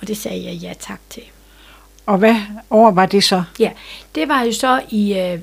Og 0.00 0.08
det 0.08 0.16
sagde 0.16 0.44
jeg 0.44 0.54
ja 0.54 0.72
tak 0.80 1.00
til. 1.10 1.22
Og 2.06 2.18
hvad 2.18 2.36
år 2.70 2.90
var 2.90 3.06
det 3.06 3.24
så? 3.24 3.42
Ja, 3.58 3.70
det 4.14 4.28
var 4.28 4.42
jo 4.42 4.52
så 4.52 4.80
i, 4.90 5.18
øh, 5.18 5.40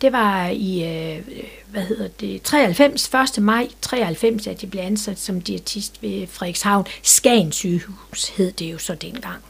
det 0.00 0.12
var 0.12 0.46
i, 0.46 0.84
øh, 0.84 1.24
hvad 1.66 1.82
hedder 1.82 2.08
det, 2.08 2.42
93, 2.42 3.10
1. 3.38 3.42
maj 3.42 3.68
93, 3.82 4.46
at 4.46 4.60
de 4.60 4.66
blev 4.66 4.82
ansat 4.82 5.18
som 5.18 5.40
diætist 5.40 6.02
ved 6.02 6.26
Frederikshavn. 6.26 6.86
Skagen 7.02 7.52
sygehus 7.52 8.28
hed 8.28 8.52
det 8.52 8.72
jo 8.72 8.78
så 8.78 8.94
dengang. 8.94 9.42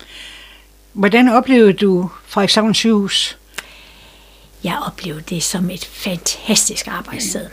Hvordan 0.93 1.29
oplevede 1.29 1.73
du 1.73 2.11
Frederikshavn 2.27 2.75
sygehus? 2.75 3.39
Jeg 4.65 4.79
oplevede 4.87 5.23
det 5.31 5.43
som 5.43 5.71
et 5.71 5.85
fantastisk 5.85 6.87
arbejdssted. 6.87 7.47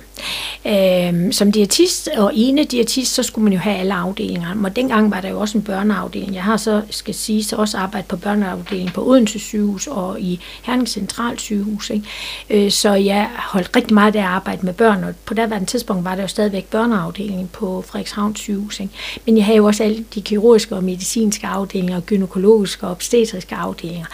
Øhm, 0.65 1.31
som 1.31 1.51
diætist 1.51 2.09
og 2.17 2.31
ene 2.35 2.63
diætist, 2.63 3.13
så 3.13 3.23
skulle 3.23 3.43
man 3.43 3.53
jo 3.53 3.59
have 3.59 3.75
alle 3.75 3.93
afdelinger. 3.93 4.55
Og 4.63 4.75
dengang 4.75 5.11
var 5.11 5.21
der 5.21 5.29
jo 5.29 5.39
også 5.39 5.57
en 5.57 5.63
børneafdeling. 5.63 6.35
Jeg 6.35 6.43
har 6.43 6.57
så, 6.57 6.81
skal 6.89 7.13
sige, 7.13 7.43
så 7.43 7.55
også 7.55 7.77
arbejdet 7.77 8.07
på 8.07 8.17
børneafdelingen 8.17 8.93
på 8.93 9.07
Odense 9.07 9.39
sygehus 9.39 9.87
og 9.87 10.21
i 10.21 10.39
Herning 10.63 10.89
Central 10.89 11.39
sygehus. 11.39 11.89
Ikke? 11.89 12.05
Øh, 12.49 12.71
så 12.71 12.93
jeg 12.93 13.29
holdt 13.37 13.75
rigtig 13.75 13.93
meget 13.93 14.15
af 14.15 14.19
at 14.19 14.25
arbejde 14.25 14.65
med 14.65 14.73
børn, 14.73 15.03
og 15.03 15.13
på 15.25 15.33
daværende 15.33 15.67
tidspunkt 15.67 16.05
var 16.05 16.15
der 16.15 16.21
jo 16.21 16.27
stadigvæk 16.27 16.65
børneafdelingen 16.65 17.47
på 17.47 17.83
Frederikshavn 17.87 18.35
sygehus. 18.35 18.79
Ikke? 18.79 18.93
Men 19.25 19.37
jeg 19.37 19.45
havde 19.45 19.57
jo 19.57 19.65
også 19.65 19.83
alle 19.83 20.05
de 20.15 20.21
kirurgiske 20.21 20.75
og 20.75 20.83
medicinske 20.83 21.47
afdelinger, 21.47 21.99
gynækologiske 21.99 22.85
og 22.85 22.91
obstetriske 22.91 23.55
afdelinger. 23.55 24.05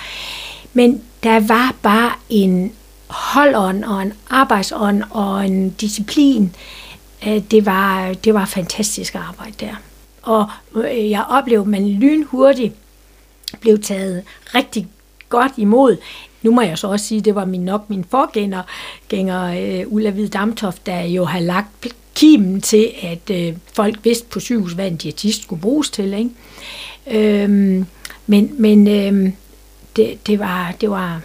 Men 0.74 1.02
der 1.24 1.40
var 1.40 1.76
bare 1.82 2.12
en 2.30 2.72
holdånd 3.10 3.84
og 3.84 4.02
en 4.02 4.14
arbejdsånd 4.30 5.04
og 5.10 5.46
en 5.46 5.70
disciplin. 5.70 6.56
Øh, 7.28 7.42
det 7.52 7.66
var, 7.66 8.14
det 8.14 8.34
var 8.34 8.46
fantastisk 8.46 9.16
arbejde 9.16 9.54
der. 9.60 9.76
Og 10.22 10.50
øh, 10.76 11.10
jeg 11.10 11.26
oplevede, 11.30 11.64
at 11.64 11.68
man 11.68 11.90
lynhurtigt 11.90 12.74
blev 13.62 13.80
taget 13.80 14.24
rigtig 14.56 14.88
godt 15.30 15.52
imod. 15.58 15.98
Nu 16.42 16.52
må 16.52 16.62
jeg 16.62 16.78
så 16.78 16.88
også 16.88 17.06
sige, 17.06 17.20
at 17.20 17.26
det 17.26 17.36
var 17.36 17.46
min 17.46 17.62
nok 17.62 17.90
min 17.90 18.06
forgænger, 18.10 18.64
gænger, 19.08 19.84
uh, 19.86 19.94
Ulla 19.94 20.10
Hvide 20.10 20.28
Damtoft, 20.28 20.86
der 20.86 21.02
jo 21.02 21.26
har 21.26 21.40
lagt 21.40 21.88
kimen 22.16 22.62
til, 22.62 22.92
at 23.02 23.30
uh, 23.30 23.58
folk 23.74 24.00
vidste 24.04 24.28
på 24.28 24.40
sygehus, 24.40 24.74
hvad 24.74 24.88
en 24.88 24.98
diætist 24.98 25.44
skulle 25.44 25.62
bruges 25.62 25.90
til. 25.90 26.14
Ikke? 26.14 26.30
Øhm, 27.44 27.86
men 28.28 28.56
men 28.58 28.88
øhm, 28.88 29.34
det, 29.96 30.28
det, 30.28 30.40
var, 30.40 30.74
det 30.82 30.90
var, 30.90 31.22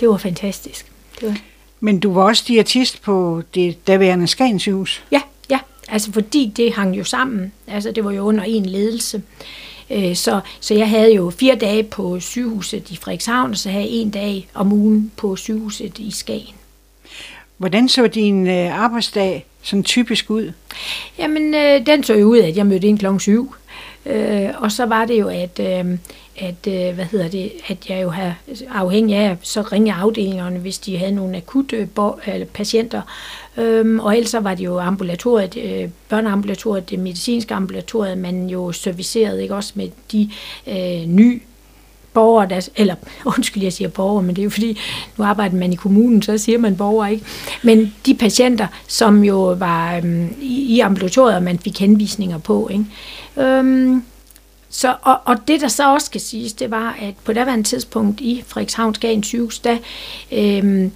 det 0.00 0.08
var 0.08 0.16
fantastisk. 0.16 0.86
Det 1.20 1.28
var... 1.28 1.36
Men 1.80 2.00
du 2.00 2.12
var 2.12 2.22
også 2.22 2.44
diætist 2.48 3.02
på 3.02 3.42
det 3.54 3.86
daværende 3.86 4.26
Skagenshus? 4.26 5.04
Ja, 5.12 5.20
ja. 5.50 5.58
Altså 5.88 6.12
fordi 6.12 6.52
det 6.56 6.72
hang 6.72 6.98
jo 6.98 7.04
sammen. 7.04 7.52
Altså 7.66 7.92
det 7.92 8.04
var 8.04 8.10
jo 8.10 8.22
under 8.22 8.44
en 8.44 8.66
ledelse. 8.66 9.22
Øh, 9.90 10.16
så, 10.16 10.40
så 10.60 10.74
jeg 10.74 10.88
havde 10.88 11.14
jo 11.14 11.30
fire 11.30 11.54
dage 11.54 11.82
på 11.82 12.20
sygehuset 12.20 12.90
i 12.90 12.96
Frederikshavn, 12.96 13.50
og 13.50 13.56
så 13.56 13.70
havde 13.70 13.84
jeg 13.84 13.92
en 13.92 14.10
dag 14.10 14.48
om 14.54 14.72
ugen 14.72 15.12
på 15.16 15.36
sygehuset 15.36 15.98
i 15.98 16.10
Skagen. 16.10 16.54
Hvordan 17.56 17.88
så 17.88 18.06
din 18.06 18.46
øh, 18.46 18.78
arbejdsdag 18.82 19.46
sådan 19.62 19.84
typisk 19.84 20.30
ud? 20.30 20.52
Jamen, 21.18 21.54
øh, 21.54 21.86
den 21.86 22.04
så 22.04 22.14
jo 22.14 22.26
ud, 22.26 22.38
at 22.38 22.56
jeg 22.56 22.66
mødte 22.66 22.86
ind 22.86 22.98
klokken 22.98 23.20
syv. 23.20 23.54
Øh, 24.06 24.48
og 24.58 24.72
så 24.72 24.86
var 24.86 25.04
det 25.04 25.20
jo, 25.20 25.28
at, 25.28 25.60
øh, 25.60 25.98
at, 26.36 26.66
øh, 26.68 26.94
hvad 26.94 27.04
hedder 27.04 27.28
det, 27.28 27.52
at 27.68 27.90
jeg 27.90 28.02
jo 28.02 28.10
har 28.10 28.34
afhængig 28.70 29.16
af, 29.16 29.36
så 29.42 29.62
ringe 29.62 29.92
afdelingerne, 29.92 30.58
hvis 30.58 30.78
de 30.78 30.98
havde 30.98 31.12
nogle 31.12 31.36
akutte 31.36 31.76
øh, 31.76 31.88
eller 32.26 32.46
patienter. 32.46 33.02
Øhm, 33.56 34.00
og 34.00 34.16
ellers 34.16 34.34
var 34.40 34.54
det 34.54 34.64
jo 34.64 34.78
ambulatoriet, 34.78 35.56
øh, 35.56 35.88
børneambulatoriet, 36.08 36.90
det 36.90 36.98
medicinske 36.98 37.54
ambulatoriet, 37.54 38.18
man 38.18 38.46
jo 38.46 38.72
servicerede, 38.72 39.42
ikke 39.42 39.54
også 39.54 39.72
med 39.74 39.88
de 40.12 40.30
øh, 40.66 41.06
nye 41.06 41.40
borgere, 42.14 42.48
der, 42.48 42.68
eller 42.76 42.94
undskyld, 43.36 43.62
jeg 43.62 43.72
siger 43.72 43.88
borgere, 43.88 44.22
men 44.22 44.36
det 44.36 44.42
er 44.42 44.44
jo 44.44 44.50
fordi, 44.50 44.78
nu 45.18 45.24
arbejder 45.24 45.56
man 45.56 45.72
i 45.72 45.76
kommunen, 45.76 46.22
så 46.22 46.38
siger 46.38 46.58
man 46.58 46.76
borgere, 46.76 47.12
ikke? 47.12 47.24
Men 47.62 47.94
de 48.06 48.14
patienter, 48.14 48.66
som 48.88 49.24
jo 49.24 49.56
var 49.58 49.96
øhm, 49.96 50.34
i, 50.40 50.76
i 50.76 50.80
ambulatoriet, 50.80 51.42
man 51.42 51.58
fik 51.58 51.80
henvisninger 51.80 52.38
på, 52.38 52.68
ikke? 52.72 52.84
Øhm, 53.36 54.02
så, 54.70 54.94
og, 55.02 55.20
og 55.24 55.36
det, 55.48 55.60
der 55.60 55.68
så 55.68 55.92
også 55.92 56.06
skal 56.06 56.20
siges, 56.20 56.52
det 56.52 56.70
var, 56.70 56.96
at 57.00 57.14
på 57.24 57.32
daværende 57.32 57.64
tidspunkt 57.64 58.20
i 58.20 58.44
Frederikshavns 58.46 58.98
Gagen 58.98 59.22
sygehus, 59.22 59.58
der 59.58 59.78
øhm, 60.32 60.92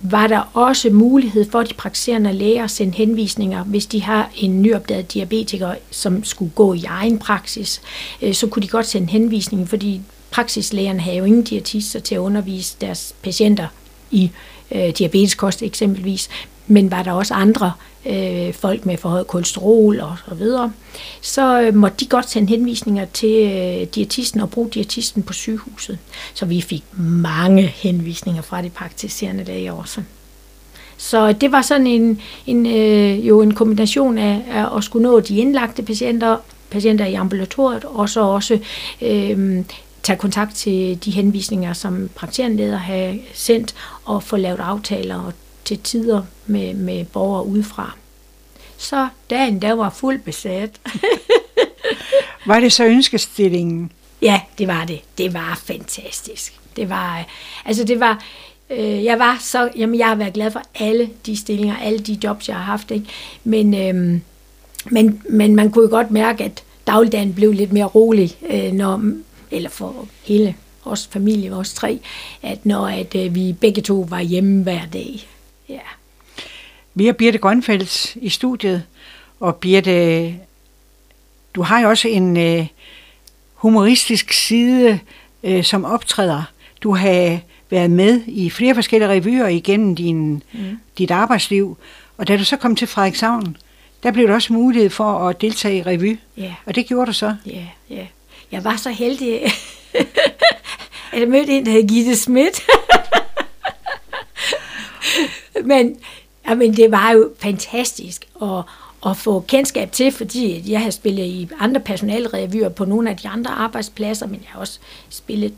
var 0.00 0.26
der 0.26 0.50
også 0.52 0.90
mulighed 0.90 1.50
for 1.50 1.62
de 1.62 1.74
praktiserende 1.74 2.32
læger 2.32 2.64
at 2.64 2.70
sende 2.70 2.94
henvisninger, 2.94 3.64
hvis 3.64 3.86
de 3.86 4.02
har 4.02 4.30
en 4.36 4.62
nyopdaget 4.62 5.14
diabetiker, 5.14 5.74
som 5.90 6.24
skulle 6.24 6.50
gå 6.54 6.74
i 6.74 6.84
egen 6.84 7.18
praksis, 7.18 7.80
øh, 8.22 8.34
så 8.34 8.46
kunne 8.46 8.62
de 8.62 8.68
godt 8.68 8.86
sende 8.86 9.12
henvisning, 9.12 9.68
fordi 9.68 10.00
praksislægerne 10.30 11.00
havde 11.00 11.16
jo 11.16 11.24
ingen 11.24 11.42
diætister 11.42 12.00
til 12.00 12.14
at 12.14 12.18
undervise 12.18 12.76
deres 12.80 13.14
patienter 13.22 13.66
i 14.10 14.30
øh, 14.72 14.88
diabeteskost 14.88 15.62
eksempelvis, 15.62 16.28
men 16.66 16.90
var 16.90 17.02
der 17.02 17.12
også 17.12 17.34
andre 17.34 17.72
øh, 18.06 18.54
folk 18.54 18.86
med 18.86 18.96
forhøjet 18.96 19.26
kolesterol 19.26 20.00
og 20.00 20.16
så 20.28 20.34
videre, 20.34 20.72
så 21.20 21.60
øh, 21.60 21.74
måtte 21.74 21.96
de 22.00 22.06
godt 22.06 22.30
sende 22.30 22.48
henvisninger 22.48 23.04
til 23.04 23.50
øh, 23.50 23.86
diætisten 23.94 24.40
og 24.40 24.50
bruge 24.50 24.70
diætisten 24.70 25.22
på 25.22 25.32
sygehuset. 25.32 25.98
Så 26.34 26.46
vi 26.46 26.60
fik 26.60 26.84
mange 26.98 27.62
henvisninger 27.62 28.42
fra 28.42 28.62
de 28.62 28.70
praktiserende 28.70 29.44
læger 29.44 29.72
også. 29.72 30.02
Så 30.96 31.32
det 31.32 31.52
var 31.52 31.62
sådan 31.62 31.86
en, 31.86 32.20
en, 32.46 32.66
øh, 32.66 33.28
jo 33.28 33.42
en 33.42 33.54
kombination 33.54 34.18
af, 34.18 34.44
af 34.50 34.76
at 34.76 34.84
skulle 34.84 35.02
nå 35.02 35.20
de 35.20 35.36
indlagte 35.36 35.82
patienter, 35.82 36.36
patienter 36.70 37.06
i 37.06 37.14
ambulatoriet, 37.14 37.84
og 37.84 38.08
så 38.08 38.20
også 38.20 38.58
øh, 39.02 39.64
tage 40.02 40.18
kontakt 40.18 40.54
til 40.54 41.04
de 41.04 41.10
henvisninger, 41.10 41.72
som 41.72 42.10
praktiserende 42.14 42.56
leder 42.56 42.76
har 42.76 43.16
sendt, 43.34 43.74
og 44.04 44.22
få 44.22 44.36
lavet 44.36 44.60
aftaler 44.60 45.20
og 45.20 45.32
til 45.64 45.78
tider 45.78 46.22
med, 46.46 46.74
med 46.74 47.04
borgere 47.04 47.46
udefra. 47.46 47.96
Så 48.76 49.08
dagen 49.30 49.62
der 49.62 49.72
var 49.72 49.90
fuld 49.90 50.20
besat. 50.20 50.80
var 52.46 52.60
det 52.60 52.72
så 52.72 52.84
ønskestillingen? 52.84 53.92
Ja, 54.22 54.40
det 54.58 54.68
var 54.68 54.84
det. 54.84 55.00
Det 55.18 55.34
var 55.34 55.60
fantastisk. 55.64 56.60
Det 56.76 56.88
var, 56.88 57.26
altså 57.64 57.84
det 57.84 58.00
var, 58.00 58.24
øh, 58.70 59.04
jeg 59.04 59.18
var 59.18 59.38
så, 59.40 59.70
jamen 59.76 59.98
jeg 59.98 60.06
har 60.06 60.14
været 60.14 60.32
glad 60.32 60.50
for 60.50 60.62
alle 60.74 61.10
de 61.26 61.36
stillinger, 61.36 61.76
alle 61.76 61.98
de 61.98 62.18
jobs, 62.24 62.48
jeg 62.48 62.56
har 62.56 62.64
haft, 62.64 62.90
ikke? 62.90 63.06
Men, 63.44 63.74
øh, 63.74 64.20
men, 64.90 65.22
men 65.28 65.56
man 65.56 65.70
kunne 65.70 65.84
jo 65.84 65.90
godt 65.90 66.10
mærke, 66.10 66.44
at 66.44 66.62
dagligdagen 66.86 67.34
blev 67.34 67.52
lidt 67.52 67.72
mere 67.72 67.84
rolig, 67.84 68.36
øh, 68.50 68.72
når, 68.72 69.02
eller 69.50 69.70
for 69.70 70.06
hele 70.22 70.54
vores 70.84 71.06
familie, 71.06 71.50
vores 71.50 71.74
tre, 71.74 72.00
at 72.42 72.66
når 72.66 72.86
at, 72.86 73.14
øh, 73.14 73.34
vi 73.34 73.52
begge 73.60 73.82
to 73.82 74.06
var 74.08 74.20
hjemme 74.20 74.62
hver 74.62 74.86
dag. 74.92 75.28
Ja. 75.68 75.80
Vi 76.94 77.06
har 77.06 77.12
Birte 77.12 77.38
Grønfeldt 77.38 78.16
i 78.16 78.28
studiet, 78.28 78.82
og 79.40 79.56
Birte, 79.56 80.34
du 81.54 81.62
har 81.62 81.80
jo 81.80 81.88
også 81.88 82.08
en 82.08 82.36
øh, 82.36 82.66
humoristisk 83.54 84.32
side 84.32 85.00
øh, 85.42 85.64
som 85.64 85.84
optræder. 85.84 86.42
Du 86.82 86.94
har 86.94 87.38
været 87.70 87.90
med 87.90 88.20
i 88.26 88.50
flere 88.50 88.74
forskellige 88.74 89.08
revyer 89.08 89.46
igennem 89.46 89.94
din, 89.94 90.42
mm. 90.52 90.78
dit 90.98 91.10
arbejdsliv, 91.10 91.78
og 92.18 92.28
da 92.28 92.36
du 92.36 92.44
så 92.44 92.56
kom 92.56 92.76
til 92.76 92.88
Frederikshavn, 92.88 93.56
der 94.02 94.10
blev 94.10 94.28
der 94.28 94.34
også 94.34 94.52
mulighed 94.52 94.90
for 94.90 95.28
at 95.28 95.40
deltage 95.40 95.78
i 95.78 95.82
revy. 95.82 96.18
Yeah. 96.38 96.52
Og 96.66 96.74
det 96.74 96.86
gjorde 96.86 97.06
du 97.06 97.12
så? 97.12 97.36
Ja, 97.46 97.50
yeah, 97.50 97.64
ja. 97.90 97.94
Yeah. 97.94 98.06
Jeg 98.52 98.64
var 98.64 98.76
så 98.76 98.90
heldig, 98.90 99.40
at 101.12 101.20
jeg 101.20 101.28
mødte 101.28 101.52
en, 101.52 101.66
der 101.66 101.72
hed 101.72 101.88
Gitte 101.88 102.16
Schmidt. 102.16 102.60
men, 105.64 105.96
ja, 106.48 106.54
men 106.54 106.76
det 106.76 106.90
var 106.90 107.10
jo 107.10 107.30
fantastisk 107.38 108.26
at, 108.42 108.62
at 109.06 109.16
få 109.16 109.40
kendskab 109.40 109.92
til, 109.92 110.12
fordi 110.12 110.72
jeg 110.72 110.80
har 110.80 110.90
spillet 110.90 111.24
i 111.24 111.48
andre 111.58 111.80
personalrevyer 111.80 112.68
på 112.68 112.84
nogle 112.84 113.10
af 113.10 113.16
de 113.16 113.28
andre 113.28 113.50
arbejdspladser, 113.50 114.26
men 114.26 114.34
jeg 114.34 114.48
har 114.48 114.60
også 114.60 114.78
spillet 115.08 115.54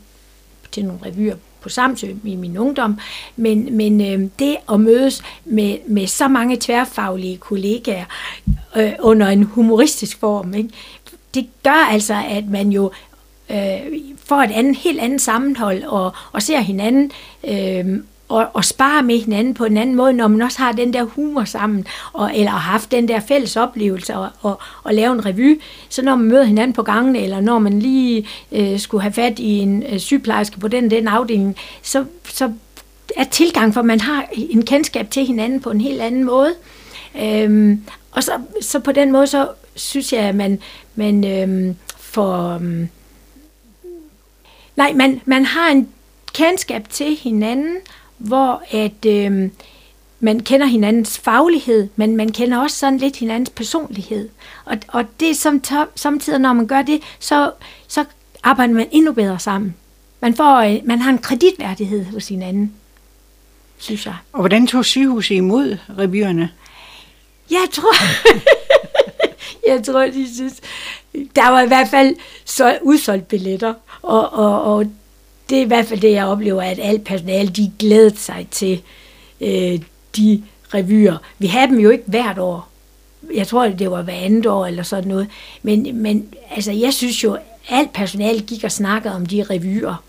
til 0.71 0.85
nogle 0.85 1.01
revyer 1.05 1.35
på 1.61 1.69
Samsø 1.69 2.07
i 2.23 2.35
min 2.35 2.57
ungdom, 2.57 2.99
men, 3.35 3.77
men 3.77 4.01
øh, 4.01 4.29
det 4.39 4.57
at 4.71 4.79
mødes 4.79 5.21
med, 5.45 5.77
med 5.87 6.07
så 6.07 6.27
mange 6.27 6.57
tværfaglige 6.59 7.37
kollegaer 7.37 8.05
øh, 8.75 8.93
under 8.99 9.27
en 9.27 9.43
humoristisk 9.43 10.19
form, 10.19 10.53
ikke? 10.53 10.69
det 11.33 11.47
gør 11.63 11.87
altså, 11.91 12.23
at 12.29 12.45
man 12.45 12.69
jo 12.69 12.91
øh, 13.49 13.79
får 14.23 14.41
et 14.41 14.51
andet, 14.51 14.77
helt 14.77 14.99
andet 14.99 15.21
sammenhold 15.21 15.83
og, 15.83 16.11
og 16.31 16.41
ser 16.41 16.59
hinanden 16.59 17.11
øh, 17.43 17.99
og, 18.29 18.47
og 18.53 18.65
spare 18.65 19.03
med 19.03 19.19
hinanden 19.19 19.53
på 19.53 19.65
en 19.65 19.77
anden 19.77 19.95
måde, 19.95 20.13
når 20.13 20.27
man 20.27 20.41
også 20.41 20.59
har 20.59 20.71
den 20.71 20.93
der 20.93 21.03
humor 21.03 21.43
sammen, 21.43 21.87
og, 22.13 22.31
eller 22.35 22.51
har 22.51 22.71
haft 22.71 22.91
den 22.91 23.07
der 23.07 23.19
fælles 23.19 23.55
oplevelse 23.55 24.15
og, 24.15 24.29
og, 24.41 24.59
og 24.83 24.93
lave 24.93 25.13
en 25.13 25.25
revy. 25.25 25.61
Så 25.89 26.01
når 26.01 26.15
man 26.15 26.27
møder 26.27 26.43
hinanden 26.43 26.73
på 26.73 26.83
gangen, 26.83 27.15
eller 27.15 27.41
når 27.41 27.59
man 27.59 27.79
lige 27.79 28.27
øh, 28.51 28.79
skulle 28.79 29.01
have 29.01 29.13
fat 29.13 29.39
i 29.39 29.57
en 29.57 29.83
øh, 29.83 29.99
sygeplejerske 29.99 30.59
på 30.59 30.67
den 30.67 30.91
den 30.91 31.07
afdeling, 31.07 31.55
så, 31.81 32.05
så 32.23 32.51
er 33.17 33.23
tilgang, 33.23 33.73
for 33.73 33.81
man 33.81 33.99
har 33.99 34.25
en 34.31 34.65
kendskab 34.65 35.11
til 35.11 35.25
hinanden 35.25 35.61
på 35.61 35.71
en 35.71 35.81
helt 35.81 36.01
anden 36.01 36.23
måde. 36.23 36.53
Øhm, 37.21 37.83
og 38.11 38.23
så, 38.23 38.31
så 38.61 38.79
på 38.79 38.91
den 38.91 39.11
måde, 39.11 39.27
så 39.27 39.49
synes 39.75 40.13
jeg, 40.13 40.21
at 40.21 40.35
man, 40.35 40.59
man 40.95 41.25
øhm, 41.25 41.75
får... 41.97 42.53
Øhm, 42.53 42.89
nej, 44.75 44.93
man, 44.93 45.21
man 45.25 45.45
har 45.45 45.69
en 45.69 45.89
kendskab 46.33 46.89
til 46.89 47.15
hinanden, 47.15 47.75
hvor 48.17 48.63
at 48.71 49.05
øh, 49.05 49.49
man 50.19 50.39
kender 50.39 50.65
hinandens 50.65 51.19
faglighed, 51.19 51.89
men 51.95 52.17
man 52.17 52.31
kender 52.31 52.57
også 52.57 52.77
sådan 52.77 52.97
lidt 52.97 53.15
hinandens 53.15 53.49
personlighed. 53.49 54.29
Og, 54.65 54.77
og 54.87 55.05
det 55.19 55.37
som 55.37 55.61
samtidig, 55.95 56.39
når 56.39 56.53
man 56.53 56.67
gør 56.67 56.81
det, 56.81 57.01
så, 57.19 57.51
så 57.87 58.05
arbejder 58.43 58.73
man 58.73 58.87
endnu 58.91 59.11
bedre 59.11 59.39
sammen. 59.39 59.75
Man, 60.21 60.35
får, 60.35 60.57
øh, 60.57 60.79
man 60.83 60.99
har 60.99 61.11
en 61.11 61.17
kreditværdighed 61.17 62.05
hos 62.05 62.27
hinanden, 62.27 62.73
synes 63.77 64.05
jeg. 64.05 64.15
Og 64.33 64.39
hvordan 64.39 64.67
tog 64.67 64.85
sygehuset 64.85 65.35
imod 65.35 65.77
revyerne? 65.97 66.51
Jeg 67.51 67.67
tror, 67.73 67.93
jeg 69.71 69.83
tror, 69.83 70.05
de 70.05 70.35
synes, 70.35 70.61
der 71.35 71.49
var 71.49 71.61
i 71.61 71.67
hvert 71.67 71.87
fald 71.87 72.15
så 72.45 72.77
udsolgt 72.81 73.27
billetter, 73.27 73.73
og, 74.01 74.33
og, 74.33 74.63
og 74.63 74.85
det 75.49 75.57
er 75.57 75.61
i 75.61 75.67
hvert 75.67 75.85
fald 75.85 75.99
det, 75.99 76.11
jeg 76.11 76.25
oplever, 76.25 76.61
at 76.61 76.79
alt 76.81 77.03
personale, 77.03 77.49
de 77.49 77.71
glæder 77.79 78.15
sig 78.15 78.47
til 78.51 78.81
øh, 79.41 79.79
de 80.17 80.43
revyer. 80.73 81.17
Vi 81.39 81.47
har 81.47 81.65
dem 81.65 81.79
jo 81.79 81.89
ikke 81.89 82.03
hvert 82.07 82.37
år. 82.37 82.67
Jeg 83.33 83.47
tror, 83.47 83.67
det 83.67 83.91
var 83.91 84.01
hver 84.01 84.13
andet 84.13 84.45
år 84.45 84.65
eller 84.65 84.83
sådan 84.83 85.07
noget. 85.07 85.27
Men, 85.61 86.01
men 86.01 86.33
altså, 86.51 86.71
jeg 86.71 86.93
synes 86.93 87.23
jo, 87.23 87.37
alt 87.69 87.93
personale 87.93 88.39
gik 88.39 88.63
og 88.63 88.71
snakkede 88.71 89.15
om 89.15 89.25
de 89.25 89.43
revyer. 89.43 90.03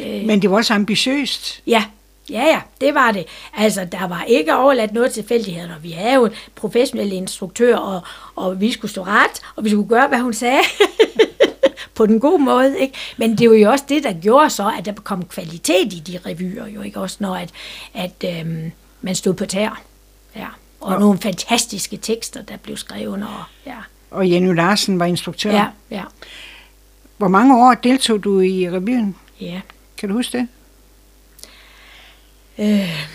Øh, 0.00 0.24
men 0.24 0.42
det 0.42 0.50
var 0.50 0.56
også 0.56 0.74
ambitiøst. 0.74 1.62
Ja, 1.66 1.84
Ja, 2.30 2.42
ja, 2.42 2.60
det 2.80 2.94
var 2.94 3.12
det. 3.12 3.26
Altså, 3.56 3.84
der 3.92 4.08
var 4.08 4.22
ikke 4.22 4.56
overladt 4.56 4.92
noget 4.92 5.12
tilfældigheder. 5.12 5.78
Vi 5.82 5.90
havde 5.90 6.14
jo 6.14 6.24
en 6.24 6.32
professionel 6.54 7.12
instruktør, 7.12 7.76
og, 7.76 8.00
og 8.36 8.60
vi 8.60 8.72
skulle 8.72 8.90
stå 8.90 9.02
ret, 9.02 9.40
og 9.56 9.64
vi 9.64 9.70
skulle 9.70 9.88
gøre, 9.88 10.08
hvad 10.08 10.18
hun 10.18 10.34
sagde. 10.34 10.60
på 11.94 12.06
den 12.06 12.20
gode 12.20 12.42
måde. 12.42 12.78
Ikke? 12.78 12.94
Men 13.16 13.38
det 13.38 13.50
var 13.50 13.56
jo 13.56 13.70
også 13.70 13.84
det, 13.88 14.04
der 14.04 14.12
gjorde 14.12 14.50
så, 14.50 14.72
at 14.78 14.84
der 14.84 14.92
kom 14.92 15.24
kvalitet 15.24 15.92
i 15.92 15.98
de 15.98 16.18
revyer, 16.26 16.66
jo 16.66 16.82
ikke 16.82 17.00
også, 17.00 17.16
når 17.20 17.36
at, 17.36 17.50
at 17.94 18.24
øhm, 18.40 18.72
man 19.00 19.14
stod 19.14 19.34
på 19.34 19.46
tær. 19.46 19.82
Ja. 20.36 20.46
Og 20.80 20.92
ja. 20.92 20.98
nogle 20.98 21.18
fantastiske 21.18 21.96
tekster, 21.96 22.42
der 22.42 22.56
blev 22.56 22.76
skrevet. 22.76 23.22
Og, 23.22 23.44
ja. 23.66 23.76
og 24.10 24.30
Jenny 24.30 24.54
Larsen 24.54 24.98
var 24.98 25.06
instruktør. 25.06 25.50
Ja, 25.50 25.66
ja. 25.90 26.02
Hvor 27.16 27.28
mange 27.28 27.56
år 27.56 27.74
deltog 27.74 28.24
du 28.24 28.40
i 28.40 28.70
revyen? 28.70 29.16
Ja. 29.40 29.60
Kan 29.96 30.08
du 30.08 30.14
huske 30.14 30.38
det? 30.38 30.48
Øh, 32.58 33.08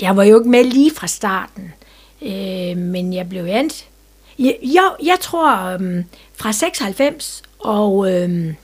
jeg 0.00 0.16
var 0.16 0.24
jo 0.24 0.38
ikke 0.38 0.50
med 0.50 0.64
lige 0.64 0.90
fra 0.94 1.06
starten, 1.06 1.72
øh, 2.22 2.76
men 2.76 3.12
jeg 3.12 3.28
blev 3.28 3.44
ansat 3.44 3.90
jeg, 4.40 4.56
jeg, 4.62 4.90
jeg 5.04 5.16
tror 5.20 5.56
øhm, 5.56 6.04
fra 6.40 6.52
96 6.52 7.42
og 7.58 8.12
øhm, 8.12 8.54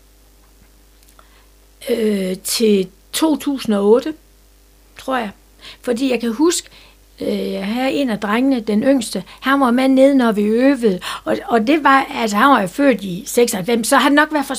øh, 1.91 2.37
til 2.45 2.89
2008, 3.13 4.15
tror 4.99 5.17
jeg. 5.17 5.31
Fordi 5.83 6.11
jeg 6.11 6.21
kan 6.21 6.33
huske, 6.33 6.69
øh, 7.21 7.29
her 7.29 7.87
en 7.87 8.11
af 8.11 8.21
drengene, 8.21 8.61
den 8.61 8.83
yngste, 8.83 9.25
han 9.41 9.61
var 9.61 9.71
med 9.71 9.89
nede, 9.89 10.15
når 10.15 10.33
vi 10.33 10.43
øvede. 10.43 11.01
Og, 11.25 11.39
og 11.47 11.67
det 11.67 11.85
var, 11.85 12.07
altså 12.15 12.37
han 12.37 12.49
var 12.49 12.61
jo 12.61 12.67
født 12.67 13.03
i 13.03 13.25
96, 13.27 13.89
så 13.89 13.97
han 13.97 14.13
nok 14.13 14.33
været 14.33 14.47
for... 14.47 14.57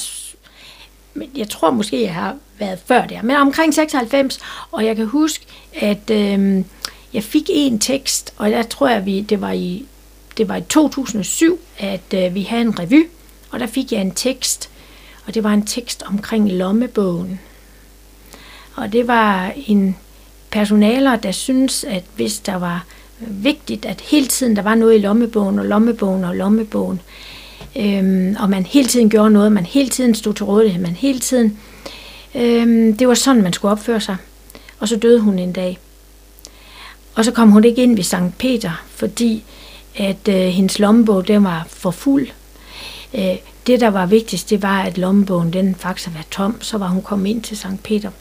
Men 1.13 1.29
jeg 1.35 1.49
tror 1.49 1.71
måske, 1.71 2.03
jeg 2.03 2.13
har 2.13 2.35
været 2.59 2.79
før 2.85 3.05
der, 3.05 3.21
men 3.21 3.35
omkring 3.35 3.73
96. 3.73 4.39
Og 4.71 4.85
jeg 4.85 4.95
kan 4.95 5.05
huske, 5.05 5.45
at 5.73 6.09
øh, 6.09 6.63
jeg 7.13 7.23
fik 7.23 7.49
en 7.49 7.79
tekst, 7.79 8.33
og 8.37 8.49
der 8.49 8.63
tror, 8.63 8.87
jeg, 8.87 9.05
vi, 9.05 9.21
det 9.21 9.41
var 9.41 9.51
i 9.51 9.85
det 10.37 10.49
var 10.49 10.55
i 10.55 10.61
2007, 10.61 11.59
at 11.77 12.13
øh, 12.13 12.35
vi 12.35 12.41
havde 12.41 12.61
en 12.61 12.79
revy, 12.79 13.07
og 13.49 13.59
der 13.59 13.67
fik 13.67 13.91
jeg 13.91 14.01
en 14.01 14.11
tekst, 14.11 14.69
og 15.25 15.33
det 15.33 15.43
var 15.43 15.53
en 15.53 15.65
tekst 15.65 16.03
omkring 16.03 16.51
lommebogen. 16.51 17.39
Og 18.75 18.93
det 18.93 19.07
var 19.07 19.53
en 19.67 19.97
personaler, 20.51 21.15
der 21.15 21.31
synes, 21.31 21.83
at 21.83 22.03
hvis 22.15 22.39
der 22.39 22.55
var 22.55 22.85
øh, 23.21 23.43
vigtigt, 23.43 23.85
at 23.85 24.01
hele 24.01 24.27
tiden 24.27 24.55
der 24.55 24.61
var 24.61 24.75
noget 24.75 24.95
i 24.95 25.01
lommebogen, 25.01 25.59
og 25.59 25.65
lommebogen 25.65 26.23
og 26.23 26.35
lommebogen, 26.35 27.01
øhm, 27.75 28.35
og 28.39 28.49
man 28.49 28.65
hele 28.65 28.87
tiden 28.87 29.09
gjorde 29.09 29.31
noget, 29.31 29.51
man 29.51 29.65
hele 29.65 29.89
tiden 29.89 30.15
stod 30.15 30.33
til 30.33 30.45
rådighed, 30.45 30.81
man 30.81 30.95
hele 30.95 31.19
tiden, 31.19 31.59
øhm, 32.35 32.97
det 32.97 33.07
var 33.07 33.13
sådan, 33.13 33.43
man 33.43 33.53
skulle 33.53 33.71
opføre 33.71 34.01
sig. 34.01 34.17
Og 34.79 34.87
så 34.87 34.95
døde 34.95 35.19
hun 35.19 35.39
en 35.39 35.53
dag. 35.53 35.77
Og 37.15 37.25
så 37.25 37.31
kom 37.31 37.51
hun 37.51 37.63
ikke 37.63 37.83
ind 37.83 37.95
ved 37.95 38.03
Sankt 38.03 38.37
Peter, 38.37 38.83
fordi 38.89 39.43
at 39.97 40.27
øh, 40.29 40.35
hendes 40.35 40.79
lommebog 40.79 41.27
den 41.27 41.43
var 41.43 41.65
for 41.69 41.91
fuld. 41.91 42.27
Øh, 43.13 43.35
det, 43.67 43.79
der 43.79 43.87
var 43.87 44.05
vigtigst, 44.05 44.49
det 44.49 44.61
var, 44.61 44.81
at 44.81 44.97
lommebogen 44.97 45.53
den 45.53 45.75
faktisk 45.75 46.09
var 46.15 46.25
tom. 46.31 46.61
Så 46.61 46.77
var 46.77 46.87
hun 46.87 47.01
kommet 47.01 47.29
ind 47.29 47.41
til 47.41 47.57
Sankt 47.57 47.83
Peter. 47.83 48.11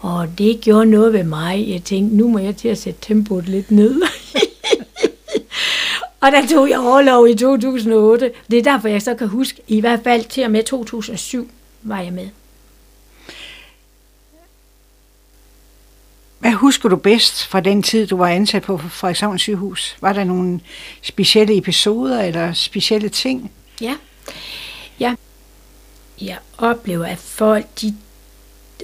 Og 0.00 0.28
det 0.38 0.60
gjorde 0.60 0.86
noget 0.86 1.12
ved 1.12 1.24
mig. 1.24 1.68
Jeg 1.68 1.82
tænkte, 1.82 2.16
nu 2.16 2.28
må 2.28 2.38
jeg 2.38 2.56
til 2.56 2.68
at 2.68 2.78
sætte 2.78 3.00
tempoet 3.02 3.48
lidt 3.48 3.70
ned. 3.70 4.02
og 6.22 6.32
der 6.32 6.46
tog 6.46 6.70
jeg 6.70 6.78
overlov 6.78 7.28
i 7.28 7.34
2008. 7.34 8.30
Det 8.50 8.58
er 8.58 8.62
derfor, 8.62 8.88
jeg 8.88 9.02
så 9.02 9.14
kan 9.14 9.28
huske, 9.28 9.60
i 9.68 9.80
hvert 9.80 10.00
fald 10.04 10.24
til 10.24 10.44
og 10.44 10.50
med 10.50 10.62
2007 10.62 11.50
var 11.82 12.00
jeg 12.00 12.12
med. 12.12 12.28
Husker 16.58 16.88
du 16.88 16.96
bedst 16.96 17.46
fra 17.46 17.60
den 17.60 17.82
tid, 17.82 18.06
du 18.06 18.16
var 18.16 18.28
ansat 18.28 18.62
på 18.62 18.78
Frederikshavn 18.78 19.38
sygehus? 19.38 19.96
Var 20.00 20.12
der 20.12 20.24
nogle 20.24 20.60
specielle 21.02 21.56
episoder 21.56 22.22
eller 22.22 22.52
specielle 22.52 23.08
ting? 23.08 23.50
Ja. 23.80 23.94
Ja. 25.00 25.14
Jeg 26.20 26.38
oplever, 26.58 27.06
at 27.06 27.18
folk 27.18 27.66
de, 27.80 27.94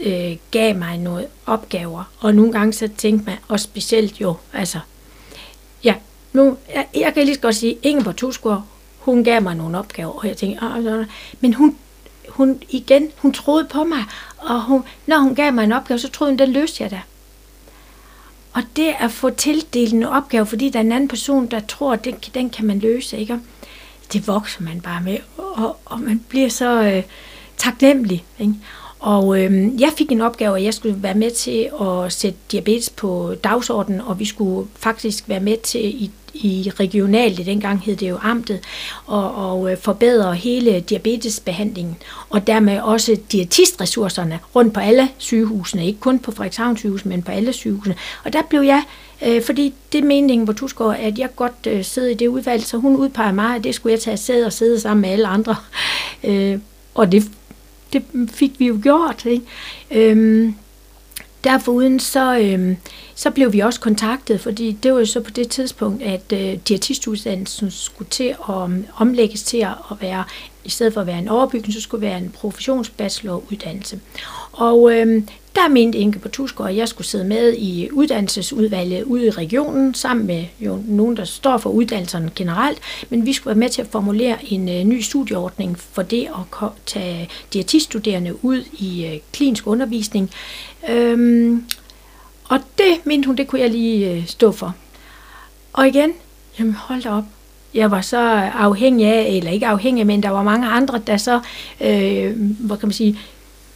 øh, 0.02 0.36
gav 0.50 0.76
mig 0.76 0.98
nogle 0.98 1.26
opgaver, 1.46 2.04
og 2.18 2.34
nogle 2.34 2.52
gange 2.52 2.72
så 2.72 2.88
tænkte 2.96 3.26
man, 3.26 3.38
og 3.48 3.60
specielt 3.60 4.20
jo, 4.20 4.36
altså, 4.52 4.78
ja, 5.84 5.94
nu, 6.32 6.56
jeg, 6.74 6.86
jeg 6.94 7.14
kan 7.14 7.24
lige 7.24 7.34
så 7.34 7.40
godt 7.40 7.56
sige, 7.56 7.78
Ingeborg 7.82 8.16
Tusgaard, 8.16 8.62
hun 8.98 9.24
gav 9.24 9.42
mig 9.42 9.54
nogle 9.54 9.78
opgaver, 9.78 10.12
og 10.12 10.26
jeg 10.26 10.36
tænkte, 10.36 10.64
ah, 10.64 11.06
men 11.40 11.54
hun, 11.54 11.76
hun 12.28 12.62
igen, 12.68 13.10
hun 13.16 13.32
troede 13.32 13.64
på 13.64 13.84
mig, 13.84 14.04
og 14.38 14.62
hun, 14.62 14.84
når 15.06 15.18
hun 15.18 15.34
gav 15.34 15.52
mig 15.52 15.64
en 15.64 15.72
opgave, 15.72 15.98
så 15.98 16.10
troede 16.10 16.32
hun, 16.32 16.38
den 16.38 16.52
løste 16.52 16.82
jeg 16.82 16.90
da. 16.90 17.00
Og 18.54 18.62
det 18.76 18.94
at 19.00 19.10
få 19.10 19.30
tildelt 19.30 19.92
en 19.92 20.02
opgave, 20.02 20.46
fordi 20.46 20.68
der 20.68 20.78
er 20.78 20.84
en 20.84 20.92
anden 20.92 21.08
person, 21.08 21.46
der 21.46 21.60
tror, 21.60 21.92
at 21.92 22.04
den, 22.04 22.14
den 22.34 22.50
kan 22.50 22.66
man 22.66 22.78
løse, 22.78 23.18
ikke? 23.18 23.38
det 24.12 24.26
vokser 24.26 24.62
man 24.62 24.80
bare 24.80 25.02
med, 25.02 25.18
og, 25.36 25.76
og 25.84 26.00
man 26.00 26.24
bliver 26.28 26.48
så 26.48 26.82
øh, 26.82 27.02
taknemmelig. 27.56 28.24
Ikke? 28.38 28.54
Og 28.98 29.42
øh, 29.42 29.80
jeg 29.80 29.92
fik 29.98 30.12
en 30.12 30.20
opgave, 30.20 30.58
at 30.58 30.64
jeg 30.64 30.74
skulle 30.74 31.02
være 31.02 31.14
med 31.14 31.30
til 31.30 31.70
at 31.80 32.12
sætte 32.12 32.38
diabetes 32.52 32.90
på 32.90 33.34
dagsordenen, 33.44 34.00
og 34.00 34.18
vi 34.18 34.24
skulle 34.24 34.68
faktisk 34.76 35.28
være 35.28 35.40
med 35.40 35.56
til 35.56 35.84
i 36.02 36.10
i 36.34 36.70
regionalt, 36.80 37.46
dengang 37.46 37.80
hed 37.80 37.96
det 37.96 38.08
jo 38.08 38.18
amtet, 38.22 38.60
og, 39.06 39.34
og 39.34 39.72
øh, 39.72 39.78
forbedre 39.78 40.34
hele 40.34 40.80
diabetesbehandlingen, 40.80 41.96
og 42.30 42.46
dermed 42.46 42.80
også 42.80 43.16
diætistressourcerne 43.32 44.38
rundt 44.54 44.74
på 44.74 44.80
alle 44.80 45.08
sygehusene, 45.18 45.86
ikke 45.86 46.00
kun 46.00 46.18
på 46.18 46.32
Frederikshavn 46.32 46.76
sygehus, 46.76 47.04
men 47.04 47.22
på 47.22 47.32
alle 47.32 47.52
sygehusene. 47.52 47.94
Og 48.24 48.32
der 48.32 48.42
blev 48.42 48.60
jeg, 48.60 48.82
øh, 49.26 49.42
fordi 49.42 49.74
det 49.92 50.00
er 50.00 50.04
meningen 50.04 50.46
på 50.46 50.52
Tusgaard, 50.52 50.96
at 51.00 51.18
jeg 51.18 51.28
godt 51.36 51.66
øh, 51.66 51.84
sidder 51.84 52.10
i 52.10 52.14
det 52.14 52.28
udvalg, 52.28 52.62
så 52.62 52.76
hun 52.76 52.96
udpeger 52.96 53.32
mig, 53.32 53.56
at 53.56 53.64
det 53.64 53.74
skulle 53.74 53.92
jeg 53.92 54.00
tage 54.00 54.16
sæde 54.16 54.46
og 54.46 54.52
sidde 54.52 54.80
sammen 54.80 55.02
med 55.02 55.10
alle 55.10 55.26
andre. 55.26 55.56
Øh, 56.24 56.58
og 56.94 57.12
det, 57.12 57.24
det 57.92 58.02
fik 58.32 58.60
vi 58.60 58.66
jo 58.66 58.78
gjort. 58.82 59.26
Ikke? 59.26 59.44
Øh, 59.90 60.52
Derforuden 61.44 62.00
så, 62.00 62.38
øh, 62.38 62.76
så 63.14 63.30
blev 63.30 63.52
vi 63.52 63.60
også 63.60 63.80
kontaktet, 63.80 64.40
fordi 64.40 64.72
det 64.72 64.92
var 64.92 64.98
jo 64.98 65.06
så 65.06 65.20
på 65.20 65.30
det 65.30 65.48
tidspunkt, 65.48 66.02
at 66.02 66.32
øh, 66.32 66.58
diætistuddannelsen 66.68 67.70
skulle 67.70 68.10
til 68.10 68.24
at 68.48 68.70
omlægges 68.96 69.42
til 69.42 69.58
at 69.58 69.96
være, 70.00 70.24
i 70.64 70.70
stedet 70.70 70.94
for 70.94 71.00
at 71.00 71.06
være 71.06 71.18
en 71.18 71.28
overbygning, 71.28 71.74
så 71.74 71.80
skulle 71.80 72.06
være 72.06 72.18
en 72.18 72.30
professionsbacheloruddannelse. 72.30 74.00
Og 74.52 74.92
øh, 74.92 75.22
der 75.54 75.68
mente 75.68 75.98
Inge 75.98 76.18
på 76.18 76.28
Tusgaard, 76.28 76.70
at 76.70 76.76
jeg 76.76 76.88
skulle 76.88 77.06
sidde 77.06 77.24
med 77.24 77.54
i 77.58 77.90
uddannelsesudvalget 77.92 79.02
ude 79.02 79.26
i 79.26 79.30
regionen, 79.30 79.94
sammen 79.94 80.26
med 80.26 80.44
jo 80.60 80.78
nogen, 80.86 81.16
der 81.16 81.24
står 81.24 81.58
for 81.58 81.70
uddannelserne 81.70 82.30
generelt, 82.34 82.78
men 83.10 83.26
vi 83.26 83.32
skulle 83.32 83.46
være 83.46 83.58
med 83.58 83.68
til 83.68 83.82
at 83.82 83.88
formulere 83.88 84.52
en 84.52 84.68
øh, 84.68 84.84
ny 84.84 85.00
studieordning 85.00 85.78
for 85.78 86.02
det 86.02 86.28
at 86.62 86.68
tage 86.86 87.28
diætiststuderende 87.52 88.44
ud 88.44 88.64
i 88.72 89.06
øh, 89.06 89.20
klinisk 89.32 89.66
undervisning. 89.66 90.30
Øhm, 90.88 91.64
og 92.44 92.58
det 92.78 93.06
mente 93.06 93.26
hun, 93.26 93.36
det 93.36 93.46
kunne 93.46 93.60
jeg 93.60 93.70
lige 93.70 94.10
øh, 94.10 94.26
stå 94.26 94.52
for. 94.52 94.74
Og 95.72 95.88
igen, 95.88 96.12
jamen 96.58 96.74
hold 96.74 97.02
da 97.02 97.10
op, 97.10 97.24
jeg 97.74 97.90
var 97.90 98.00
så 98.00 98.18
afhængig 98.54 99.06
af, 99.06 99.28
eller 99.36 99.50
ikke 99.50 99.66
afhængig, 99.66 100.06
men 100.06 100.22
der 100.22 100.30
var 100.30 100.42
mange 100.42 100.66
andre, 100.66 101.00
der 101.06 101.16
så, 101.16 101.40
øh, 101.80 102.36
hvad 102.36 102.76
kan 102.76 102.88
man 102.88 102.92
sige, 102.92 103.18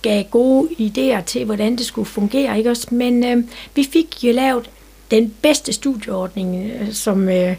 gav 0.08 0.24
gode 0.24 0.68
idéer 0.78 1.20
til, 1.24 1.44
hvordan 1.44 1.76
det 1.76 1.86
skulle 1.86 2.06
fungere. 2.06 2.58
Ikke 2.58 2.70
også? 2.70 2.86
Men 2.90 3.24
øh, 3.24 3.44
vi 3.74 3.88
fik 3.92 4.24
jo 4.24 4.32
lavet 4.32 4.70
den 5.10 5.34
bedste 5.42 5.72
studieordning, 5.72 6.70
øh, 6.70 6.92
som 6.92 7.28
øh, 7.28 7.56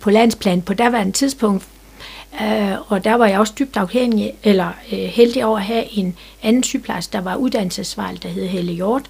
på 0.00 0.10
landsplan 0.10 0.62
på 0.62 0.74
daværende 0.74 1.12
tidspunkt. 1.12 1.64
Øh, 2.42 2.92
og 2.92 3.04
der 3.04 3.14
var 3.14 3.26
jeg 3.26 3.38
også 3.38 3.52
dybt 3.58 3.76
afhængig, 3.76 4.32
eller 4.42 4.68
øh, 4.92 4.98
heldig 4.98 5.44
over 5.44 5.58
at 5.58 5.64
have 5.64 5.98
en 5.98 6.16
anden 6.42 6.62
sygeplejerske, 6.62 7.12
der 7.12 7.20
var 7.20 7.36
uddannelsesvalg, 7.36 8.22
der 8.22 8.28
hed 8.28 8.46
Helle 8.46 8.72
Hjort. 8.72 9.02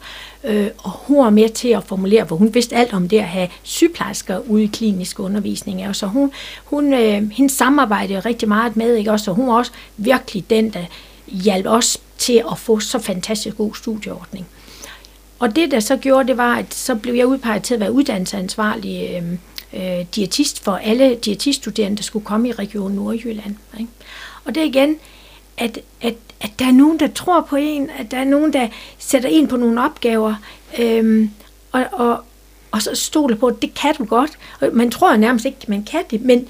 Øh, 0.44 0.68
og 0.78 0.90
hun 0.90 1.18
var 1.18 1.30
med 1.30 1.48
til 1.48 1.68
at 1.68 1.84
formulere, 1.84 2.26
for 2.26 2.36
hun 2.36 2.54
vidste 2.54 2.76
alt 2.76 2.92
om 2.92 3.08
det 3.08 3.18
at 3.18 3.24
have 3.24 3.48
sygeplejersker 3.62 4.38
ude 4.38 4.64
i 4.64 4.66
klinisk 4.66 5.20
undervisning. 5.20 5.88
Og 5.88 5.96
så 5.96 6.06
hun, 6.06 6.32
hun, 6.64 6.92
øh, 6.92 7.30
hendes 7.30 7.52
samarbejdede 7.52 8.20
rigtig 8.20 8.48
meget 8.48 8.76
med, 8.76 8.94
ikke? 8.94 9.12
Også, 9.12 9.24
så 9.24 9.32
hun 9.32 9.48
var 9.48 9.54
også 9.54 9.72
virkelig 9.96 10.50
den, 10.50 10.70
der 10.70 10.84
hjalp 11.30 11.66
os 11.66 11.98
til 12.18 12.42
at 12.50 12.58
få 12.58 12.80
så 12.80 12.98
fantastisk 12.98 13.56
god 13.56 13.74
studieordning. 13.74 14.46
Og 15.38 15.56
det, 15.56 15.70
der 15.70 15.80
så 15.80 15.96
gjorde, 15.96 16.28
det 16.28 16.36
var, 16.36 16.56
at 16.56 16.74
så 16.74 16.94
blev 16.94 17.14
jeg 17.14 17.26
udpeget 17.26 17.62
til 17.62 17.74
at 17.74 17.80
være 17.80 17.92
uddannelsesansvarlig 17.92 19.10
øh, 19.14 19.32
øh, 19.72 20.06
diætist 20.14 20.64
for 20.64 20.72
alle 20.72 21.14
diætiststuderende, 21.14 21.96
der 21.96 22.02
skulle 22.02 22.24
komme 22.24 22.48
i 22.48 22.52
Region 22.52 22.92
Nordjylland. 22.92 23.56
Ikke? 23.78 23.90
Og 24.44 24.54
det 24.54 24.60
er 24.60 24.66
igen, 24.66 24.96
at, 25.58 25.78
at, 26.00 26.14
at 26.40 26.50
der 26.58 26.66
er 26.66 26.72
nogen, 26.72 27.00
der 27.00 27.08
tror 27.08 27.40
på 27.40 27.56
en, 27.56 27.90
at 27.98 28.10
der 28.10 28.16
er 28.16 28.24
nogen, 28.24 28.52
der 28.52 28.68
sætter 28.98 29.28
en 29.28 29.48
på 29.48 29.56
nogle 29.56 29.84
opgaver, 29.84 30.34
øh, 30.78 31.28
og, 31.72 31.84
og, 31.92 32.24
og 32.70 32.82
så 32.82 32.94
stoler 32.94 33.36
på, 33.36 33.46
at 33.46 33.62
det 33.62 33.74
kan 33.74 33.94
du 33.94 34.04
godt. 34.04 34.30
Og 34.60 34.68
man 34.72 34.90
tror 34.90 35.16
nærmest 35.16 35.44
ikke, 35.44 35.58
at 35.62 35.68
man 35.68 35.84
kan 35.84 36.02
det, 36.10 36.22
men 36.22 36.48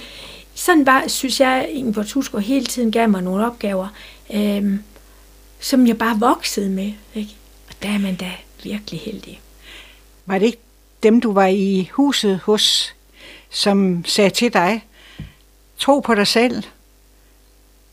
sådan 0.55 0.87
var, 0.87 1.05
synes 1.07 1.41
jeg, 1.41 1.69
Ingeborg 1.73 2.07
Tusgaard 2.07 2.45
hele 2.45 2.67
tiden 2.67 2.93
gav 2.93 3.09
mig 3.09 3.23
nogle 3.23 3.47
opgaver, 3.47 3.89
øh, 4.35 4.79
som 5.61 5.87
jeg 5.87 5.99
bare 5.99 6.21
voksede 6.21 6.71
med. 6.71 6.93
Ikke? 7.15 7.37
Og 7.69 7.75
der 7.83 7.89
er 7.89 7.99
man 7.99 8.17
da 8.17 8.33
virkelig 8.63 9.01
heldig. 9.01 9.41
Var 10.27 10.39
det 10.39 10.47
ikke 10.47 10.59
dem, 11.03 11.21
du 11.21 11.33
var 11.33 11.47
i 11.47 11.91
huset 11.93 12.39
hos, 12.39 12.95
som 13.51 14.05
sagde 14.05 14.31
til 14.31 14.53
dig, 14.53 14.85
tro 15.79 16.01
på 16.01 16.15
dig 16.15 16.27
selv, 16.27 16.63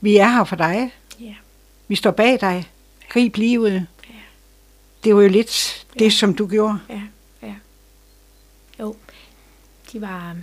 vi 0.02 0.18
er 0.18 0.28
her 0.28 0.44
for 0.44 0.56
dig, 0.56 0.92
ja. 1.20 1.34
vi 1.88 1.96
står 1.96 2.12
bag 2.12 2.42
dig, 2.42 2.70
grib 3.10 3.38
livet. 3.38 3.88
Ja. 4.10 4.14
Det 5.04 5.16
var 5.16 5.22
jo 5.22 5.30
lidt 5.30 5.86
ja. 5.96 6.00
det, 6.00 6.14
som 6.14 6.34
du 6.34 6.48
gjorde. 6.48 6.80
Ja, 6.90 7.02
ja. 7.42 7.56
Jo, 8.80 8.96
de 9.92 10.02
var, 10.02 10.36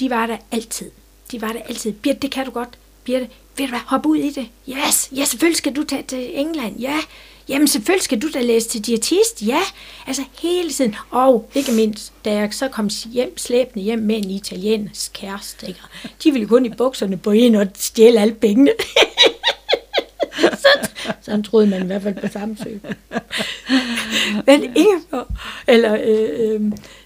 de 0.00 0.10
var 0.10 0.26
der 0.26 0.36
altid. 0.50 0.90
De 1.30 1.40
var 1.40 1.52
der 1.52 1.62
altid. 1.62 1.92
Birte, 1.92 2.18
det 2.18 2.30
kan 2.30 2.44
du 2.44 2.50
godt. 2.50 2.78
Birte, 3.04 3.28
ved 3.58 3.66
du 3.66 3.70
hvad, 3.70 3.80
hop 3.86 4.06
ud 4.06 4.16
i 4.16 4.30
det. 4.30 4.48
Yes, 4.68 5.08
ja, 5.16 5.24
selvfølgelig 5.24 5.56
skal 5.56 5.76
du 5.76 5.84
tage 5.84 6.02
til 6.02 6.40
England. 6.40 6.80
Ja, 6.80 6.98
jamen 7.48 7.68
selvfølgelig 7.68 8.04
skal 8.04 8.22
du 8.22 8.28
da 8.34 8.40
læse 8.40 8.68
til 8.68 8.86
diætist. 8.86 9.42
Ja, 9.42 9.60
altså 10.06 10.22
hele 10.42 10.70
tiden. 10.70 10.96
Og 11.10 11.50
ikke 11.54 11.72
mindst, 11.72 12.12
da 12.24 12.32
jeg 12.32 12.48
så 12.54 12.68
kom 12.68 12.90
hjem, 13.12 13.38
slæbende 13.38 13.84
hjem 13.84 13.98
med 13.98 14.16
en 14.16 14.30
italiensk 14.30 15.12
kæreste. 15.14 15.68
Ikke? 15.68 15.80
De 16.24 16.32
ville 16.32 16.48
kun 16.48 16.66
i 16.66 16.68
bukserne 16.68 17.16
på 17.16 17.30
en 17.30 17.54
og 17.54 17.66
stjæle 17.74 18.20
alle 18.20 18.34
pengene. 18.34 18.70
så, 20.62 20.68
sådan 21.20 21.42
troede 21.42 21.66
man 21.66 21.82
i 21.82 21.86
hvert 21.86 22.02
fald 22.02 22.14
på 22.20 22.28
Samsø. 22.32 22.70
Men 24.46 24.76
Ingeborg, 24.76 25.26
eller 25.66 25.94
øh, 25.94 26.54
øh, 26.54 26.60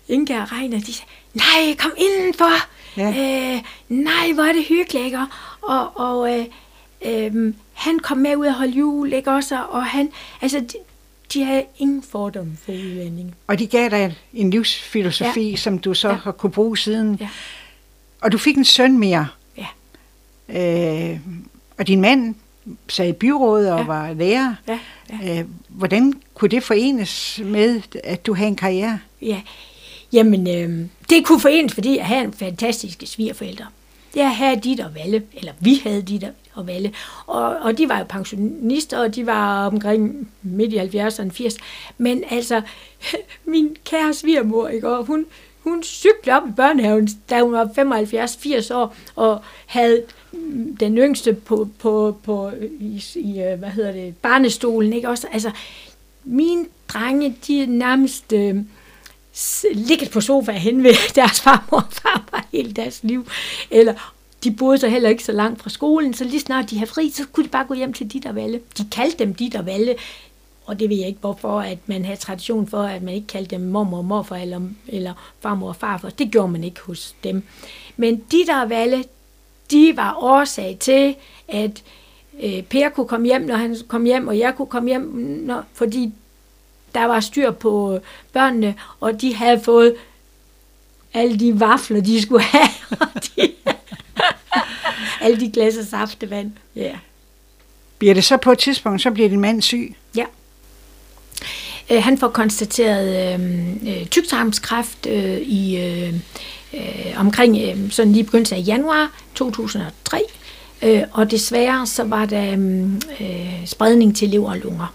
Inge 0.09 0.43
og 0.43 0.53
Reiner, 0.53 0.81
de 0.81 0.95
sagde, 0.95 1.11
nej, 1.35 1.77
kom 1.79 1.93
indenfor. 1.97 2.80
Ja. 2.97 3.09
Øh, 3.09 3.63
nej, 3.89 4.33
hvor 4.35 4.43
er 4.43 4.53
det 4.53 4.65
hyggeligt, 4.65 5.05
ikke? 5.05 5.19
Og, 5.63 5.97
og 5.97 6.39
øh, 6.39 6.45
øh, 7.07 7.55
han 7.73 7.99
kom 7.99 8.19
med 8.19 8.37
ud 8.37 8.47
og 8.47 8.55
holde 8.55 8.73
jul, 8.73 9.13
ikke 9.13 9.31
også? 9.31 9.63
Og 9.71 9.85
han, 9.85 10.09
altså, 10.43 10.61
de, 10.61 10.75
de 11.33 11.45
havde 11.45 11.65
ingen 11.79 12.03
fordomme 12.03 12.57
for 12.65 12.73
udlændinge. 12.73 13.35
Og 13.47 13.59
de 13.59 13.67
gav 13.67 13.91
dig 13.91 14.17
en 14.35 14.51
livsfilosofi, 14.51 15.51
ja. 15.51 15.57
som 15.57 15.79
du 15.79 15.95
så 15.95 16.09
ja. 16.09 16.15
har 16.15 16.33
kunne 16.33 16.53
bruge 16.53 16.79
siden. 16.79 17.17
Ja. 17.21 17.29
Og 18.21 18.33
du 18.33 18.39
fik 18.39 18.57
en 18.57 18.65
søn 18.65 18.99
mere. 18.99 19.29
Ja. 19.57 19.67
Øh, 21.13 21.21
og 21.79 21.87
din 21.87 22.01
mand 22.01 22.35
sad 22.89 23.09
i 23.09 23.13
byrådet 23.13 23.73
og 23.73 23.79
ja. 23.79 23.87
var 23.87 24.13
lærer. 24.13 24.55
Ja. 24.69 24.79
Ja. 25.23 25.41
Øh, 25.41 25.45
hvordan 25.69 26.15
kunne 26.35 26.49
det 26.49 26.63
forenes 26.63 27.41
med, 27.45 27.83
at 28.05 28.27
du 28.27 28.35
havde 28.35 28.49
en 28.49 28.57
karriere? 28.57 28.99
Ja, 29.23 29.41
jamen 30.13 30.49
øh, 30.49 30.87
det 31.11 31.27
kunne 31.27 31.41
forenes, 31.41 31.75
fordi 31.75 31.97
jeg 31.97 32.07
havde 32.07 32.25
en 32.25 32.33
fantastiske 32.33 33.07
svigerforældre. 33.07 33.67
Jeg 34.17 34.37
havde 34.37 34.61
dit 34.61 34.81
og 34.81 34.95
Valle, 34.95 35.23
eller 35.35 35.53
vi 35.61 35.81
havde 35.83 36.03
dit 36.03 36.25
og 36.55 36.67
Valle, 36.67 36.93
og, 37.27 37.57
og 37.57 37.79
de 37.79 37.89
var 37.89 37.99
jo 37.99 38.05
pensionister, 38.09 38.99
og 38.99 39.15
de 39.15 39.27
var 39.27 39.67
omkring 39.67 40.31
midt 40.43 40.73
i 40.73 40.79
70'erne, 40.79 41.31
80. 41.31 41.57
Men 41.99 42.25
altså, 42.31 42.63
min 43.45 43.77
kære 43.85 44.15
svigermor, 44.15 44.69
ikke, 44.69 44.89
og 44.89 45.05
hun, 45.05 45.27
hun 45.61 45.83
cyklede 45.83 46.37
op 46.37 46.49
i 46.49 46.53
børnehaven, 46.57 47.09
da 47.31 47.41
hun 47.41 47.53
var 47.53 47.65
75-80 48.71 48.75
år, 48.75 48.95
og 49.17 49.41
havde 49.67 50.03
den 50.81 50.99
yngste 50.99 51.33
på, 51.33 51.69
på, 51.79 52.17
på 52.23 52.51
i, 52.81 53.05
i, 53.15 53.41
øh, 53.41 53.59
hvad 53.59 53.69
hedder 53.69 53.93
det, 53.93 54.17
barnestolen, 54.17 54.93
ikke 54.93 55.09
også? 55.09 55.27
Altså, 55.33 55.51
mine 56.25 56.67
drenge, 56.89 57.37
de 57.47 57.63
er 57.63 57.67
nærmest 57.67 58.33
øh, 58.33 58.57
ligget 59.75 60.11
på 60.11 60.21
sofa 60.21 60.53
hen 60.53 60.85
ved 60.85 60.95
deres 61.15 61.41
farmor 61.41 61.79
og 61.79 61.93
farfar 61.93 62.47
hele 62.53 62.73
deres 62.73 63.01
liv. 63.03 63.27
Eller 63.71 63.95
de 64.45 64.51
boede 64.51 64.79
så 64.79 64.89
heller 64.89 65.09
ikke 65.09 65.25
så 65.25 65.33
langt 65.33 65.63
fra 65.63 65.71
skolen, 65.71 66.15
så 66.15 66.25
lige 66.25 66.41
snart 66.41 66.71
de 66.71 66.79
havde 66.79 66.91
fri, 66.91 67.11
så 67.11 67.23
kunne 67.33 67.45
de 67.45 67.51
bare 67.51 67.65
gå 67.65 67.75
hjem 67.75 67.93
til 67.93 68.13
dit 68.13 68.27
og 68.27 68.35
Valle. 68.35 68.61
De 68.79 68.87
kaldte 68.93 69.19
dem 69.19 69.35
dit 69.35 69.55
og 69.55 69.67
Valle, 69.67 69.95
og 70.67 70.81
det 70.81 70.89
ved 70.89 70.97
jeg 70.97 71.09
ikke, 71.09 71.21
hvorfor 71.21 71.61
at 71.61 71.79
man 71.87 72.05
havde 72.05 72.21
tradition 72.21 72.67
for, 72.67 72.83
at 72.83 73.03
man 73.03 73.15
ikke 73.15 73.27
kaldte 73.27 73.51
dem 73.51 73.61
mormor 73.61 73.99
og 73.99 74.05
morfar 74.05 74.37
eller, 74.37 74.61
eller 74.89 75.33
farmor 75.41 75.69
og 75.69 75.77
farfar. 75.77 76.11
Det 76.11 76.31
gjorde 76.31 76.53
man 76.53 76.65
ikke 76.65 76.81
hos 76.81 77.15
dem. 77.25 77.43
Men 77.97 78.17
dit 78.17 78.49
og 78.49 78.71
Valle, 78.71 79.05
de 79.71 79.97
var 79.97 80.17
årsag 80.21 80.77
til, 80.81 81.15
at 81.49 81.83
øh, 82.43 82.63
Per 82.63 82.89
kunne 82.89 83.09
komme 83.09 83.27
hjem, 83.27 83.43
når 83.43 83.57
han 83.57 83.77
kom 83.89 84.05
hjem, 84.05 84.29
og 84.29 84.39
jeg 84.39 84.55
kunne 84.57 84.67
komme 84.67 84.89
hjem, 84.89 85.03
når, 85.47 85.65
fordi 85.73 86.13
der 86.95 87.05
var 87.05 87.21
styr 87.21 87.51
på 87.51 88.01
børnene, 88.33 88.75
og 89.01 89.21
de 89.21 89.35
havde 89.35 89.61
fået 89.65 89.95
alle 91.15 91.39
de 91.39 91.61
vafler, 91.61 92.01
de 92.01 92.23
skulle 92.23 92.43
have, 92.43 92.69
og 93.01 93.09
de, 93.15 93.53
alle 95.25 95.41
de 95.41 95.51
glas 95.53 95.77
af 95.77 95.85
saftevand. 95.85 96.53
Ja. 96.77 96.93
Bliver 97.99 98.15
det 98.15 98.25
så 98.25 98.37
på 98.37 98.53
et 98.53 98.59
tidspunkt, 98.59 99.03
så 99.03 99.11
bliver 99.11 99.29
din 99.29 99.41
mand 99.41 99.63
syg? 99.63 99.95
Ja. 100.17 100.25
Øh, 101.91 102.03
han 102.03 102.19
får 102.19 102.29
konstateret 102.29 103.35
øhm, 103.35 103.89
øh, 103.89 104.07
tyktarmskræft 104.07 105.07
øh, 105.07 105.39
i 105.41 105.77
øh, 105.81 106.15
øh, 106.75 107.15
omkring 107.17 107.59
øh, 107.63 107.91
sådan 107.91 108.13
lige 108.13 108.25
begyndelsen 108.25 108.59
af 108.59 108.63
januar 108.67 109.13
2003. 109.35 110.23
Øh, 110.83 111.03
og 111.13 111.31
desværre 111.31 111.87
så 111.87 112.05
var 112.05 112.27
der 112.27 112.53
øhm, 112.53 113.01
øh, 113.21 113.67
spredning 113.67 114.17
til 114.17 114.29
lever 114.29 114.51
og 114.51 114.57
lunger. 114.59 114.95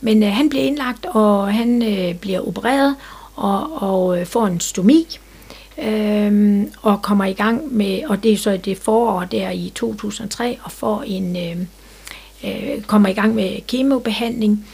Men 0.00 0.22
øh, 0.22 0.32
han 0.32 0.48
bliver 0.48 0.64
indlagt, 0.64 1.06
og 1.06 1.54
han 1.54 1.82
øh, 1.82 2.14
bliver 2.14 2.48
opereret 2.48 2.96
og, 3.34 3.82
og 3.82 4.20
øh, 4.20 4.26
får 4.26 4.46
en 4.46 4.60
stomi. 4.60 5.18
Øh, 5.82 6.62
og 6.82 7.02
kommer 7.02 7.24
i 7.24 7.32
gang 7.32 7.76
med, 7.76 8.00
og 8.08 8.22
det 8.22 8.32
er 8.32 8.36
så 8.36 8.56
det 8.56 8.78
forår 8.78 9.24
der 9.24 9.50
i 9.50 9.72
2003, 9.74 10.58
og 10.62 10.72
får 10.72 11.02
en, 11.06 11.36
øh, 11.36 11.56
øh, 12.44 12.82
kommer 12.82 13.08
i 13.08 13.12
gang 13.12 13.34
med 13.34 13.66
kemobehandling, 13.66 14.66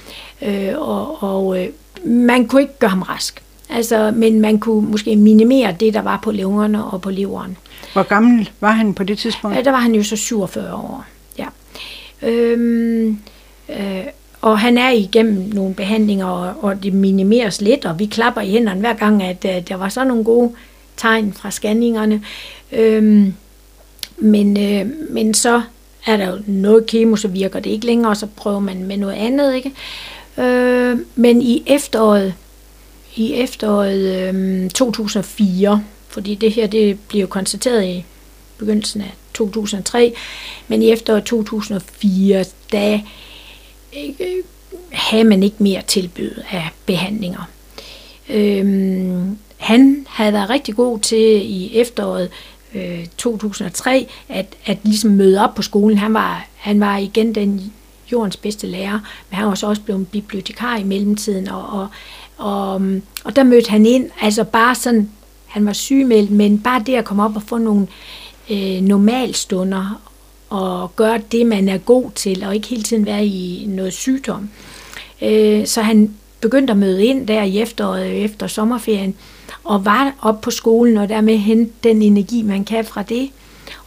øh, 0.43 0.73
og, 0.77 1.23
og 1.23 1.63
øh, 1.63 1.69
man 2.05 2.49
kunne 2.49 2.63
ikke 2.63 2.79
gøre 2.79 2.91
ham 2.91 3.03
rask. 3.03 3.43
Altså, 3.71 4.13
men 4.17 4.41
man 4.41 4.59
kunne 4.59 4.91
måske 4.91 5.17
minimere 5.17 5.77
det, 5.81 5.95
der 5.95 6.03
var 6.03 6.21
på 6.23 6.31
lungerne 6.31 6.85
og 6.85 7.03
på 7.03 7.11
leveren. 7.11 7.57
Hvor 7.93 8.03
gammel 8.03 8.51
var 8.61 8.71
han 8.71 8.95
på 8.95 9.05
det 9.05 9.19
tidspunkt? 9.19 9.57
Ja, 9.57 9.63
der 9.63 9.71
var 9.71 9.79
han 9.79 9.95
jo 9.95 10.03
så 10.03 10.17
47 10.17 10.75
år. 10.75 11.05
Ja. 11.39 11.47
Øhm, 12.23 13.19
øh, 13.69 14.05
og 14.41 14.59
han 14.59 14.79
er 14.79 14.91
igennem 14.91 15.51
nogle 15.55 15.75
behandlinger, 15.75 16.27
og, 16.27 16.55
og 16.61 16.83
det 16.83 16.93
minimeres 16.93 17.61
lidt, 17.61 17.85
og 17.85 17.99
vi 17.99 18.07
klapper 18.07 18.41
i 18.41 18.51
hænderne 18.51 18.81
hver 18.81 18.95
gang, 18.95 19.23
at, 19.23 19.45
at 19.45 19.69
der 19.69 19.77
var 19.77 19.89
så 19.89 20.05
nogle 20.05 20.25
gode 20.25 20.53
tegn 20.97 21.33
fra 21.33 21.51
scanningerne. 21.51 22.23
Øhm, 22.73 23.35
men, 24.19 24.57
øh, 24.57 24.87
men 25.11 25.35
så 25.35 25.63
er 26.07 26.17
der 26.17 26.31
jo 26.31 26.39
noget 26.47 26.87
kemo, 26.87 27.17
så 27.17 27.29
virker 27.29 27.61
det 27.61 27.71
ikke 27.71 27.87
længere, 27.87 28.11
og 28.11 28.17
så 28.17 28.27
prøver 28.37 28.61
man 28.61 28.85
med 28.85 28.97
noget 28.97 29.15
andet, 29.15 29.55
ikke? 29.55 29.73
Øh, 30.39 30.99
men 31.15 31.43
i 31.43 31.63
efteråret, 31.67 32.35
i 33.17 33.35
efteråret 33.35 34.35
øh, 34.35 34.71
2004, 34.71 35.85
fordi 36.09 36.35
det 36.35 36.53
her 36.53 36.67
det 36.67 36.99
bliver 37.09 37.21
jo 37.21 37.27
konstateret 37.27 37.85
i 37.85 38.05
begyndelsen 38.59 39.01
af 39.01 39.15
2003, 39.35 40.15
men 40.69 40.83
i 40.83 40.91
efteråret 40.91 41.25
2004, 41.25 42.45
da 42.73 43.01
øh, 43.97 44.45
havde 44.93 45.25
man 45.25 45.43
ikke 45.43 45.57
mere 45.63 45.83
tilbud 45.83 46.43
af 46.51 46.69
behandlinger. 46.87 47.49
Øhm, 48.29 49.39
han 49.57 50.07
havde 50.09 50.33
været 50.33 50.51
rigtig 50.51 50.77
god 50.77 50.99
til 50.99 51.51
i 51.51 51.77
efteråret 51.79 52.31
øh, 52.75 53.07
2003 53.17 54.09
at, 54.29 54.47
at 54.67 54.79
ligesom 54.83 55.11
møde 55.11 55.45
op 55.45 55.55
på 55.55 55.63
skolen. 55.63 55.99
Han 55.99 56.15
var, 56.15 56.47
han 56.57 56.81
var 56.81 56.97
igen 56.97 57.35
den 57.35 57.73
jordens 58.13 58.37
bedste 58.37 58.67
lærer, 58.67 58.99
men 59.31 59.37
han 59.37 59.47
var 59.47 59.55
så 59.55 59.67
også 59.67 59.83
blevet 59.83 60.09
bibliotekar 60.09 60.77
i 60.77 60.85
mellemtiden, 60.85 61.49
og, 61.49 61.67
og, 61.67 61.89
og, 62.37 62.75
og 63.25 63.37
der 63.37 63.43
mødte 63.43 63.71
han 63.71 63.87
ind, 63.87 64.11
altså 64.21 64.45
bare 64.45 64.75
sådan, 64.75 65.11
han 65.47 65.67
var 65.67 65.73
sygemeldt, 65.73 66.31
men 66.31 66.59
bare 66.59 66.83
det 66.87 66.95
at 66.95 67.05
komme 67.05 67.25
op 67.25 67.37
og 67.37 67.43
få 67.43 67.59
nogle 67.59 67.87
øh, 68.51 68.81
normalstunder, 68.81 70.01
og 70.51 70.97
gøre 70.97 71.21
det, 71.33 71.47
man 71.47 71.69
er 71.69 71.79
god 71.79 72.11
til, 72.15 72.45
og 72.45 72.55
ikke 72.55 72.69
hele 72.69 72.83
tiden 72.83 73.07
være 73.07 73.27
i 73.27 73.65
noget 73.69 73.93
sygdom. 73.93 74.49
Øh, 75.23 75.67
så 75.67 75.83
han 75.83 76.15
begyndte 76.41 76.71
at 76.71 76.77
møde 76.77 77.05
ind 77.05 77.27
der 77.27 77.43
i 77.43 77.59
efteråret 77.59 78.25
efter 78.25 78.47
sommerferien, 78.47 79.15
og 79.65 79.85
var 79.85 80.15
op 80.23 80.41
på 80.41 80.51
skolen, 80.51 80.97
og 80.97 81.09
dermed 81.09 81.37
hente 81.37 81.73
den 81.83 82.03
energi, 82.03 82.43
man 82.43 82.65
kan 82.65 82.85
fra 82.85 83.03
det. 83.03 83.31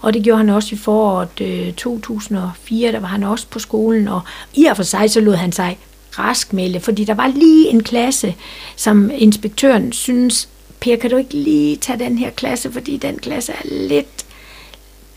Og 0.01 0.13
det 0.13 0.23
gjorde 0.23 0.37
han 0.37 0.49
også 0.49 0.75
i 0.75 0.77
foråret 0.77 1.41
øh, 1.41 1.73
2004, 1.73 2.91
der 2.91 2.99
var 2.99 3.07
han 3.07 3.23
også 3.23 3.45
på 3.49 3.59
skolen, 3.59 4.07
og 4.07 4.21
i 4.53 4.65
og 4.65 4.75
for 4.75 4.83
sig 4.83 5.11
så 5.11 5.21
lod 5.21 5.35
han 5.35 5.51
sig 5.51 5.77
raskmelde, 6.19 6.79
fordi 6.79 7.03
der 7.03 7.13
var 7.13 7.27
lige 7.27 7.69
en 7.69 7.83
klasse, 7.83 8.35
som 8.75 9.11
inspektøren 9.13 9.91
synes, 9.91 10.49
Per, 10.79 10.95
kan 10.95 11.09
du 11.09 11.17
ikke 11.17 11.33
lige 11.33 11.75
tage 11.75 11.99
den 11.99 12.17
her 12.17 12.29
klasse, 12.29 12.71
fordi 12.71 12.97
den 12.97 13.17
klasse 13.17 13.51
er 13.51 13.61
lidt, 13.65 14.25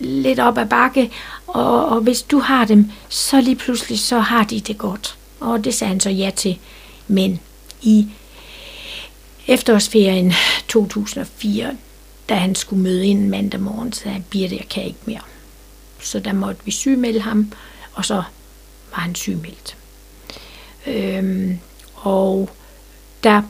lidt 0.03 0.38
op 0.40 0.59
ad 0.59 0.66
bakke, 0.66 1.11
og, 1.46 1.86
og 1.86 2.00
hvis 2.00 2.22
du 2.22 2.38
har 2.38 2.64
dem, 2.64 2.90
så 3.09 3.40
lige 3.40 3.57
pludselig, 3.57 4.00
så 4.00 4.18
har 4.18 4.44
de 4.44 4.61
det 4.61 4.78
godt. 4.78 5.16
Og 5.40 5.64
det 5.64 5.74
sagde 5.74 5.88
han 5.88 6.00
så 6.00 6.11
ja 6.11 6.30
til. 6.36 6.59
Men 7.09 7.40
i 7.82 8.09
efterårsferien 9.48 10.32
2004, 10.68 11.76
da 12.28 12.34
han 12.34 12.55
skulle 12.55 12.82
møde 12.82 13.07
ind 13.07 13.28
mandag 13.28 13.61
morgen, 13.61 13.92
sagde 13.92 14.12
han, 14.12 14.24
Birte, 14.30 14.57
jeg 14.57 14.68
kan 14.70 14.84
ikke 14.84 14.98
mere. 15.05 15.20
Så 16.00 16.18
der 16.18 16.32
måtte 16.32 16.64
vi 16.64 16.70
sygemelde 16.70 17.20
ham, 17.20 17.53
og 17.92 18.05
så 18.05 18.14
var 18.94 19.03
han 19.03 19.14
sygemeldt. 19.14 19.76
Øhm, 20.86 21.59
og 21.94 22.50
der 23.24 23.42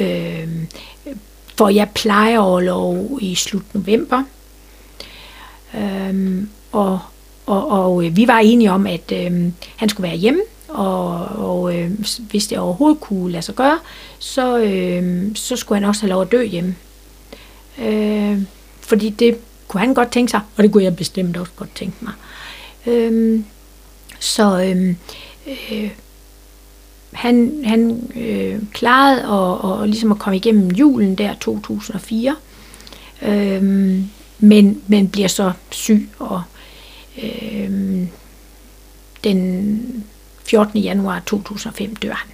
øhm, 0.00 0.68
får 1.56 1.68
jeg 1.68 1.90
plejeoverlov 1.94 3.18
i 3.20 3.34
slut 3.34 3.74
november. 3.74 4.22
Øhm, 5.74 6.48
og, 6.72 7.00
og, 7.46 7.68
og 7.68 8.06
øh, 8.06 8.16
vi 8.16 8.28
var 8.28 8.38
enige 8.38 8.70
om, 8.70 8.86
at 8.86 9.12
øhm, 9.12 9.52
han 9.76 9.88
skulle 9.88 10.08
være 10.08 10.16
hjemme, 10.16 10.40
og, 10.68 11.26
og 11.26 11.78
øh, 11.78 11.90
hvis 12.30 12.46
det 12.46 12.58
overhovedet 12.58 13.00
kunne 13.00 13.32
lade 13.32 13.42
sig 13.42 13.54
gøre, 13.54 13.78
så, 14.18 14.58
øh, 14.58 15.30
så 15.34 15.56
skulle 15.56 15.80
han 15.80 15.88
også 15.88 16.02
have 16.02 16.10
lov 16.10 16.22
at 16.22 16.32
dø 16.32 16.44
hjemme. 16.44 16.76
Øh, 17.82 18.38
fordi 18.80 19.10
det 19.10 19.38
kunne 19.68 19.80
han 19.80 19.94
godt 19.94 20.12
tænke 20.12 20.30
sig, 20.30 20.40
og 20.56 20.62
det 20.62 20.72
kunne 20.72 20.84
jeg 20.84 20.96
bestemt 20.96 21.36
også 21.36 21.52
godt 21.56 21.74
tænke 21.74 21.96
mig. 22.00 22.12
Øh, 22.86 23.40
så 24.20 24.62
øh, 24.62 24.94
øh, 25.46 25.90
han, 27.12 27.62
han 27.64 28.10
øh, 28.16 28.62
klarede 28.72 29.28
og, 29.28 29.60
og 29.60 29.88
ligesom 29.88 30.12
at 30.12 30.18
komme 30.18 30.36
igennem 30.36 30.70
julen 30.70 31.14
der 31.14 31.34
2004, 31.34 32.36
øh, 33.22 34.00
men, 34.42 34.82
men 34.86 35.08
bliver 35.08 35.28
så 35.28 35.52
syg, 35.70 36.08
og 36.18 36.42
øh, 37.22 37.70
den 39.24 40.04
14. 40.44 40.80
januar 40.80 41.22
2005 41.26 41.96
dør 41.96 42.12
han. 42.12 42.30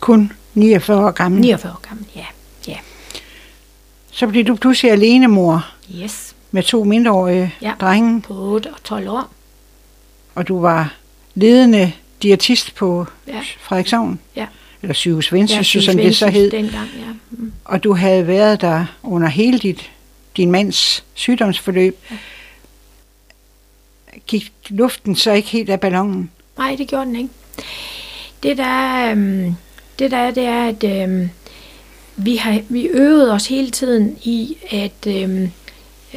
Kun 0.00 0.32
49 0.54 1.06
år 1.06 1.10
gammel? 1.10 1.40
49 1.40 1.72
år 1.72 1.80
gammel, 1.88 2.06
ja. 2.16 2.26
ja. 2.68 2.76
Så 4.10 4.26
blev 4.26 4.44
du 4.44 4.56
pludselig 4.56 4.92
alene 4.92 5.28
mor? 5.28 5.66
Yes. 6.02 6.34
Med 6.50 6.62
to 6.62 6.84
mindreårige 6.84 7.54
ja. 7.62 7.72
drenge? 7.80 8.22
på 8.22 8.34
8 8.34 8.66
og 8.66 8.82
12 8.84 9.08
år. 9.08 9.30
Og 10.34 10.48
du 10.48 10.60
var 10.60 10.94
ledende 11.34 11.92
diætist 12.22 12.74
på 12.74 13.06
ja. 13.28 13.40
Frederikshavn? 13.60 14.20
Ja. 14.36 14.46
Eller 14.82 14.94
Sygehus 14.94 15.32
Vendsyssel, 15.32 15.80
ja, 15.80 15.92
som 15.92 15.96
det 15.96 16.16
så 16.16 16.28
hed. 16.28 16.50
Dengang, 16.50 16.88
ja. 16.98 17.12
Mm. 17.30 17.52
Og 17.64 17.84
du 17.84 17.94
havde 17.94 18.26
været 18.26 18.60
der 18.60 18.84
under 19.02 19.28
hele 19.28 19.58
dit, 19.58 19.90
din 20.36 20.50
mands 20.50 21.04
sygdomsforløb. 21.14 21.98
Gik 24.26 24.52
luften 24.68 25.16
så 25.16 25.32
ikke 25.32 25.48
helt 25.48 25.70
af 25.70 25.80
ballonen? 25.80 26.30
Nej, 26.58 26.74
det 26.78 26.88
gjorde 26.88 27.06
den 27.06 27.16
ikke. 27.16 27.30
Det 28.42 28.58
der, 28.58 29.10
øhm, 29.10 29.54
det 29.98 30.10
der 30.10 30.16
er, 30.16 30.30
det 30.30 30.44
er, 30.44 30.68
at 30.68 30.84
øhm, 30.84 31.30
vi 32.16 32.36
har 32.36 32.60
vi 32.68 32.86
øvede 32.86 33.32
os 33.32 33.46
hele 33.46 33.70
tiden 33.70 34.18
i 34.22 34.56
at 34.70 35.06
øhm, 35.06 35.50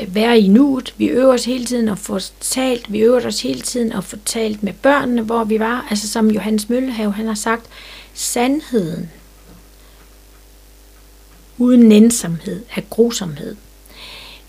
være 0.08 0.40
i 0.40 0.48
nuet. 0.48 0.94
Vi 0.98 1.06
øver 1.06 1.34
os 1.34 1.46
hele 1.46 1.66
tiden 1.66 1.90
at 1.90 2.00
få 2.00 2.20
talt. 2.40 2.92
Vi 2.92 3.00
øver 3.00 3.26
os 3.26 3.42
hele 3.42 3.62
tiden 3.62 3.92
at 3.92 4.04
få 4.04 4.18
talt 4.26 4.64
med 4.64 4.74
børnene, 4.74 5.22
hvor 5.22 5.44
vi 5.44 5.60
var. 5.60 5.88
Altså 5.90 6.08
som 6.08 6.32
Johannes 6.32 6.70
Møllehave, 6.70 7.14
han 7.14 7.28
har 7.28 7.36
sagt, 7.36 7.66
sandheden 8.14 9.10
uden 11.58 11.80
nænsomhed 11.80 12.64
er 12.76 12.82
grusomhed. 12.82 13.56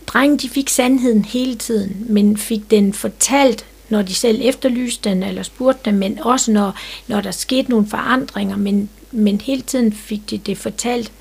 Drengen 0.07 0.39
de 0.39 0.49
fik 0.49 0.69
sandheden 0.69 1.25
hele 1.25 1.55
tiden, 1.55 2.07
men 2.09 2.37
fik 2.37 2.71
den 2.71 2.93
fortalt 2.93 3.65
når 3.89 4.03
de 4.03 4.15
selv 4.15 4.41
efterlyste 4.43 5.11
den 5.11 5.23
eller 5.23 5.43
spurgte 5.43 5.91
dem, 5.91 5.95
men 5.95 6.19
også 6.19 6.53
når, 6.53 6.79
når 7.07 7.21
der 7.21 7.31
skete 7.31 7.71
nogle 7.71 7.87
forandringer, 7.87 8.57
men, 8.57 8.89
men 9.11 9.41
hele 9.41 9.63
tiden 9.63 9.93
fik 9.93 10.31
de 10.31 10.39
det 10.39 10.59
fortalt. 10.59 11.13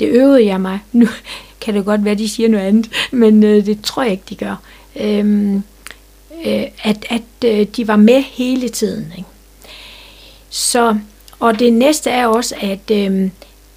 Det 0.00 0.08
øvede 0.08 0.46
jeg 0.46 0.60
mig. 0.60 0.78
Nu 0.92 1.08
kan 1.60 1.74
det 1.74 1.84
godt 1.84 2.04
være, 2.04 2.14
de 2.14 2.28
siger 2.28 2.48
noget 2.48 2.64
andet, 2.64 2.90
men 3.12 3.44
øh, 3.44 3.66
det 3.66 3.82
tror 3.82 4.02
jeg 4.02 4.12
ikke, 4.12 4.24
de 4.28 4.34
gør. 4.34 4.56
Øhm, 4.96 5.62
øh, 6.46 6.64
at 6.82 7.06
at 7.10 7.22
øh, 7.44 7.66
de 7.76 7.88
var 7.88 7.96
med 7.96 8.22
hele 8.22 8.68
tiden. 8.68 9.12
Ikke? 9.18 9.28
Så, 10.50 10.96
og 11.38 11.58
det 11.58 11.72
næste 11.72 12.10
er 12.10 12.26
også, 12.26 12.54
at, 12.60 12.90
øh, 12.90 13.30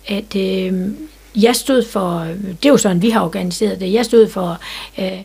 at 0.08 0.36
øh, 0.36 0.90
jeg 1.36 1.56
stod 1.56 1.84
for, 1.84 2.28
det 2.62 2.66
er 2.66 2.70
jo 2.70 2.78
sådan, 2.78 3.02
vi 3.02 3.10
har 3.10 3.22
organiseret 3.26 3.80
det, 3.80 3.94
jeg 3.94 4.06
stod 4.06 4.30
for 4.30 4.60
øh, 5.00 5.22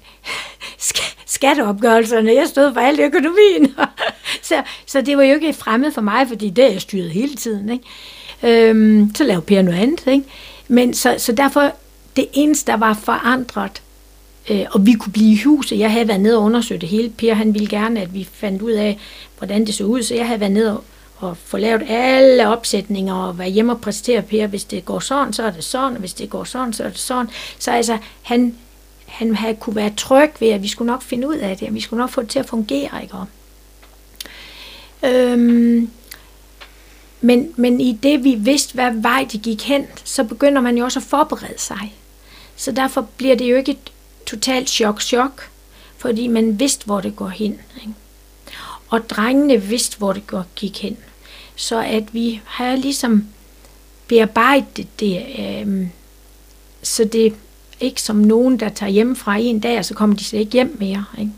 skatteopgørelserne, 1.26 2.34
jeg 2.34 2.46
stod 2.48 2.72
for 2.74 2.80
al 2.80 3.00
økonomien. 3.00 3.74
så, 4.48 4.62
så 4.86 5.00
det 5.00 5.16
var 5.16 5.22
jo 5.22 5.34
ikke 5.34 5.52
fremmed 5.52 5.92
for 5.92 6.00
mig, 6.00 6.28
fordi 6.28 6.50
det 6.50 6.64
er 6.64 6.70
jeg 6.70 6.80
styret 6.80 7.11
hele 7.11 7.34
tiden. 7.34 7.70
Ikke? 7.70 7.84
Øhm, 8.68 9.14
så 9.14 9.24
lavede 9.24 9.42
Per 9.46 9.62
noget 9.62 9.78
andet. 9.78 10.06
Ikke? 10.06 10.24
Men 10.68 10.94
så, 10.94 11.14
så 11.18 11.32
derfor, 11.32 11.72
det 12.16 12.26
eneste, 12.32 12.72
der 12.72 12.78
var 12.78 12.94
forandret, 12.94 13.82
øh, 14.50 14.64
og 14.70 14.86
vi 14.86 14.92
kunne 14.92 15.12
blive 15.12 15.32
i 15.32 15.42
huset, 15.42 15.78
jeg 15.78 15.92
havde 15.92 16.08
været 16.08 16.20
nede 16.20 16.36
og 16.36 16.42
undersøgt 16.42 16.80
det 16.80 16.88
hele. 16.88 17.11
Per 17.11 17.34
han 17.34 17.54
ville 17.54 17.68
gerne, 17.68 18.00
at 18.00 18.14
vi 18.14 18.28
fandt 18.32 18.62
ud 18.62 18.72
af, 18.72 18.98
hvordan 19.38 19.66
det 19.66 19.74
så 19.74 19.84
ud, 19.84 20.02
så 20.02 20.14
jeg 20.14 20.26
havde 20.26 20.40
været 20.40 20.52
nede 20.52 20.76
og 20.76 20.84
og 21.20 21.36
få 21.36 21.56
lavet 21.56 21.82
alle 21.88 22.48
opsætninger 22.48 23.14
og 23.14 23.38
være 23.38 23.48
hjemme 23.48 23.72
og 23.72 23.80
præsentere 23.80 24.22
Per, 24.22 24.46
hvis 24.46 24.64
det 24.64 24.84
går 24.84 25.00
sådan, 25.00 25.32
så 25.32 25.42
er 25.42 25.50
det 25.50 25.64
sådan, 25.64 25.92
og 25.92 25.98
hvis 25.98 26.14
det 26.14 26.30
går 26.30 26.44
sådan, 26.44 26.72
så 26.72 26.84
er 26.84 26.88
det 26.88 26.98
sådan. 26.98 27.30
Så 27.58 27.70
altså, 27.70 27.98
han, 28.22 28.54
han 29.06 29.34
havde 29.36 29.54
kunne 29.54 29.76
være 29.76 29.92
tryg 29.96 30.30
ved, 30.40 30.48
at 30.48 30.62
vi 30.62 30.68
skulle 30.68 30.92
nok 30.92 31.02
finde 31.02 31.28
ud 31.28 31.36
af 31.36 31.56
det, 31.56 31.68
og 31.68 31.74
vi 31.74 31.80
skulle 31.80 32.00
nok 32.00 32.10
få 32.10 32.20
det 32.20 32.30
til 32.30 32.38
at 32.38 32.46
fungere, 32.46 33.02
ikke? 33.02 33.16
Øhm, 35.04 35.90
men, 37.20 37.52
men 37.56 37.80
i 37.80 37.98
det, 38.02 38.24
vi 38.24 38.34
vidste, 38.34 38.74
hvad 38.74 38.90
vej 38.94 39.26
det 39.32 39.42
gik 39.42 39.62
hen, 39.62 39.86
så 40.04 40.24
begynder 40.24 40.60
man 40.60 40.78
jo 40.78 40.84
også 40.84 40.98
at 40.98 41.04
forberede 41.04 41.58
sig. 41.58 41.94
Så 42.56 42.72
derfor 42.72 43.08
bliver 43.16 43.36
det 43.36 43.50
jo 43.50 43.56
ikke 43.56 43.72
et 43.72 43.92
totalt 44.26 44.68
chok-chok, 44.70 45.48
fordi 45.98 46.26
man 46.26 46.60
vidste, 46.60 46.84
hvor 46.84 47.00
det 47.00 47.16
går 47.16 47.28
hen. 47.28 47.60
Ikke? 47.76 47.94
Og 48.88 49.10
drengene 49.10 49.62
vidste, 49.62 49.98
hvor 49.98 50.12
det 50.12 50.22
gik 50.56 50.82
hen. 50.82 50.96
Så 51.61 51.78
at 51.78 52.14
vi 52.14 52.40
har 52.44 52.76
ligesom 52.76 53.24
bearbejdet 54.06 55.00
det, 55.00 55.26
øh, 55.38 55.86
så 56.82 57.04
det 57.04 57.34
ikke 57.80 58.02
som 58.02 58.16
nogen, 58.16 58.61
der 58.61 58.68
tager 58.68 58.90
hjem 58.90 59.16
fra 59.16 59.36
en 59.36 59.61
dag, 59.61 59.78
og 59.78 59.84
så 59.84 59.94
kommer 59.94 60.16
de 60.16 60.24
slet 60.24 60.40
ikke 60.40 60.52
hjem 60.52 60.76
mere. 60.78 61.04
Ikke? 61.18 61.32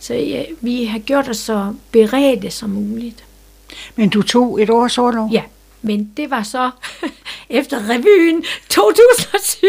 Så 0.00 0.14
ja, 0.14 0.44
vi 0.60 0.84
har 0.84 0.98
gjort 0.98 1.28
os 1.28 1.36
så 1.36 1.74
beredte 1.90 2.50
som 2.50 2.70
muligt. 2.70 3.24
Men 3.96 4.08
du 4.08 4.22
tog 4.22 4.62
et 4.62 4.70
års 4.70 4.98
overlov? 4.98 5.30
Ja, 5.32 5.42
men 5.82 6.12
det 6.16 6.30
var 6.30 6.42
så 6.42 6.70
efter 7.50 7.90
revyen 7.90 8.44
2007, 8.68 9.66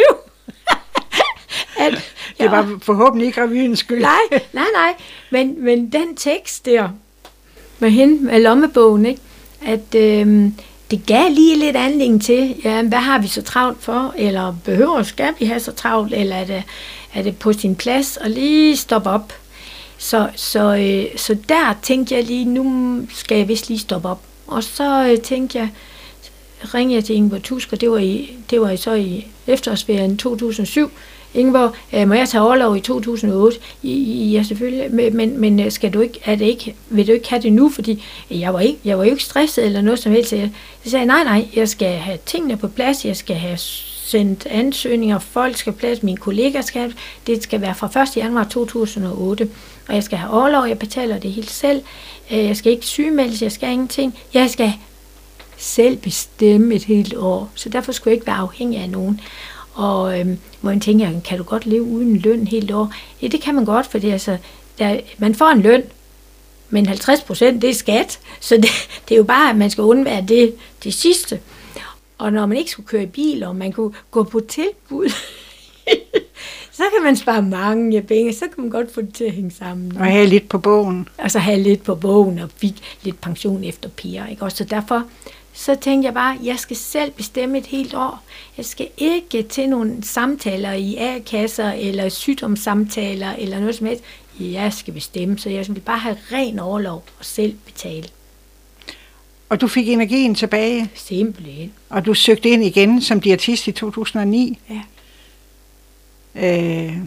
at, 1.86 2.14
Det 2.40 2.52
var 2.52 2.80
forhåbentlig 2.82 3.28
ikke 3.28 3.44
revyens 3.44 3.80
skyld. 3.80 4.02
Nej, 4.02 4.42
nej, 4.54 4.68
nej. 4.74 4.94
Men, 5.30 5.64
men 5.64 5.92
den 5.92 6.16
tekst 6.16 6.66
der, 6.66 6.90
med 7.80 7.90
hende 7.90 8.24
med 8.24 8.40
lommebogen, 8.40 9.06
ikke? 9.06 9.22
At 9.66 9.96
øh, 9.96 10.52
det 10.92 11.06
gav 11.06 11.30
lige 11.32 11.60
lidt 11.60 11.76
anledning 11.76 12.22
til, 12.22 12.56
ja, 12.64 12.82
hvad 12.82 12.98
har 12.98 13.20
vi 13.20 13.28
så 13.28 13.42
travlt 13.42 13.84
for, 13.84 14.14
eller 14.18 14.56
behøver, 14.66 15.04
skal 15.04 15.34
vi 15.40 15.46
have 15.46 15.60
så 15.60 15.72
travlt, 15.72 16.14
eller 16.14 16.36
er 16.36 16.46
det, 16.46 16.64
er 17.14 17.22
det 17.22 17.38
på 17.38 17.54
sin 17.54 17.76
plads, 17.76 18.18
og 18.18 18.30
lige 18.30 18.78
stoppe 18.78 19.10
op. 19.10 19.34
Så, 19.98 20.30
så, 20.36 20.76
øh, 20.76 21.18
så 21.18 21.38
der 21.50 21.78
tænkte 21.84 22.16
jeg 22.16 22.24
lige, 22.24 22.46
nu 22.46 22.98
skal 23.14 23.38
jeg 23.38 23.48
vist 23.48 23.70
lige 23.70 23.80
stoppe 23.80 24.08
op. 24.08 24.22
Og 24.48 24.64
så 24.64 25.08
øh, 25.08 25.18
tænkte 25.22 25.58
jeg, 25.58 25.70
ringede 26.74 26.96
jeg 26.96 27.06
til 27.06 27.16
Ingeborg 27.16 27.44
Tusk, 27.44 27.74
og 27.74 27.82
det 27.82 27.92
var, 27.92 27.98
i, 27.98 28.38
det 28.50 28.62
var 28.62 28.76
så 28.76 28.94
i 28.94 29.28
efterårsferien 29.48 30.18
2007. 30.18 30.92
Ingeborg, 31.34 31.76
øh, 31.94 32.08
må 32.08 32.14
jeg 32.14 32.30
tage 32.30 32.42
overlov 32.42 32.78
i 32.78 32.80
2008? 32.80 33.58
I, 33.84 34.32
ja, 34.34 34.44
selvfølgelig, 34.44 34.96
men, 34.96 35.18
men, 35.18 35.38
men 35.38 35.60
øh, 35.60 35.72
skal 35.72 35.94
du 35.94 36.02
ikke, 36.02 36.20
er 36.26 36.36
det 36.36 36.46
ikke, 36.46 36.76
vil 36.90 37.08
du 37.08 37.12
ikke 37.12 37.30
have 37.30 37.42
det 37.42 37.54
nu? 37.54 37.70
Fordi 37.70 38.04
jeg 38.30 38.54
var, 38.54 38.60
ikke, 38.60 38.80
jeg 38.86 38.98
var 38.98 39.04
jo 39.04 39.12
ikke 39.12 39.24
stresset 39.24 39.66
eller 39.66 39.82
noget 39.82 40.00
som 40.00 40.12
helst. 40.12 40.34
Jeg, 40.34 40.52
så 40.84 40.90
sagde 40.90 41.06
jeg, 41.06 41.24
nej, 41.24 41.24
nej, 41.24 41.48
jeg 41.56 41.70
skal 41.70 41.98
have 41.98 42.18
tingene 42.26 42.58
på 42.58 42.68
plads, 42.68 43.06
jeg 43.06 43.16
skal 43.16 43.36
have 43.36 43.58
sendt 44.10 44.46
ansøgninger, 44.46 45.20
folk 45.20 45.58
skal 45.58 45.74
plads, 45.74 46.04
mine 46.04 46.18
kollega 46.18 46.62
skal 46.62 46.82
have, 46.82 46.94
det 47.28 47.44
skal 47.44 47.62
være 47.62 47.76
fra 47.76 48.02
1. 48.02 48.18
januar 48.18 48.44
2008, 48.44 49.50
og 49.88 49.96
jeg 49.96 50.04
skal 50.04 50.18
have 50.18 50.34
overlov, 50.34 50.68
jeg 50.68 50.80
betaler 50.80 51.20
det 51.20 51.32
helt 51.32 51.52
selv, 51.52 51.82
øh, 52.32 52.38
jeg 52.38 52.58
skal 52.58 52.72
ikke 52.72 52.86
sygemeldes, 52.86 53.42
jeg 53.42 53.52
skal 53.52 53.70
ingenting, 53.70 54.18
jeg 54.34 54.50
skal 54.50 54.74
selv 55.58 55.98
bestemme 55.98 56.76
et 56.76 56.84
helt 56.84 57.14
år, 57.18 57.52
så 57.56 57.70
derfor 57.70 57.92
skulle 57.92 58.12
jeg 58.12 58.16
ikke 58.16 58.28
være 58.28 58.36
afhængig 58.36 58.80
af 58.80 58.90
nogen. 58.90 59.22
Og 59.80 60.20
øhm, 60.20 60.38
hvor 60.62 60.70
man 60.70 60.80
tænker, 60.80 61.20
kan 61.22 61.38
du 61.38 61.44
godt 61.44 61.66
leve 61.66 61.84
uden 61.84 62.18
løn 62.18 62.48
helt 62.48 62.72
år? 62.72 62.94
Ja, 63.22 63.28
det 63.28 63.42
kan 63.42 63.56
man 63.56 63.66
godt, 63.66 63.88
for 63.88 64.00
det, 64.00 64.12
altså, 64.12 64.38
der, 64.80 65.00
man 65.18 65.36
får 65.36 65.50
en 65.50 65.62
løn, 65.62 65.84
men 66.70 66.86
50 66.86 67.22
procent, 67.22 67.62
det 67.62 67.70
er 67.70 67.74
skat. 67.74 68.20
Så 68.40 68.56
det, 68.56 68.70
det 69.10 69.16
er 69.16 69.18
jo 69.18 69.24
bare, 69.24 69.50
at 69.50 69.56
man 69.56 69.70
skal 69.70 69.82
undvære 69.82 70.26
det, 70.28 70.56
det 70.84 70.94
sidste. 70.94 71.40
Og 72.18 72.34
når 72.34 72.46
man 72.46 72.58
ikke 72.58 72.72
skulle 72.72 72.88
køre 72.88 73.04
i 73.04 73.06
bil, 73.06 73.44
og 73.44 73.56
man 73.56 73.72
kunne 73.72 73.94
gå 74.12 74.24
på 74.24 74.40
tilbud, 74.40 75.10
så 76.78 76.84
kan 76.96 77.04
man 77.04 77.16
spare 77.16 77.42
mange 77.42 78.02
penge, 78.02 78.34
så 78.34 78.46
kan 78.56 78.64
man 78.64 78.70
godt 78.70 78.94
få 78.94 79.02
det 79.02 79.14
til 79.14 79.24
at 79.24 79.32
hænge 79.32 79.52
sammen. 79.52 79.98
Og 79.98 80.06
have 80.06 80.26
lidt 80.26 80.50
på 80.50 80.58
bogen. 80.58 81.08
Og 81.18 81.32
så 81.32 81.40
have 81.40 81.60
lidt 81.60 81.84
på 81.84 81.96
bogen, 81.96 82.40
og 82.40 82.50
fik 82.58 82.74
lidt 83.04 83.22
pension 83.22 83.64
efter 83.64 83.90
piger. 83.90 84.28
Ikke? 84.28 84.44
Og 84.44 84.52
så 84.52 84.64
derfor, 84.64 85.04
så 85.54 85.76
tænkte 85.76 86.06
jeg 86.06 86.14
bare, 86.14 86.38
jeg 86.44 86.60
skal 86.60 86.76
selv 86.78 87.12
bestemme 87.12 87.58
et 87.58 87.66
helt 87.66 87.94
år. 87.94 88.24
Jeg 88.58 88.66
skal 88.66 88.88
ikke 88.98 89.44
til 89.44 89.70
nogle 89.70 90.04
samtaler 90.04 90.72
i 90.72 90.96
A-kasser, 90.96 91.72
eller 91.72 92.10
sygdomssamtaler, 92.10 93.34
eller 93.38 93.60
noget 93.60 93.76
som 93.76 93.88
helst. 93.88 94.04
Jeg 94.40 94.74
skal 94.74 94.94
bestemme, 94.94 95.40
så 95.40 95.50
jeg 95.50 95.66
vil 95.68 95.80
bare 95.80 95.98
have 95.98 96.18
ren 96.32 96.60
overlov 96.60 97.04
og 97.20 97.26
selv 97.26 97.54
betale. 97.66 98.08
Og 99.50 99.62
du 99.62 99.68
fik 99.68 99.90
energien 99.90 100.36
tilbage, 100.36 100.92
Simpelthen. 100.96 101.74
og 101.90 102.06
du 102.06 102.14
søgte 102.14 102.50
ind 102.50 102.64
igen 102.64 103.02
som 103.02 103.22
diætist 103.22 103.68
i 103.68 103.72
2009. 103.72 104.60
Ja. 104.70 104.82
Øh, 106.36 106.98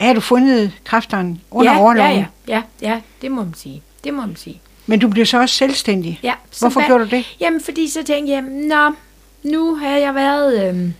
har 0.00 0.12
du 0.12 0.20
fundet 0.20 0.72
kræfterne 0.84 1.40
under 1.50 1.72
ja, 1.72 1.78
overloven? 1.78 2.10
ja, 2.10 2.26
ja, 2.48 2.62
ja, 2.82 2.90
ja, 2.90 3.00
det 3.22 3.30
må 3.32 3.44
man 3.44 3.54
sige. 3.54 3.82
Det 4.04 4.14
må 4.14 4.26
man 4.26 4.36
sige. 4.36 4.60
Men 4.90 4.98
du 5.00 5.08
blev 5.08 5.26
så 5.26 5.40
også 5.40 5.54
selvstændig. 5.54 6.20
Ja, 6.22 6.34
så 6.50 6.60
Hvorfor 6.60 6.80
hvad- 6.80 6.88
gjorde 6.88 7.04
du 7.04 7.10
det? 7.10 7.36
Jamen, 7.40 7.60
fordi 7.60 7.88
så 7.88 8.02
tænkte 8.02 8.32
jeg, 8.32 8.40
nå, 8.42 8.94
nu 9.50 9.74
har 9.74 9.96
jeg 9.96 10.14
været, 10.14 10.68
øh, 10.68 10.90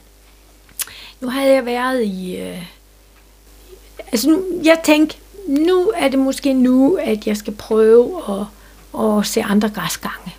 nu 1.20 1.28
har 1.28 1.42
jeg 1.42 1.66
været 1.66 2.04
i, 2.04 2.36
øh, 2.36 2.62
altså 4.12 4.30
nu, 4.30 4.42
jeg 4.64 4.80
tænkte, 4.84 5.16
nu 5.48 5.92
er 5.96 6.08
det 6.08 6.18
måske 6.18 6.52
nu, 6.54 6.98
at 7.02 7.26
jeg 7.26 7.36
skal 7.36 7.52
prøve 7.54 8.22
at, 8.28 8.46
at 9.00 9.26
se 9.26 9.42
andre 9.42 9.68
græsgange. 9.68 10.34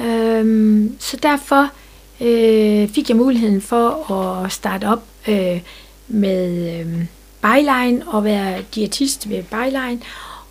Øhm, 0.00 0.96
så 1.00 1.16
derfor 1.16 1.68
øh, 2.20 2.88
fik 2.88 3.08
jeg 3.08 3.16
muligheden 3.16 3.60
for 3.62 4.10
at 4.12 4.52
starte 4.52 4.84
op 4.88 5.02
øh, 5.28 5.60
med 6.08 6.78
øh, 6.80 7.04
Byline 7.42 8.02
og 8.08 8.24
være 8.24 8.62
diætist 8.74 9.28
ved 9.28 9.42
Byline. 9.42 10.00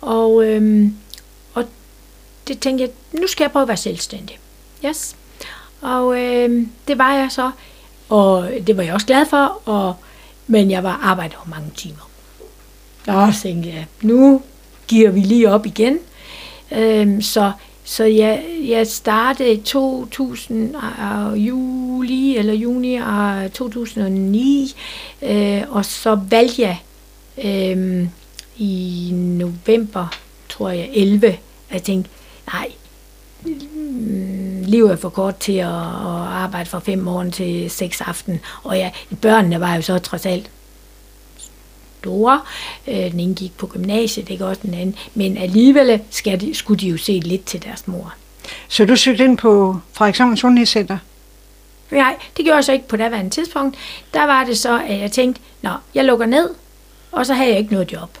Og, 0.00 0.44
øh, 0.46 0.60
og 0.60 0.92
det 2.48 2.60
tænkte 2.60 2.82
jeg, 2.82 3.20
nu 3.20 3.26
skal 3.26 3.44
jeg 3.44 3.52
prøve 3.52 3.62
at 3.62 3.68
være 3.68 3.76
selvstændig. 3.76 4.38
Yes. 4.84 5.16
Og 5.80 6.20
øh, 6.20 6.66
det 6.88 6.98
var 6.98 7.12
jeg 7.14 7.28
så, 7.30 7.50
og 8.08 8.50
det 8.66 8.76
var 8.76 8.82
jeg 8.82 8.94
også 8.94 9.06
glad 9.06 9.26
for, 9.26 9.62
og, 9.64 9.94
men 10.46 10.70
jeg 10.70 10.84
var 10.84 11.00
arbejdet 11.02 11.36
over 11.36 11.48
mange 11.48 11.70
timer. 11.76 12.10
Og 13.06 13.34
så 13.34 13.42
tænkte 13.42 13.68
jeg, 13.68 13.86
nu 14.02 14.42
giver 14.88 15.10
vi 15.10 15.20
lige 15.20 15.50
op 15.50 15.66
igen. 15.66 15.98
Øhm, 16.72 17.22
så 17.22 17.52
så 17.84 18.04
jeg, 18.04 18.44
jeg 18.64 18.86
startede 18.86 19.52
i 19.52 19.56
2000 19.56 20.74
og 20.76 21.38
juli 21.38 22.36
eller 22.36 22.54
juni 22.54 22.96
af 22.96 23.50
2009, 23.50 24.74
øh, 25.22 25.62
og 25.68 25.84
så 25.84 26.14
valgte 26.14 26.62
jeg 26.62 26.78
øh, 27.44 28.06
i 28.56 29.10
november, 29.12 30.06
tror 30.48 30.68
jeg, 30.68 30.88
11, 30.92 31.26
at 31.26 31.38
jeg 31.72 31.82
tænkte, 31.82 32.10
nej, 32.52 32.72
livet 34.68 34.92
er 34.92 34.96
for 34.96 35.08
kort 35.08 35.36
til 35.36 35.52
at, 35.52 35.66
at 35.66 36.24
arbejde 36.44 36.70
fra 36.70 36.78
5 36.78 36.98
morgen 36.98 37.32
til 37.32 37.70
6 37.70 38.00
aften, 38.00 38.40
og 38.62 38.76
ja, 38.76 38.90
børnene 39.22 39.60
var 39.60 39.74
jo 39.74 39.82
så 39.82 39.98
trods 39.98 40.26
alt 40.26 40.50
store. 41.98 42.40
Øh, 42.88 43.12
den 43.12 43.20
ene 43.20 43.34
gik 43.34 43.56
på 43.58 43.66
gymnasiet, 43.66 44.30
ikke 44.30 44.46
også 44.46 44.60
den 44.64 44.74
anden. 44.74 44.96
Men 45.14 45.36
alligevel 45.36 46.00
skal 46.10 46.40
de, 46.40 46.54
skulle 46.54 46.80
de 46.80 46.88
jo 46.88 46.96
se 46.96 47.12
lidt 47.12 47.44
til 47.44 47.62
deres 47.62 47.88
mor. 47.88 48.14
Så 48.68 48.84
du 48.84 48.96
søgte 48.96 49.24
ind 49.24 49.38
på 49.38 49.78
Frederikshavn 49.92 50.36
Sundhedscenter? 50.36 50.98
Nej, 51.90 52.16
det 52.36 52.44
gjorde 52.44 52.56
jeg 52.56 52.64
så 52.64 52.72
ikke 52.72 52.88
på 52.88 52.96
daværende 52.96 53.30
tidspunkt. 53.30 53.76
Der 54.14 54.26
var 54.26 54.44
det 54.44 54.58
så, 54.58 54.82
at 54.88 55.00
jeg 55.00 55.12
tænkte, 55.12 55.40
nå, 55.62 55.70
jeg 55.94 56.04
lukker 56.04 56.26
ned, 56.26 56.50
og 57.12 57.26
så 57.26 57.34
har 57.34 57.44
jeg 57.44 57.58
ikke 57.58 57.72
noget 57.72 57.92
job. 57.92 58.18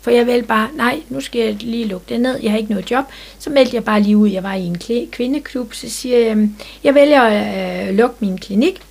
For 0.00 0.10
jeg 0.10 0.26
ville 0.26 0.42
bare, 0.42 0.68
nej, 0.74 1.00
nu 1.08 1.20
skal 1.20 1.40
jeg 1.40 1.54
lige 1.54 1.84
lukke 1.84 2.06
det 2.08 2.20
ned, 2.20 2.40
jeg 2.42 2.50
har 2.50 2.58
ikke 2.58 2.70
noget 2.70 2.90
job. 2.90 3.04
Så 3.38 3.50
meldte 3.50 3.74
jeg 3.74 3.84
bare 3.84 4.00
lige 4.00 4.16
ud, 4.16 4.28
jeg 4.28 4.42
var 4.42 4.54
i 4.54 4.64
en 4.64 4.78
kvindeklub, 5.12 5.74
så 5.74 5.90
siger 5.90 6.18
jeg, 6.18 6.30
øhm, 6.30 6.56
jeg 6.84 6.94
vælger 6.94 7.22
at 7.22 7.88
øh, 7.88 7.94
lukke 7.94 8.16
min 8.20 8.38
klinik, 8.38 8.82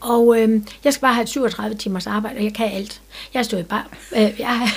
og 0.00 0.40
øh, 0.40 0.60
jeg 0.84 0.92
skal 0.92 1.00
bare 1.00 1.14
have 1.14 1.22
et 1.22 1.28
37 1.28 1.76
timers 1.76 2.06
arbejde, 2.06 2.36
og 2.36 2.44
jeg 2.44 2.54
kan 2.54 2.72
alt. 2.72 3.00
Jeg 3.34 3.44
i 3.58 3.62
bare... 3.62 3.84
Øh, 4.16 4.20
jeg, 4.20 4.32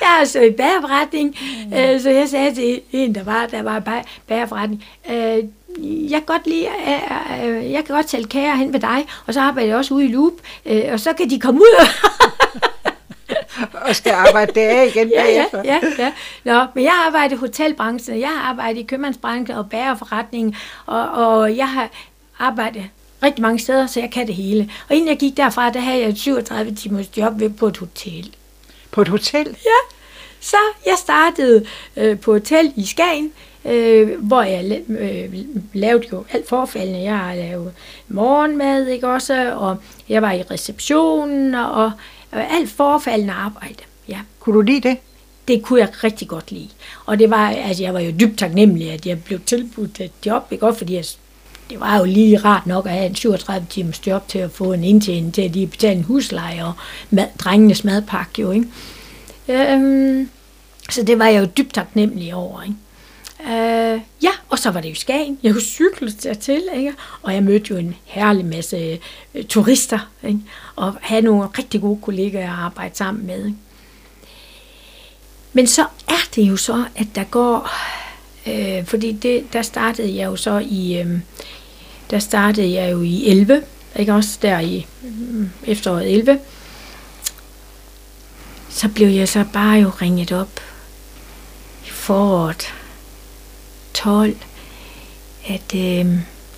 jeg 0.00 0.08
har 0.08 0.24
stået 0.24 0.46
i 0.46 0.50
bagerforretning, 0.50 1.36
øh, 1.74 2.00
så 2.00 2.10
jeg 2.10 2.28
sagde 2.28 2.54
til 2.54 2.80
en, 2.92 3.14
der 3.14 3.24
var, 3.24 3.46
der 3.46 3.62
var 3.62 4.04
bagerforretning, 4.26 4.84
øh, 5.10 5.44
jeg 6.10 6.18
kan 6.18 6.26
godt 6.26 6.46
lide, 6.46 6.66
øh, 6.66 7.48
øh, 7.48 7.72
jeg 7.72 7.84
kan 7.84 7.94
godt 7.94 8.10
sælge 8.10 8.26
kager 8.26 8.54
hen 8.54 8.72
ved 8.72 8.80
dig, 8.80 9.06
og 9.26 9.34
så 9.34 9.40
arbejder 9.40 9.68
jeg 9.68 9.76
også 9.76 9.94
ude 9.94 10.04
i 10.04 10.08
Loop, 10.08 10.32
øh, 10.66 10.82
og 10.92 11.00
så 11.00 11.12
kan 11.12 11.30
de 11.30 11.40
komme 11.40 11.60
ud 11.60 11.86
Og 13.72 13.96
skal 13.96 14.12
arbejde 14.12 14.52
der 14.60 14.82
igen 14.82 15.08
ja, 15.16 15.24
ja, 15.24 15.44
bagefter? 15.52 15.62
ja, 15.64 15.80
ja. 15.98 16.12
Nå, 16.44 16.66
men 16.74 16.84
jeg 16.84 16.92
har 16.92 17.06
arbejdet 17.06 17.36
i 17.36 17.38
hotelbranchen, 17.38 18.20
jeg 18.20 18.28
har 18.28 18.50
arbejdet 18.50 18.80
i 18.80 18.82
købmandsbranchen 18.82 19.56
og 19.56 19.70
bagerforretning, 19.70 20.56
og, 20.86 21.08
og 21.10 21.56
jeg 21.56 21.68
har 21.68 21.88
arbejdet 22.38 22.84
rigtig 23.22 23.42
mange 23.42 23.58
steder, 23.58 23.86
så 23.86 24.00
jeg 24.00 24.10
kan 24.10 24.26
det 24.26 24.34
hele. 24.34 24.70
Og 24.88 24.94
inden 24.94 25.08
jeg 25.08 25.18
gik 25.18 25.36
derfra, 25.36 25.70
der 25.70 25.80
havde 25.80 26.00
jeg 26.00 26.08
et 26.08 26.18
37 26.18 26.74
timers 26.74 27.16
job 27.16 27.40
ved 27.40 27.50
på 27.50 27.66
et 27.66 27.76
hotel. 27.76 28.34
På 28.90 29.00
et 29.00 29.08
hotel? 29.08 29.46
Ja, 29.46 29.96
så 30.40 30.56
jeg 30.86 30.94
startede 30.98 31.66
øh, 31.96 32.20
på 32.20 32.32
hotel 32.32 32.72
i 32.76 32.86
Skagen, 32.86 33.32
øh, 33.64 34.20
hvor 34.20 34.42
jeg 34.42 34.82
øh, 34.88 35.34
lavede 35.72 36.06
jo 36.12 36.24
alt 36.32 36.48
forfaldende. 36.48 37.02
Jeg 37.02 37.18
har 37.18 37.34
lavet 37.34 37.72
morgenmad, 38.08 38.86
ikke 38.86 39.08
også, 39.08 39.54
og 39.56 39.76
jeg 40.08 40.22
var 40.22 40.32
i 40.32 40.42
receptionen, 40.42 41.54
og 41.54 41.92
alt 42.32 42.70
forfaldende 42.70 43.32
arbejde. 43.32 43.82
Ja, 44.08 44.18
Kunne 44.40 44.56
du 44.56 44.60
lide 44.60 44.88
det? 44.88 44.96
det 45.48 45.62
kunne 45.62 45.80
jeg 45.80 46.04
rigtig 46.04 46.28
godt 46.28 46.50
lide. 46.52 46.68
Og 47.06 47.18
det 47.18 47.30
var, 47.30 47.48
altså 47.50 47.82
jeg 47.82 47.94
var 47.94 48.00
jo 48.00 48.12
dybt 48.20 48.38
taknemmelig, 48.38 48.90
at 48.92 49.06
jeg 49.06 49.24
blev 49.24 49.40
tilbudt 49.40 50.00
et 50.00 50.10
job, 50.26 50.46
ikke 50.50 50.66
også, 50.66 50.78
fordi 50.78 50.94
jeg, 50.94 51.04
det 51.70 51.80
var 51.80 51.98
jo 51.98 52.04
lige 52.04 52.38
rart 52.38 52.66
nok 52.66 52.86
at 52.86 52.92
have 52.92 53.06
en 53.06 53.14
37 53.14 53.66
timers 53.70 54.06
job 54.06 54.28
til 54.28 54.38
at 54.38 54.50
få 54.50 54.72
en 54.72 54.84
indtjening 54.84 55.34
til 55.34 55.42
at 55.42 55.50
lige 55.50 55.66
betale 55.66 55.96
en 55.96 56.04
husleje 56.04 56.64
og 56.64 56.72
mad, 57.10 57.26
drengenes 57.38 57.84
madpakke 57.84 58.42
jo, 58.42 58.50
ikke? 58.50 58.66
Øhm, 59.48 60.28
så 60.90 61.02
det 61.02 61.18
var 61.18 61.26
jeg 61.26 61.40
jo 61.40 61.46
dybt 61.56 61.74
taknemmelig 61.74 62.34
over, 62.34 62.62
ikke? 62.62 62.74
Øh, 63.46 64.00
ja, 64.22 64.30
og 64.48 64.58
så 64.58 64.70
var 64.70 64.80
det 64.80 64.90
jo 64.90 64.94
Skagen. 64.94 65.38
Jeg 65.42 65.52
kunne 65.52 65.62
cykle 65.62 66.12
dertil, 66.22 66.62
ikke? 66.76 66.94
og 67.22 67.34
jeg 67.34 67.42
mødte 67.42 67.66
jo 67.70 67.76
en 67.76 67.96
herlig 68.04 68.44
masse 68.44 68.98
øh, 69.34 69.44
turister, 69.44 69.98
ikke? 70.22 70.40
og 70.76 70.94
havde 71.00 71.22
nogle 71.22 71.48
rigtig 71.58 71.80
gode 71.80 72.00
kollegaer 72.02 72.52
at 72.52 72.58
arbejde 72.58 72.96
sammen 72.96 73.26
med. 73.26 73.46
Ikke? 73.46 73.58
Men 75.52 75.66
så 75.66 75.86
er 76.08 76.28
det 76.34 76.42
jo 76.42 76.56
så, 76.56 76.84
at 76.96 77.06
der 77.14 77.24
går, 77.24 77.70
øh, 78.46 78.84
fordi 78.84 79.12
det, 79.12 79.52
der 79.52 79.62
startede 79.62 80.16
jeg 80.16 80.26
jo 80.26 80.36
så 80.36 80.58
i, 80.58 80.98
øh, 80.98 81.18
der 82.10 82.18
startede 82.18 82.72
jeg 82.72 82.92
jo 82.92 83.02
i 83.02 83.28
11, 83.28 83.62
ikke 83.96 84.14
også 84.14 84.38
der 84.42 84.60
i 84.60 84.86
øh, 85.04 85.46
efteråret 85.66 86.14
11, 86.14 86.38
så 88.68 88.88
blev 88.88 89.08
jeg 89.08 89.28
så 89.28 89.44
bare 89.52 89.76
jo 89.78 89.88
ringet 89.88 90.32
op 90.32 90.60
i 91.86 91.88
foråret 91.88 92.74
12, 93.96 94.36
at 95.46 95.74
øh, 95.74 96.06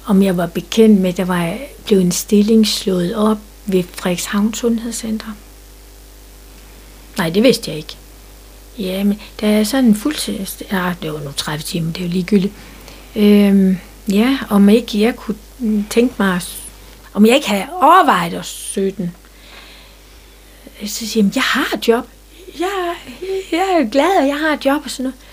om 0.06 0.22
jeg 0.22 0.36
var 0.36 0.46
bekendt 0.46 1.00
med, 1.00 1.10
at 1.10 1.16
der 1.16 1.24
var 1.24 1.58
blev 1.86 1.98
en 1.98 2.12
stilling 2.12 2.66
slået 2.66 3.16
op 3.16 3.38
ved 3.66 3.82
Frederikshavn 3.94 4.54
Sundhedscenter. 4.54 5.36
Nej, 7.18 7.30
det 7.30 7.42
vidste 7.42 7.70
jeg 7.70 7.78
ikke. 7.78 7.96
Ja, 8.78 9.04
men 9.04 9.20
der 9.40 9.48
er 9.48 9.64
sådan 9.64 9.84
en 9.84 9.94
fuldstændig... 9.94 10.48
Ja, 10.72 10.94
det 11.02 11.12
var 11.12 11.20
nu 11.20 11.32
30 11.36 11.62
timer, 11.62 11.92
det 11.92 12.00
er 12.00 12.04
jo 12.04 12.10
ligegyldigt. 12.10 12.52
Øhm, 13.16 13.78
ja, 14.08 14.38
om 14.50 14.68
ikke 14.68 15.00
jeg 15.00 15.16
kunne 15.16 15.36
tænke 15.90 16.14
mig... 16.18 16.40
Om 17.14 17.26
jeg 17.26 17.34
ikke 17.34 17.48
havde 17.48 17.66
overvejet 17.72 18.34
at 18.34 18.44
søge 18.44 18.90
den. 18.90 19.14
Så 20.86 21.06
siger 21.06 21.24
jeg, 21.24 21.34
jeg 21.34 21.42
har 21.42 21.76
et 21.76 21.88
job. 21.88 22.06
Jeg, 22.60 22.94
jeg 23.52 23.80
er 23.80 23.90
glad, 23.90 24.16
at 24.20 24.28
jeg 24.28 24.38
har 24.38 24.52
et 24.52 24.64
job 24.64 24.84
og 24.84 24.90
sådan 24.90 25.04
noget. 25.04 25.27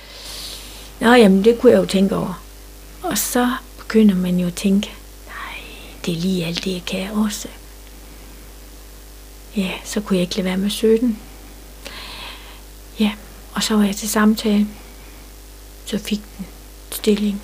Nå, 1.00 1.14
jamen, 1.14 1.44
det 1.44 1.60
kunne 1.60 1.72
jeg 1.72 1.80
jo 1.80 1.86
tænke 1.86 2.16
over. 2.16 2.44
Og 3.04 3.18
så 3.18 3.56
begynder 3.78 4.16
man 4.16 4.40
jo 4.40 4.48
at 4.48 4.56
tænke, 4.56 4.92
nej, 5.28 5.64
det 6.06 6.14
er 6.14 6.22
lige 6.22 6.46
alt 6.46 6.64
det, 6.64 6.74
jeg 6.74 6.84
kan 6.86 7.12
også. 7.12 7.48
Ja, 9.56 9.72
så 9.84 10.02
kunne 10.02 10.18
jeg 10.18 10.22
ikke 10.22 10.36
lade 10.36 10.46
være 10.46 10.58
med 10.58 10.66
at 10.66 10.72
søge 10.72 11.00
den. 11.00 11.20
Ja, 13.00 13.12
og 13.54 13.64
så 13.64 13.76
var 13.76 13.84
jeg 13.84 13.96
til 13.96 14.10
samtale. 14.10 14.68
Så 15.86 15.98
fik 15.98 16.22
den 16.38 16.46
stilling. 16.92 17.42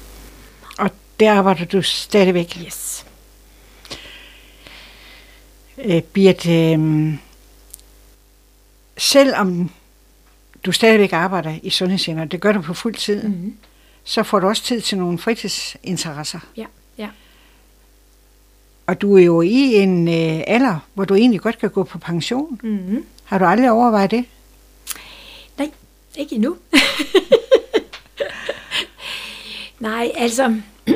Og 0.78 0.90
der 1.20 1.34
arbejder 1.34 1.66
du 1.66 1.82
stadigvæk? 1.82 2.58
Yes. 2.66 3.06
Øh, 5.78 6.02
Birte, 6.02 6.72
øh, 6.74 7.14
selvom 8.98 9.70
du 10.66 10.72
stadigvæk 10.72 11.14
arbejder 11.14 11.54
i 11.64 11.70
sundhedscenter, 11.70 12.26
det 12.26 12.42
gør 12.42 12.52
du 12.52 12.62
på 12.62 12.74
fuld 12.74 12.96
tid, 12.96 13.24
mm-hmm. 13.24 13.58
så 14.04 14.24
får 14.24 14.40
du 14.40 14.48
også 14.48 14.64
tid 14.64 14.82
til 14.82 14.98
nogle 14.98 15.18
fritidsinteresser. 15.18 16.40
Ja, 16.58 16.66
ja. 16.98 17.08
Og 18.88 19.02
du 19.02 19.18
er 19.18 19.22
jo 19.22 19.42
i 19.42 19.76
en 19.76 20.08
øh, 20.08 20.44
alder, 20.48 20.80
hvor 20.94 21.06
du 21.06 21.16
egentlig 21.16 21.42
godt 21.42 21.60
kan 21.60 21.70
gå 21.70 21.84
på 21.84 21.98
pension. 21.98 22.60
Mm-hmm. 22.64 23.06
Har 23.24 23.38
du 23.38 23.46
aldrig 23.46 23.72
overvejet 23.72 24.12
det? 24.12 24.26
Nej, 25.58 25.70
ikke 26.16 26.36
endnu. 26.36 26.58
Nej, 29.80 30.12
altså, 30.16 30.56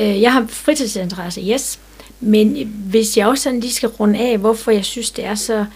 øh, 0.00 0.22
jeg 0.22 0.32
har 0.32 0.46
fritidsinteresse, 0.48 1.40
yes. 1.40 1.80
Men 2.20 2.66
hvis 2.66 3.16
jeg 3.16 3.26
også 3.26 3.42
sådan 3.42 3.60
lige 3.60 3.72
skal 3.72 3.88
runde 3.88 4.18
af, 4.18 4.38
hvorfor 4.38 4.70
jeg 4.70 4.84
synes, 4.84 5.10
det 5.10 5.24
er 5.24 5.34
så 5.34 5.66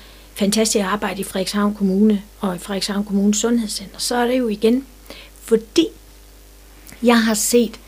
fantastisk 0.41 0.85
arbejde 0.85 1.21
i 1.21 1.25
Frederikshavn 1.25 1.75
Kommune 1.75 2.23
og 2.41 2.57
i 2.57 2.59
Frederikshavn 2.59 3.05
Kommunes 3.05 3.37
Sundhedscenter, 3.37 3.99
så 3.99 4.17
er 4.17 4.27
det 4.27 4.39
jo 4.39 4.49
igen, 4.49 4.87
fordi 5.43 5.87
jeg 7.03 7.23
har 7.23 7.35
set, 7.35 7.81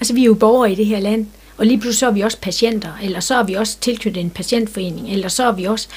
altså 0.00 0.14
vi 0.14 0.20
er 0.20 0.26
jo 0.26 0.34
borgere 0.34 0.72
i 0.72 0.74
det 0.74 0.86
her 0.86 1.00
land, 1.00 1.26
og 1.56 1.66
lige 1.66 1.78
pludselig 1.78 1.98
så 1.98 2.06
er 2.06 2.10
vi 2.10 2.20
også 2.20 2.38
patienter, 2.40 2.92
eller 3.02 3.20
så 3.20 3.34
er 3.34 3.42
vi 3.42 3.54
også 3.54 3.78
tilknyttet 3.80 4.20
en 4.20 4.30
patientforening, 4.30 5.12
eller 5.12 5.28
så 5.28 5.46
er 5.46 5.52
vi 5.52 5.64
også, 5.64 5.88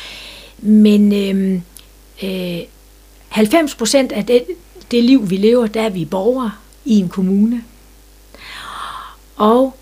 men 0.58 1.14
øhm, 1.14 1.64
øh, 2.24 2.58
øh, 2.58 2.62
90 3.30 3.76
procent 3.76 4.12
af 4.12 4.26
det, 4.26 4.46
det 4.92 5.04
liv, 5.04 5.30
vi 5.30 5.38
lever, 5.38 5.68
der 5.68 5.82
er 5.82 5.90
vi 5.90 6.06
borgere 6.06 6.52
i 6.86 7.00
en 7.00 7.10
kommune. 7.10 7.64
Og 9.36 9.76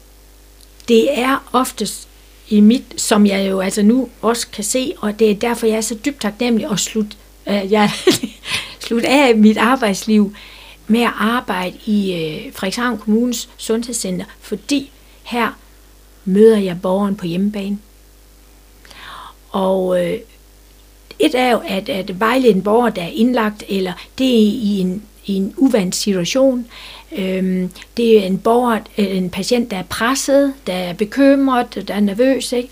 det 0.88 1.20
er 1.20 1.50
oftest 1.52 2.08
i 2.54 2.60
mit, 2.60 3.02
som 3.02 3.26
jeg 3.26 3.50
jo 3.50 3.60
altså 3.60 3.82
nu 3.82 4.10
også 4.22 4.48
kan 4.48 4.64
se, 4.64 4.94
og 4.98 5.20
det 5.20 5.32
er 5.32 5.36
derfor, 5.36 5.68
jeg 5.68 5.78
er 5.78 5.82
så 5.82 5.96
dybt 6.06 6.22
taknemmelig 6.22 6.72
at 6.72 6.80
slutte, 6.80 7.18
øh, 7.48 7.72
jeg, 7.72 7.92
slutte 8.80 9.08
af 9.08 9.36
mit 9.36 9.58
arbejdsliv 9.58 10.36
med 10.88 11.02
at 11.02 11.12
arbejde 11.18 11.78
i 11.86 12.14
øh, 12.14 12.54
Frederikshavn 12.54 12.98
Kommunes 12.98 13.50
Sundhedscenter, 13.58 14.26
fordi 14.40 14.92
her 15.24 15.58
møder 16.26 16.58
jeg 16.58 16.82
borgeren 16.82 17.16
på 17.16 17.26
hjemmebane. 17.26 17.78
Og 19.50 20.06
øh, 20.06 20.18
et 21.20 21.36
er 21.36 21.52
jo, 21.52 21.62
at, 21.68 21.90
at 21.90 22.20
vejlede 22.20 22.54
en 22.54 22.64
borger, 22.64 22.90
der 22.90 23.02
er 23.02 23.12
indlagt, 23.14 23.64
eller 23.70 23.94
det 24.18 24.28
er 24.28 24.40
i 24.42 24.80
en, 24.80 25.04
i 25.26 25.34
en 25.34 25.54
uvandt 25.58 25.96
situation. 25.96 26.66
Øhm, 27.18 27.70
det 27.98 28.20
er 28.20 28.24
en 28.24 28.38
borger, 28.38 28.80
en 28.98 29.30
patient, 29.30 29.72
der 29.72 29.78
er 29.78 29.84
presset, 29.84 30.54
der 30.68 30.74
er 30.74 30.94
bekymret, 30.94 31.84
der 31.88 31.94
er 31.94 32.00
nervøs. 32.00 32.52
Ikke? 32.52 32.70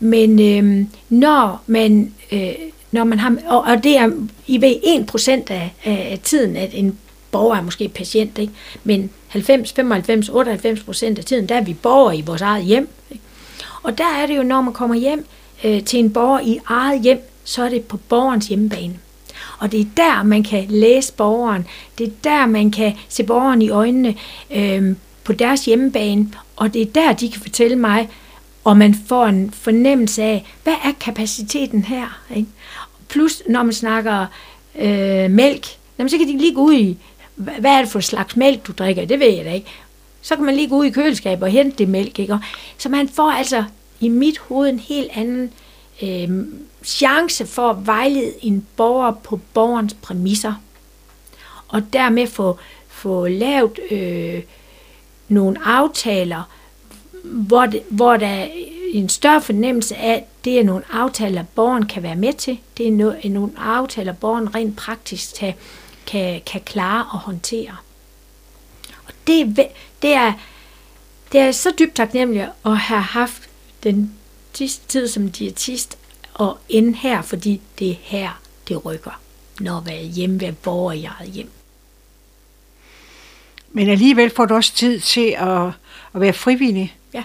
Men 0.00 0.40
øhm, 0.40 0.88
når 1.08 1.62
man... 1.66 2.14
Øh, 2.32 2.54
når 2.90 3.04
man 3.04 3.18
har, 3.18 3.36
og, 3.46 3.60
og 3.60 3.84
det 3.84 3.98
er 3.98 4.10
i 4.46 4.60
ved 4.60 4.74
1% 5.48 5.52
af, 5.52 5.72
af 5.84 6.18
tiden, 6.22 6.56
at 6.56 6.70
en 6.72 6.98
borger 7.30 7.56
er 7.56 7.62
måske 7.62 7.88
patient, 7.88 8.38
ikke? 8.38 8.52
men 8.84 9.10
90, 9.28 9.72
95, 9.72 10.28
98 10.28 10.82
procent 10.82 11.18
af 11.18 11.24
tiden, 11.24 11.48
der 11.48 11.54
er 11.54 11.64
vi 11.64 11.74
borgere 11.74 12.16
i 12.16 12.22
vores 12.22 12.42
eget 12.42 12.64
hjem. 12.64 12.88
Ikke? 13.10 13.22
Og 13.82 13.98
der 13.98 14.14
er 14.22 14.26
det 14.26 14.36
jo, 14.36 14.42
når 14.42 14.60
man 14.60 14.72
kommer 14.74 14.96
hjem 14.96 15.26
øh, 15.64 15.84
til 15.84 15.98
en 15.98 16.12
borger 16.12 16.40
i 16.40 16.58
eget 16.66 17.02
hjem, 17.02 17.20
så 17.44 17.62
er 17.62 17.68
det 17.68 17.84
på 17.84 17.96
borgerens 17.96 18.48
hjemmebane. 18.48 18.98
Og 19.58 19.72
det 19.72 19.80
er 19.80 19.84
der, 19.96 20.22
man 20.22 20.42
kan 20.42 20.66
læse 20.68 21.12
borgeren. 21.12 21.66
Det 21.98 22.06
er 22.06 22.12
der, 22.24 22.46
man 22.46 22.70
kan 22.70 22.96
se 23.08 23.24
borgeren 23.24 23.62
i 23.62 23.70
øjnene 23.70 24.14
øh, 24.50 24.96
på 25.24 25.32
deres 25.32 25.64
hjemmebane. 25.64 26.28
Og 26.56 26.74
det 26.74 26.82
er 26.82 26.86
der, 26.86 27.12
de 27.12 27.30
kan 27.30 27.40
fortælle 27.40 27.76
mig, 27.76 28.08
og 28.64 28.76
man 28.76 28.94
får 28.94 29.26
en 29.26 29.50
fornemmelse 29.50 30.22
af, 30.22 30.46
hvad 30.62 30.74
er 30.84 30.92
kapaciteten 31.00 31.84
her? 31.84 32.20
Ikke? 32.36 32.48
Plus, 33.08 33.42
når 33.48 33.62
man 33.62 33.72
snakker 33.72 34.26
øh, 34.78 35.30
mælk, 35.30 35.66
jamen, 35.98 36.10
så 36.10 36.18
kan 36.18 36.28
de 36.28 36.38
lige 36.38 36.54
gå 36.54 36.60
ud 36.60 36.74
i, 36.74 36.96
hvad 37.34 37.70
er 37.70 37.78
det 37.78 37.88
for 37.88 38.00
slags 38.00 38.36
mælk, 38.36 38.66
du 38.66 38.72
drikker? 38.72 39.04
Det 39.04 39.20
ved 39.20 39.36
jeg 39.36 39.44
da 39.44 39.52
ikke. 39.52 39.66
Så 40.22 40.36
kan 40.36 40.44
man 40.44 40.54
lige 40.54 40.68
gå 40.68 40.76
ud 40.76 40.84
i 40.84 40.90
køleskabet 40.90 41.42
og 41.42 41.50
hente 41.50 41.78
det 41.78 41.88
mælk. 41.88 42.18
Ikke? 42.18 42.38
Så 42.78 42.88
man 42.88 43.08
får 43.08 43.30
altså 43.30 43.64
i 44.00 44.08
mit 44.08 44.38
hoved 44.38 44.68
en 44.68 44.78
helt 44.78 45.10
anden 45.14 45.44
øh, 45.44 45.50
Øhm, 46.02 46.66
chance 46.84 47.46
for 47.46 47.70
at 47.70 47.86
vejlede 47.86 48.32
en 48.40 48.66
borger 48.76 49.12
på 49.12 49.40
borgerens 49.54 49.94
præmisser. 49.94 50.54
Og 51.68 51.92
dermed 51.92 52.26
få, 52.26 52.58
få 52.88 53.26
lavet 53.26 53.78
øh, 53.90 54.42
nogle 55.28 55.58
aftaler, 55.64 56.42
hvor, 57.24 57.66
det, 57.66 57.82
hvor 57.88 58.16
der 58.16 58.26
er 58.26 58.48
en 58.92 59.08
større 59.08 59.42
fornemmelse 59.42 59.96
af, 59.96 60.14
at 60.14 60.24
det 60.44 60.60
er 60.60 60.64
nogle 60.64 60.84
aftaler, 60.90 61.44
borgeren 61.54 61.86
kan 61.86 62.02
være 62.02 62.16
med 62.16 62.32
til. 62.32 62.58
Det 62.76 62.88
er 62.88 62.92
no, 62.92 63.12
nogle 63.24 63.52
aftaler, 63.58 64.12
borgeren 64.12 64.54
rent 64.54 64.76
praktisk 64.76 65.34
kan, 65.38 65.54
kan, 66.06 66.40
kan 66.46 66.60
klare 66.60 67.06
og 67.12 67.18
håndtere. 67.18 67.76
Og 69.06 69.12
det, 69.26 69.56
det, 70.02 70.14
er, 70.14 70.32
det 71.32 71.40
er 71.40 71.52
så 71.52 71.72
dybt 71.78 71.94
taknemmeligt 71.94 72.46
at 72.64 72.76
have 72.76 73.02
haft 73.02 73.42
den 73.82 74.17
tid 74.52 75.08
som 75.08 75.30
diætist 75.30 75.98
og 76.34 76.58
ende 76.68 76.94
her, 76.98 77.22
fordi 77.22 77.60
det 77.78 77.90
er 77.90 77.94
her, 78.00 78.40
det 78.68 78.84
rykker, 78.84 79.20
når 79.60 79.80
vi 79.80 79.90
er 79.90 80.00
hjemme 80.00 80.40
ved 80.40 80.52
borger 80.52 80.92
i 80.92 81.04
eget 81.04 81.30
hjem. 81.30 81.50
Men 83.72 83.88
alligevel 83.88 84.30
får 84.30 84.44
du 84.44 84.54
også 84.54 84.74
tid 84.74 85.00
til 85.00 85.36
at, 85.38 85.66
at 86.14 86.20
være 86.20 86.32
frivillig. 86.32 86.96
Ja. 87.14 87.24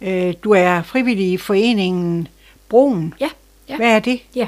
Øh, 0.00 0.34
du 0.44 0.50
er 0.50 0.82
frivillig 0.82 1.32
i 1.32 1.36
foreningen 1.36 2.28
Broen. 2.68 3.14
Ja. 3.20 3.28
ja. 3.68 3.76
Hvad 3.76 3.88
er 3.88 3.98
det? 3.98 4.20
Ja. 4.34 4.46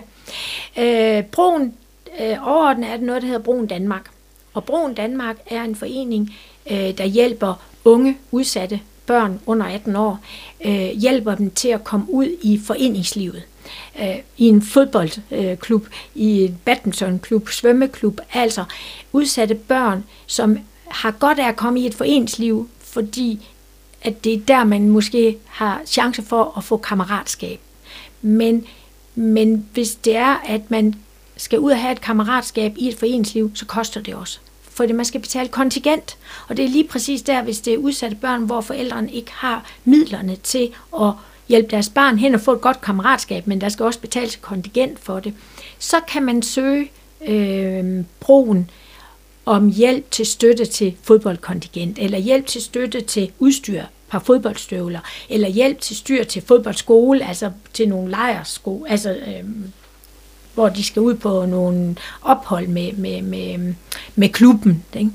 Øh, 0.79 1.25
Broen, 1.25 1.75
øh, 2.21 2.49
overordnet 2.49 2.91
er 2.91 2.97
det 2.97 3.07
noget, 3.07 3.23
der 3.23 3.29
hedder 3.29 3.43
Broen 3.43 3.67
Danmark. 3.67 4.11
Og 4.55 4.65
Broen 4.65 4.95
Danmark 4.95 5.37
er 5.47 5.63
en 5.63 5.77
forening, 5.77 6.37
øh, 6.71 6.99
der 6.99 7.05
hjælper 7.05 7.63
unge 7.85 8.19
udsatte 8.31 8.81
børn 9.07 9.41
under 9.47 9.67
18 9.67 9.97
år, 9.97 10.21
øh, 10.65 10.89
hjælper 10.89 11.35
dem 11.35 11.51
til 11.51 11.69
at 11.69 11.85
komme 11.85 12.07
ud 12.09 12.29
i 12.43 12.61
foreningslivet. 12.65 13.43
Øh, 14.01 14.17
I 14.37 14.49
en 14.49 14.63
fodboldklub, 14.63 15.83
øh, 15.83 15.91
i 16.15 16.45
en 16.45 16.59
badmintonklub, 16.65 17.49
svømmeklub, 17.49 18.21
altså 18.33 18.65
udsatte 19.13 19.55
børn, 19.55 20.05
som 20.27 20.59
har 20.89 21.11
godt 21.11 21.39
af 21.39 21.49
at 21.49 21.57
komme 21.57 21.81
i 21.81 21.87
et 21.87 21.95
foreningsliv, 21.95 22.69
fordi 22.81 23.49
at 24.03 24.25
det 24.25 24.35
er 24.35 24.39
der, 24.39 24.65
man 24.65 24.89
måske 24.89 25.39
har 25.47 25.83
chance 25.87 26.23
for 26.23 26.59
at 26.59 26.65
få 26.65 26.77
kammeratskab. 26.77 27.61
Men, 28.23 28.67
men 29.15 29.67
hvis 29.73 29.95
det 29.95 30.17
er, 30.17 30.43
at 30.47 30.71
man 30.71 30.95
skal 31.37 31.59
ud 31.59 31.71
og 31.71 31.79
have 31.79 31.93
et 31.93 32.01
kammeratskab 32.01 32.75
i 32.77 32.89
et 32.89 32.99
foreningsliv, 32.99 33.51
så 33.55 33.67
koster 33.67 34.01
det 34.01 34.15
også 34.15 34.39
fordi 34.75 34.93
man 34.93 35.05
skal 35.05 35.21
betale 35.21 35.49
kontingent. 35.49 36.17
Og 36.49 36.57
det 36.57 36.65
er 36.65 36.69
lige 36.69 36.89
præcis 36.89 37.23
der, 37.23 37.43
hvis 37.43 37.61
det 37.61 37.75
er 37.75 37.79
udsatte 37.79 38.17
børn, 38.17 38.43
hvor 38.43 38.61
forældrene 38.61 39.13
ikke 39.13 39.33
har 39.33 39.71
midlerne 39.85 40.37
til 40.37 40.71
at 41.01 41.13
hjælpe 41.49 41.71
deres 41.71 41.89
barn 41.89 42.19
hen 42.19 42.35
og 42.35 42.41
få 42.41 42.53
et 42.53 42.61
godt 42.61 42.81
kammeratskab, 42.81 43.47
men 43.47 43.61
der 43.61 43.69
skal 43.69 43.85
også 43.85 44.01
betales 44.01 44.37
kontingent 44.37 45.01
for 45.01 45.21
det. 45.21 45.35
Så 45.79 45.97
kan 46.09 46.23
man 46.23 46.43
søge 46.43 46.91
øh, 47.27 48.05
broen 48.21 48.71
om 49.47 49.71
hjælp 49.71 50.11
til 50.11 50.27
støtte 50.27 50.65
til 50.67 50.97
fodboldkontingent, 51.03 51.99
eller 51.99 52.19
hjælp 52.19 52.47
til 52.47 52.63
støtte 52.63 53.01
til 53.01 53.33
udstyr 53.39 53.83
par 54.15 54.19
fodboldstøvler, 54.19 55.01
eller 55.29 55.49
hjælp 55.49 55.81
til 55.81 55.97
styr 55.97 56.25
til 56.25 56.43
fodboldskole, 56.43 57.29
altså 57.29 57.51
til 57.73 57.89
nogle 57.89 58.11
lejersko, 58.11 58.85
altså 58.89 59.11
øh, 59.11 59.45
hvor 60.55 60.69
de 60.69 60.85
skal 60.85 61.03
ud 61.03 61.15
på 61.15 61.47
nogle 61.47 61.97
ophold 62.23 62.67
med, 62.67 62.93
med, 62.93 63.23
med, 63.23 63.75
med 64.15 64.29
klubben. 64.29 64.85
Ikke? 64.95 65.11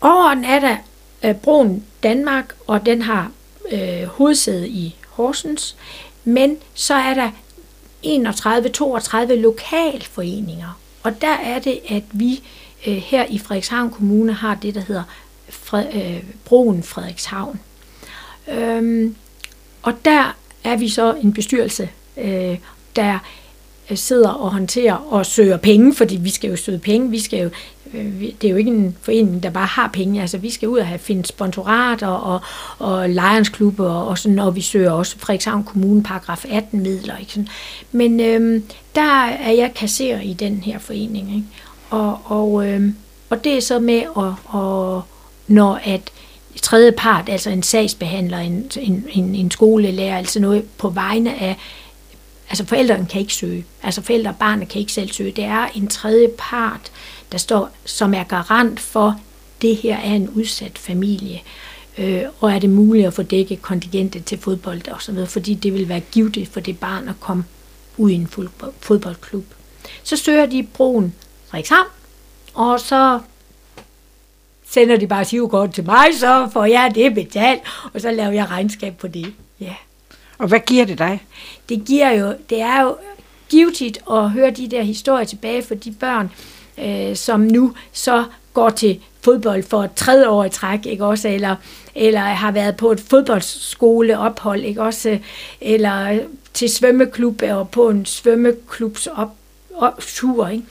Over 0.00 0.42
er 0.44 0.60
der 0.60 0.76
øh, 1.24 1.34
Broen 1.34 1.84
Danmark, 2.02 2.54
og 2.66 2.86
den 2.86 3.02
har 3.02 3.30
øh, 3.72 4.04
hovedsæde 4.04 4.68
i 4.68 4.96
Horsens, 5.08 5.76
men 6.24 6.56
så 6.74 6.94
er 6.94 7.14
der 7.14 7.30
31-32 8.04 9.34
lokalforeninger, 9.34 10.80
og 11.02 11.20
der 11.20 11.36
er 11.44 11.58
det, 11.58 11.80
at 11.88 12.02
vi 12.12 12.42
øh, 12.86 12.96
her 12.96 13.24
i 13.28 13.38
Frederikshavn 13.38 13.90
Kommune 13.90 14.32
har 14.32 14.54
det, 14.54 14.74
der 14.74 14.80
hedder 14.80 15.02
Fred, 15.48 15.86
øh, 15.94 16.24
Broen 16.44 16.82
Frederikshavn. 16.82 17.60
Øhm, 18.48 19.16
og 19.82 19.94
der 20.04 20.36
er 20.64 20.76
vi 20.76 20.88
så 20.88 21.14
en 21.14 21.32
bestyrelse, 21.32 21.88
øh, 22.16 22.58
der 22.96 23.18
øh, 23.90 23.96
sidder 23.96 24.28
og 24.28 24.50
håndterer 24.50 24.94
og 24.94 25.26
søger 25.26 25.56
penge, 25.56 25.94
fordi 25.94 26.16
vi 26.16 26.30
skal 26.30 26.50
jo 26.50 26.56
søge 26.56 26.78
penge. 26.78 27.10
Vi 27.10 27.20
skal 27.20 27.38
jo, 27.42 27.50
øh, 27.94 28.22
det 28.22 28.44
er 28.44 28.50
jo 28.50 28.56
ikke 28.56 28.70
en 28.70 28.96
forening, 29.02 29.42
der 29.42 29.50
bare 29.50 29.66
har 29.66 29.90
penge. 29.92 30.20
Altså, 30.20 30.38
vi 30.38 30.50
skal 30.50 30.68
ud 30.68 30.78
og 30.78 30.86
have 30.86 30.98
finde 30.98 31.26
sponsorater 31.26 32.06
og, 32.06 32.40
og 32.78 33.10
lejrensklubber, 33.10 33.90
og, 33.90 34.08
og 34.08 34.18
sådan, 34.18 34.38
og 34.38 34.56
vi 34.56 34.60
søger 34.60 34.90
også 34.90 35.18
Frederikshavn 35.18 35.64
Kommune 35.64 36.02
paragraf 36.02 36.44
18 36.48 36.80
midler. 36.80 37.16
Ikke? 37.16 37.32
Sådan. 37.32 37.48
Men 37.92 38.20
øhm, 38.20 38.64
der 38.94 39.24
er 39.24 39.52
jeg 39.52 39.72
kasserer 39.74 40.20
i 40.20 40.32
den 40.32 40.56
her 40.56 40.78
forening. 40.78 41.34
Ikke? 41.34 41.46
Og, 41.90 42.18
og, 42.24 42.66
øhm, 42.68 42.96
og 43.30 43.44
det 43.44 43.56
er 43.56 43.60
så 43.60 43.78
med, 43.78 44.02
at, 44.16 44.32
og, 44.44 45.02
når 45.48 45.80
at 45.84 46.00
tredje 46.62 46.92
part, 46.92 47.28
altså 47.28 47.50
en 47.50 47.62
sagsbehandler, 47.62 48.38
en, 48.38 48.70
en, 48.80 49.04
en, 49.10 49.34
en 49.34 49.50
skolelærer, 49.50 50.18
altså 50.18 50.40
noget 50.40 50.64
på 50.78 50.88
vegne 50.88 51.40
af, 51.40 51.56
altså 52.50 52.64
forældrene 52.64 53.06
kan 53.06 53.20
ikke 53.20 53.34
søge, 53.34 53.64
altså 53.82 54.02
forældre 54.02 54.30
og 54.30 54.36
barnet 54.36 54.68
kan 54.68 54.80
ikke 54.80 54.92
selv 54.92 55.12
søge, 55.12 55.32
det 55.32 55.44
er 55.44 55.66
en 55.74 55.88
tredje 55.88 56.28
part, 56.38 56.92
der 57.32 57.38
står, 57.38 57.70
som 57.84 58.14
er 58.14 58.24
garant 58.24 58.80
for, 58.80 59.20
det 59.62 59.76
her 59.76 59.96
er 59.96 60.14
en 60.14 60.28
udsat 60.28 60.78
familie, 60.78 61.40
øh, 61.98 62.22
og 62.40 62.52
er 62.52 62.58
det 62.58 62.70
muligt 62.70 63.06
at 63.06 63.14
få 63.14 63.22
dækket 63.22 63.62
kontingentet 63.62 64.24
til 64.24 64.38
fodbold 64.38 64.88
og 64.88 65.02
så 65.02 65.12
videre, 65.12 65.26
fordi 65.26 65.54
det 65.54 65.74
vil 65.74 65.88
være 65.88 66.00
givet 66.00 66.48
for 66.52 66.60
det 66.60 66.78
barn 66.78 67.08
at 67.08 67.20
komme 67.20 67.44
ud 67.96 68.10
i 68.10 68.14
en 68.14 68.28
fodboldklub. 68.80 69.44
Så 70.02 70.16
søger 70.16 70.46
de 70.46 70.62
broen 70.62 71.14
Frederikshavn, 71.48 71.86
og 72.54 72.80
så 72.80 73.20
sender 74.66 74.96
de 74.96 75.06
bare 75.06 75.24
sivkort 75.24 75.74
til 75.74 75.84
mig, 75.84 76.06
så 76.18 76.48
får 76.52 76.64
jeg 76.64 76.92
det 76.94 77.14
betalt, 77.14 77.60
og 77.94 78.00
så 78.00 78.10
laver 78.10 78.32
jeg 78.32 78.50
regnskab 78.50 78.96
på 78.96 79.08
det. 79.08 79.34
Ja. 79.60 79.74
Og 80.40 80.48
hvad 80.48 80.60
giver 80.60 80.84
det 80.84 80.98
dig? 80.98 81.26
Det 81.68 81.84
giver 81.86 82.10
jo, 82.10 82.34
det 82.50 82.60
er 82.60 82.82
jo 82.82 82.96
givetigt 83.48 83.98
at 84.10 84.30
høre 84.30 84.50
de 84.50 84.68
der 84.68 84.82
historier 84.82 85.24
tilbage 85.24 85.62
for 85.62 85.74
de 85.74 85.92
børn, 85.92 86.30
øh, 86.78 87.16
som 87.16 87.40
nu 87.40 87.74
så 87.92 88.24
går 88.54 88.70
til 88.70 89.00
fodbold 89.24 89.62
for 89.62 89.84
et 89.84 89.94
tredje 89.94 90.28
år 90.28 90.44
i 90.44 90.50
træk, 90.50 90.86
ikke 90.86 91.04
også, 91.04 91.28
eller, 91.28 91.56
eller 91.94 92.20
har 92.20 92.52
været 92.52 92.76
på 92.76 92.92
et 92.92 93.00
fodboldskoleophold, 93.00 94.64
ikke 94.64 94.82
også, 94.82 95.18
eller 95.60 96.18
til 96.54 96.70
svømmeklub 96.70 97.42
og 97.42 97.70
på 97.70 97.88
en 97.88 98.06
svømmeklubs 98.06 99.06
op, 99.06 99.30
op, 99.74 99.98
tur, 100.00 100.48
ikke? 100.48 100.64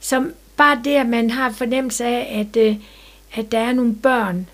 Som 0.00 0.32
bare 0.56 0.80
det, 0.84 0.94
at 0.94 1.06
man 1.06 1.30
har 1.30 1.52
fornemmelse 1.52 2.04
af, 2.04 2.38
at, 2.40 2.62
øh, 2.62 2.76
at 3.34 3.52
der 3.52 3.58
er 3.58 3.72
nogle 3.72 3.94
børn, 3.94 4.48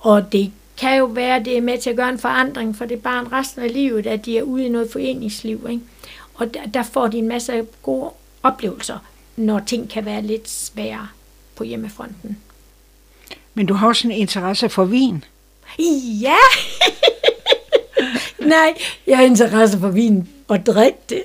og 0.00 0.32
det 0.32 0.52
kan 0.78 0.98
jo 0.98 1.04
være, 1.04 1.36
at 1.36 1.44
det 1.44 1.56
er 1.56 1.60
med 1.60 1.78
til 1.78 1.90
at 1.90 1.96
gøre 1.96 2.08
en 2.08 2.18
forandring 2.18 2.76
for 2.76 2.84
det 2.84 3.02
barn 3.02 3.32
resten 3.32 3.62
af 3.62 3.72
livet, 3.72 4.06
at 4.06 4.24
de 4.24 4.38
er 4.38 4.42
ude 4.42 4.66
i 4.66 4.68
noget 4.68 4.92
foreningsliv. 4.92 5.66
Ikke? 5.70 5.82
Og 6.34 6.54
der, 6.54 6.66
der 6.66 6.82
får 6.82 7.06
de 7.06 7.18
en 7.18 7.28
masse 7.28 7.66
gode 7.82 8.10
oplevelser, 8.42 8.98
når 9.36 9.60
ting 9.66 9.90
kan 9.90 10.04
være 10.04 10.22
lidt 10.22 10.48
svære 10.50 11.08
på 11.56 11.64
hjemmefronten. 11.64 12.38
Men 13.54 13.66
du 13.66 13.74
har 13.74 13.88
også 13.88 14.08
en 14.08 14.14
interesse 14.14 14.68
for 14.68 14.84
vin. 14.84 15.24
Ja! 16.20 16.36
Nej, 18.38 18.74
jeg 19.06 19.16
har 19.16 19.24
interesse 19.24 19.78
for 19.78 19.88
vin 19.88 20.28
og 20.48 20.66
drikke 20.66 20.98
det. 21.08 21.22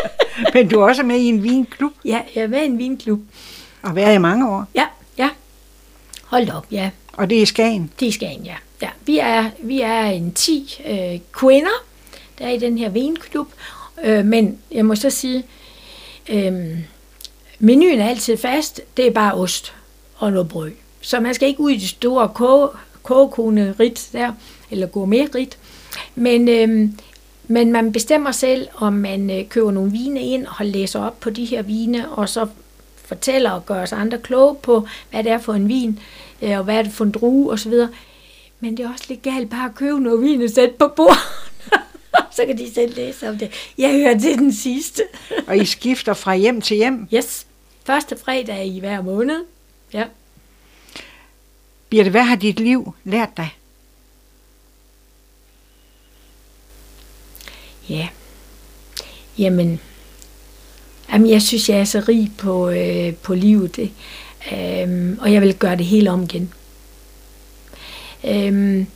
Men 0.54 0.68
du 0.68 0.80
er 0.80 0.84
også 0.84 1.02
med 1.02 1.16
i 1.16 1.28
en 1.28 1.42
vinklub? 1.42 1.92
Ja, 2.04 2.22
jeg 2.34 2.42
er 2.44 2.48
med 2.48 2.62
i 2.62 2.66
en 2.66 2.78
vinklub. 2.78 3.20
Og 3.82 3.96
været 3.96 4.14
i 4.14 4.18
mange 4.18 4.50
år? 4.50 4.66
Ja, 4.74 4.86
ja. 5.18 5.30
Hold 6.24 6.50
op, 6.50 6.66
ja. 6.70 6.90
Og 7.18 7.30
det 7.30 7.42
er 7.42 7.46
Skagen? 7.46 7.90
Det 8.00 8.08
er 8.08 8.12
Skagen, 8.12 8.44
ja. 8.44 8.56
ja. 8.82 8.88
Vi, 9.06 9.18
er, 9.18 9.50
vi 9.62 9.80
er 9.80 10.02
en 10.02 10.32
10 10.32 10.82
øh, 10.86 11.20
kvinder, 11.32 11.84
der 12.38 12.46
er 12.46 12.50
i 12.50 12.58
den 12.58 12.78
her 12.78 12.88
vinklub. 12.88 13.48
Øh, 14.04 14.24
men 14.24 14.58
jeg 14.72 14.86
må 14.86 14.94
så 14.94 15.10
sige, 15.10 15.44
øh, 16.28 16.78
menuen 17.58 18.00
er 18.00 18.08
altid 18.08 18.36
fast. 18.36 18.80
Det 18.96 19.06
er 19.06 19.10
bare 19.10 19.34
ost 19.34 19.74
og 20.16 20.32
noget 20.32 20.48
brød. 20.48 20.70
Så 21.00 21.20
man 21.20 21.34
skal 21.34 21.48
ikke 21.48 21.60
ud 21.60 21.70
i 21.70 21.76
de 21.76 21.88
store 21.88 22.28
koge, 22.28 22.68
kogekone 23.02 23.74
rit 23.80 24.08
der, 24.12 24.32
eller 24.70 24.86
gourmet 24.86 25.34
rit. 25.34 25.58
Men, 26.14 26.48
øh, 26.48 26.88
men 27.48 27.72
man 27.72 27.92
bestemmer 27.92 28.32
selv, 28.32 28.68
om 28.76 28.92
man 28.92 29.30
øh, 29.30 29.48
køber 29.48 29.70
nogle 29.70 29.92
vine 29.92 30.20
ind 30.20 30.46
og 30.58 30.66
læser 30.66 31.00
op 31.00 31.20
på 31.20 31.30
de 31.30 31.44
her 31.44 31.62
vine, 31.62 32.10
og 32.10 32.28
så 32.28 32.46
fortæller 33.04 33.50
og 33.50 33.66
gør 33.66 33.82
os 33.82 33.92
andre 33.92 34.18
kloge 34.18 34.54
på, 34.54 34.86
hvad 35.10 35.24
det 35.24 35.32
er 35.32 35.38
for 35.38 35.54
en 35.54 35.68
vin, 35.68 35.98
og 36.40 36.64
hvad 36.64 36.76
er 36.76 36.82
det 36.82 36.92
for 36.92 37.04
en 37.04 37.10
drue 37.10 37.52
osv. 37.52 37.72
Men 38.60 38.76
det 38.76 38.84
er 38.84 38.92
også 38.92 39.04
lidt 39.08 39.22
galt 39.22 39.50
bare 39.50 39.68
at 39.68 39.74
købe 39.74 40.00
noget 40.00 40.22
vin 40.22 40.42
og 40.42 40.50
sætte 40.50 40.74
på 40.78 40.88
bordet. 40.96 41.18
så 42.36 42.46
kan 42.46 42.58
de 42.58 42.74
selv 42.74 42.96
læse 42.96 43.28
om 43.28 43.38
det. 43.38 43.72
Jeg 43.78 43.92
hører 43.92 44.18
til 44.18 44.38
den 44.38 44.52
sidste. 44.52 45.02
og 45.46 45.56
I 45.56 45.64
skifter 45.64 46.14
fra 46.14 46.36
hjem 46.36 46.60
til 46.60 46.76
hjem? 46.76 47.08
Yes. 47.14 47.46
Første 47.84 48.16
fredag 48.24 48.66
i 48.66 48.80
hver 48.80 49.02
måned. 49.02 49.44
Ja. 49.92 50.04
Birte, 51.88 52.10
hvad 52.10 52.22
har 52.22 52.36
dit 52.36 52.60
liv 52.60 52.94
lært 53.04 53.36
dig? 53.36 53.56
Ja. 57.88 58.08
Jamen, 59.38 59.80
jamen 61.12 61.30
jeg 61.30 61.42
synes, 61.42 61.68
jeg 61.68 61.80
er 61.80 61.84
så 61.84 62.02
rig 62.08 62.32
på, 62.38 62.68
øh, 62.68 63.14
på 63.14 63.34
livet. 63.34 63.76
Det. 63.76 63.90
Øhm, 64.52 65.18
og 65.20 65.32
jeg 65.32 65.42
vil 65.42 65.54
gøre 65.54 65.76
det 65.76 65.86
hele 65.86 66.10
om 66.10 66.22
igen. 66.22 66.52
Øhm, 68.24 68.86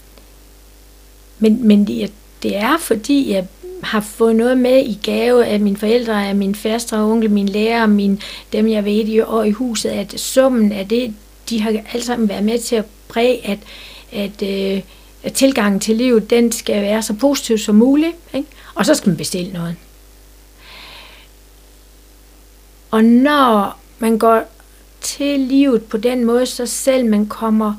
men 1.38 1.66
men 1.66 1.86
det, 1.86 2.12
det 2.42 2.56
er, 2.56 2.78
fordi 2.78 3.30
jeg 3.32 3.46
har 3.82 4.00
fået 4.00 4.36
noget 4.36 4.58
med 4.58 4.84
i 4.84 4.98
gave 5.02 5.46
af 5.46 5.60
mine 5.60 5.76
forældre, 5.76 6.28
af 6.28 6.34
min 6.34 6.54
faste 6.54 6.94
og 6.94 7.10
onkel, 7.10 7.30
min 7.30 7.48
lærer, 7.48 7.86
min, 7.86 8.20
dem 8.52 8.68
jeg 8.68 8.84
ved 8.84 8.92
i 8.92 9.20
år 9.20 9.42
i 9.42 9.50
huset, 9.50 9.90
at 9.90 10.20
summen 10.20 10.72
af 10.72 10.88
det, 10.88 11.14
de 11.50 11.60
har 11.60 11.70
alle 11.92 12.04
sammen 12.04 12.28
været 12.28 12.44
med 12.44 12.58
til 12.58 12.76
at 12.76 12.84
præge, 13.08 13.46
at, 13.46 13.58
at, 14.12 14.42
øh, 14.42 14.82
at 15.22 15.32
tilgangen 15.32 15.80
til 15.80 15.96
livet, 15.96 16.30
den 16.30 16.52
skal 16.52 16.82
være 16.82 17.02
så 17.02 17.14
positiv 17.14 17.58
som 17.58 17.74
muligt. 17.74 18.16
Ikke? 18.34 18.48
Og 18.74 18.86
så 18.86 18.94
skal 18.94 19.08
man 19.08 19.16
bestille 19.16 19.52
noget. 19.52 19.76
Og 22.90 23.04
når 23.04 23.78
man 23.98 24.18
går 24.18 24.42
til 25.02 25.40
livet 25.40 25.84
på 25.84 25.96
den 25.96 26.24
måde, 26.24 26.46
så 26.46 26.66
selv 26.66 27.06
man 27.06 27.26
kommer 27.26 27.74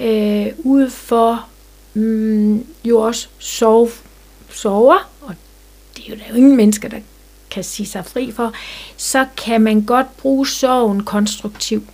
øh, 0.00 0.46
ud 0.58 0.90
for 0.90 1.46
mm, 1.94 2.66
jo 2.84 3.00
også 3.00 3.28
sove, 3.38 3.90
sover, 4.50 5.10
og 5.20 5.34
det 5.96 6.04
er 6.06 6.10
jo 6.10 6.16
der 6.16 6.24
jo 6.30 6.34
ingen 6.34 6.56
mennesker, 6.56 6.88
der 6.88 6.98
kan 7.50 7.64
sige 7.64 7.86
sig 7.86 8.06
fri 8.06 8.32
for, 8.32 8.52
så 8.96 9.26
kan 9.36 9.60
man 9.60 9.82
godt 9.82 10.16
bruge 10.16 10.48
sorgen 10.48 11.04
konstruktivt. 11.04 11.84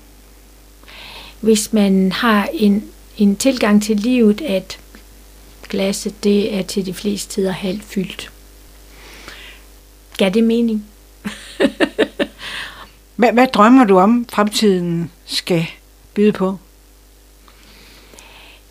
Hvis 1.41 1.73
man 1.73 2.13
har 2.13 2.49
en, 2.53 2.85
en 3.19 3.37
tilgang 3.37 3.83
til 3.83 3.97
livet, 3.97 4.41
at 4.41 4.79
glasset 5.69 6.25
det 6.25 6.55
er 6.55 6.63
til 6.63 6.87
de 6.87 6.95
fleste 6.95 7.35
tider 7.35 7.51
halvt 7.51 7.85
fyldt. 7.85 8.31
Gav 10.19 10.31
det 10.31 10.45
mening? 10.45 10.87
hvad, 13.21 13.33
hvad 13.33 13.47
drømmer 13.47 13.85
du 13.85 13.99
om, 13.99 14.27
fremtiden 14.29 15.11
skal 15.27 15.67
byde 16.15 16.33
på? 16.33 16.57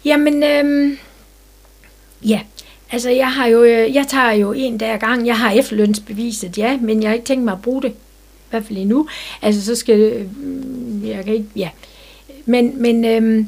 Jamen, 0.05 0.43
øhm, 0.43 0.97
ja, 2.25 2.41
altså 2.91 3.09
jeg 3.09 3.31
har 3.31 3.47
jo, 3.47 3.63
øh, 3.63 3.95
jeg 3.95 4.07
tager 4.07 4.31
jo 4.31 4.51
en 4.51 4.77
dag 4.77 4.89
ad 4.89 4.99
gang. 4.99 5.27
Jeg 5.27 5.37
har 5.37 5.51
efterlønsbeviset, 5.51 6.57
ja, 6.57 6.77
men 6.81 7.01
jeg 7.01 7.09
har 7.09 7.13
ikke 7.13 7.25
tænkt 7.25 7.45
mig 7.45 7.51
at 7.51 7.61
bruge 7.61 7.81
det. 7.81 7.89
I 7.91 8.49
hvert 8.49 8.65
fald 8.65 8.77
endnu. 8.77 9.07
Altså 9.41 9.65
så 9.65 9.75
skal 9.75 9.99
det, 9.99 10.29
øh, 10.43 11.07
jeg 11.07 11.25
kan 11.25 11.33
ikke, 11.33 11.49
ja. 11.55 11.69
Men, 12.45 12.81
men 12.81 13.05
øhm, 13.05 13.47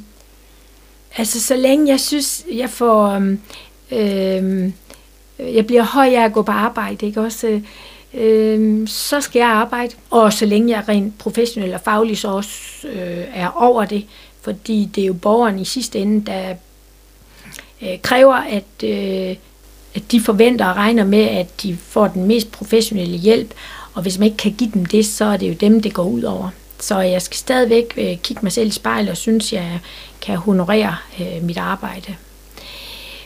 altså 1.18 1.42
så 1.42 1.56
længe 1.56 1.88
jeg 1.88 2.00
synes, 2.00 2.46
jeg 2.52 2.70
får, 2.70 3.08
øhm, 3.08 3.40
øhm 3.92 4.74
jeg 5.40 5.68
bliver 5.68 5.84
høj 5.84 6.08
af 6.16 6.26
at 6.26 6.34
gå 6.34 6.42
på 6.42 6.52
arbejde, 6.52 7.06
ikke 7.06 7.22
også? 7.22 7.48
Øh, 7.48 7.62
Øhm, 8.14 8.88
så 8.88 9.22
skal 9.22 9.40
jeg 9.40 9.48
arbejde. 9.48 9.94
Og 10.10 10.34
så 10.34 10.46
længe 10.46 10.78
jeg 10.78 10.90
rent 10.90 11.18
professionelt 11.18 11.74
og 11.74 11.82
fagligt 11.82 12.20
så 12.20 12.28
også 12.28 12.88
øh, 12.88 13.26
er 13.34 13.48
over 13.48 13.86
det. 13.86 14.06
Fordi 14.42 14.90
det 14.96 15.02
er 15.02 15.06
jo 15.06 15.14
borgeren 15.14 15.60
i 15.60 15.66
sidste 15.66 16.00
ende, 16.00 16.26
der 16.26 16.56
øh, 17.82 18.02
kræver, 18.02 18.36
at, 18.36 18.84
øh, 18.84 19.36
at 19.96 20.12
de 20.12 20.22
forventer 20.22 20.66
og 20.66 20.76
regner 20.76 21.04
med, 21.04 21.24
at 21.24 21.62
de 21.64 21.78
får 21.78 22.08
den 22.08 22.26
mest 22.26 22.52
professionelle 22.52 23.18
hjælp, 23.18 23.54
og 23.94 24.02
hvis 24.02 24.18
man 24.18 24.26
ikke 24.26 24.38
kan 24.38 24.52
give 24.52 24.72
dem 24.74 24.86
det, 24.86 25.06
så 25.06 25.26
er 25.26 25.38
det 25.38 25.50
jo 25.50 25.54
dem, 25.54 25.82
det 25.82 25.94
går 25.94 26.04
ud 26.04 26.24
over. 26.24 26.50
Så 26.80 27.00
jeg 27.00 27.22
skal 27.22 27.38
stadigvæk 27.38 27.94
øh, 27.98 28.18
kigge 28.18 28.40
mig 28.44 28.52
selv 28.52 28.68
i 28.68 28.72
spejlet 28.72 29.10
og 29.10 29.18
synes, 29.18 29.54
jeg 29.54 29.80
kan 30.22 30.38
honorere 30.38 30.96
øh, 31.20 31.44
mit 31.44 31.58
arbejde. 31.58 32.16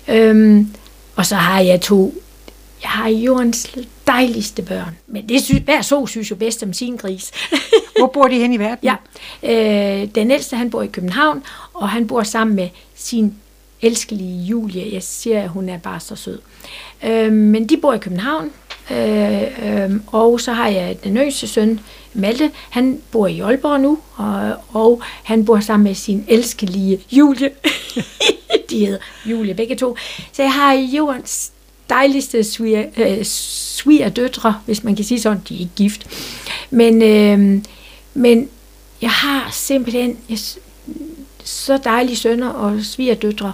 Øhm, 0.08 0.74
og 1.16 1.26
så 1.26 1.36
har 1.36 1.60
jeg 1.60 1.82
to 1.82 2.14
jeg 2.86 2.92
har 2.92 3.10
jordens 3.10 3.76
dejligste 4.08 4.62
børn. 4.62 4.98
Men 5.08 5.30
det 5.30 5.42
synes, 5.42 5.64
hver 5.64 5.82
så 5.82 6.06
synes 6.06 6.32
jo 6.32 6.36
bedst 6.36 6.64
om 6.64 6.74
sin 6.74 6.96
gris. 6.96 7.32
Hvor 8.00 8.08
bor 8.08 8.28
de 8.28 8.36
hen 8.36 8.54
i 8.54 8.60
verden? 8.60 8.80
Ja, 8.84 8.96
øh, 9.44 10.08
den 10.16 10.32
ældste 10.32 10.56
han 10.56 10.70
bor 10.70 10.82
i 10.82 10.88
København, 10.88 11.44
og 11.74 11.90
han 11.90 12.08
bor 12.08 12.24
sammen 12.24 12.56
med 12.56 12.70
sin 12.96 13.34
elskelige 13.82 14.44
Julie. 14.44 14.94
Jeg 14.94 15.04
siger, 15.04 15.44
at 15.44 15.50
hun 15.50 15.70
er 15.70 15.78
bare 15.78 16.00
så 16.00 16.16
sød. 16.16 16.40
Øh, 17.04 17.32
men 17.32 17.70
de 17.70 17.78
bor 17.78 17.94
i 17.94 17.98
København, 17.98 18.52
øh, 18.92 19.42
øh, 19.42 19.92
og 20.08 20.40
så 20.40 20.54
har 20.54 20.68
jeg 20.68 21.04
den 21.04 21.18
yngste 21.18 21.48
søn, 21.48 21.80
Malte. 22.14 22.52
Han 22.70 23.02
bor 23.12 23.28
i 23.28 23.40
Aalborg 23.40 23.80
nu, 23.80 24.00
og, 24.16 24.56
og 24.74 25.02
han 25.24 25.46
bor 25.46 25.60
sammen 25.60 25.84
med 25.84 25.96
sin 25.96 26.26
elskelige 26.28 27.00
Julie. 27.12 27.50
de 28.70 28.86
hedder 28.86 29.00
Julie 29.26 29.54
begge 29.54 29.76
to. 29.76 29.98
Så 30.32 30.42
jeg 30.42 30.54
har 30.54 30.74
jordens 30.74 31.52
dejligste 31.90 32.44
sviger, 32.44 32.86
øh, 34.08 34.16
døtre, 34.16 34.60
hvis 34.66 34.84
man 34.84 34.96
kan 34.96 35.06
sige 35.06 35.22
sådan. 35.22 35.42
De 35.50 35.56
er 35.56 35.60
ikke 35.60 35.72
gift. 35.76 36.08
Men, 36.70 37.02
øh, 37.02 37.64
men 38.14 38.50
jeg 39.02 39.12
har 39.12 39.50
simpelthen 39.52 40.18
jeg, 40.30 40.38
så 41.44 41.78
dejlige 41.84 42.16
sønner 42.16 42.50
og 42.50 42.84
svigerdøtre. 42.84 43.54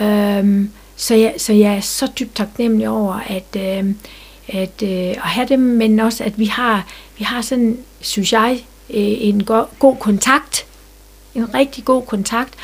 Øh, 0.00 0.64
så, 0.96 1.14
jeg, 1.14 1.34
så 1.38 1.52
jeg 1.52 1.76
er 1.76 1.80
så 1.80 2.06
dybt 2.18 2.34
taknemmelig 2.34 2.88
over 2.88 3.14
at, 3.14 3.56
øh, 3.56 3.94
at, 4.48 4.82
øh, 4.82 5.10
at 5.10 5.16
have 5.20 5.48
dem, 5.48 5.60
men 5.60 6.00
også 6.00 6.24
at 6.24 6.38
vi 6.38 6.44
har, 6.44 6.86
vi 7.18 7.24
har 7.24 7.42
sådan, 7.42 7.78
synes 8.00 8.32
jeg, 8.32 8.64
øh, 8.90 8.96
en 9.00 9.44
go- 9.44 9.66
god 9.78 9.96
kontakt. 9.96 10.66
En 11.34 11.54
rigtig 11.54 11.84
god 11.84 12.02
kontakt. 12.02 12.54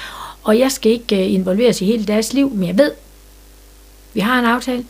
Og 0.42 0.58
jeg 0.58 0.72
skal 0.72 0.92
ikke 0.92 1.24
øh, 1.24 1.32
involveres 1.34 1.80
i 1.80 1.84
hele 1.84 2.04
deres 2.04 2.32
liv, 2.32 2.50
men 2.54 2.68
jeg 2.68 2.78
ved, 2.78 2.90
vi 4.18 4.22
har 4.22 4.38
en 4.38 4.44
aftale. 4.44 4.84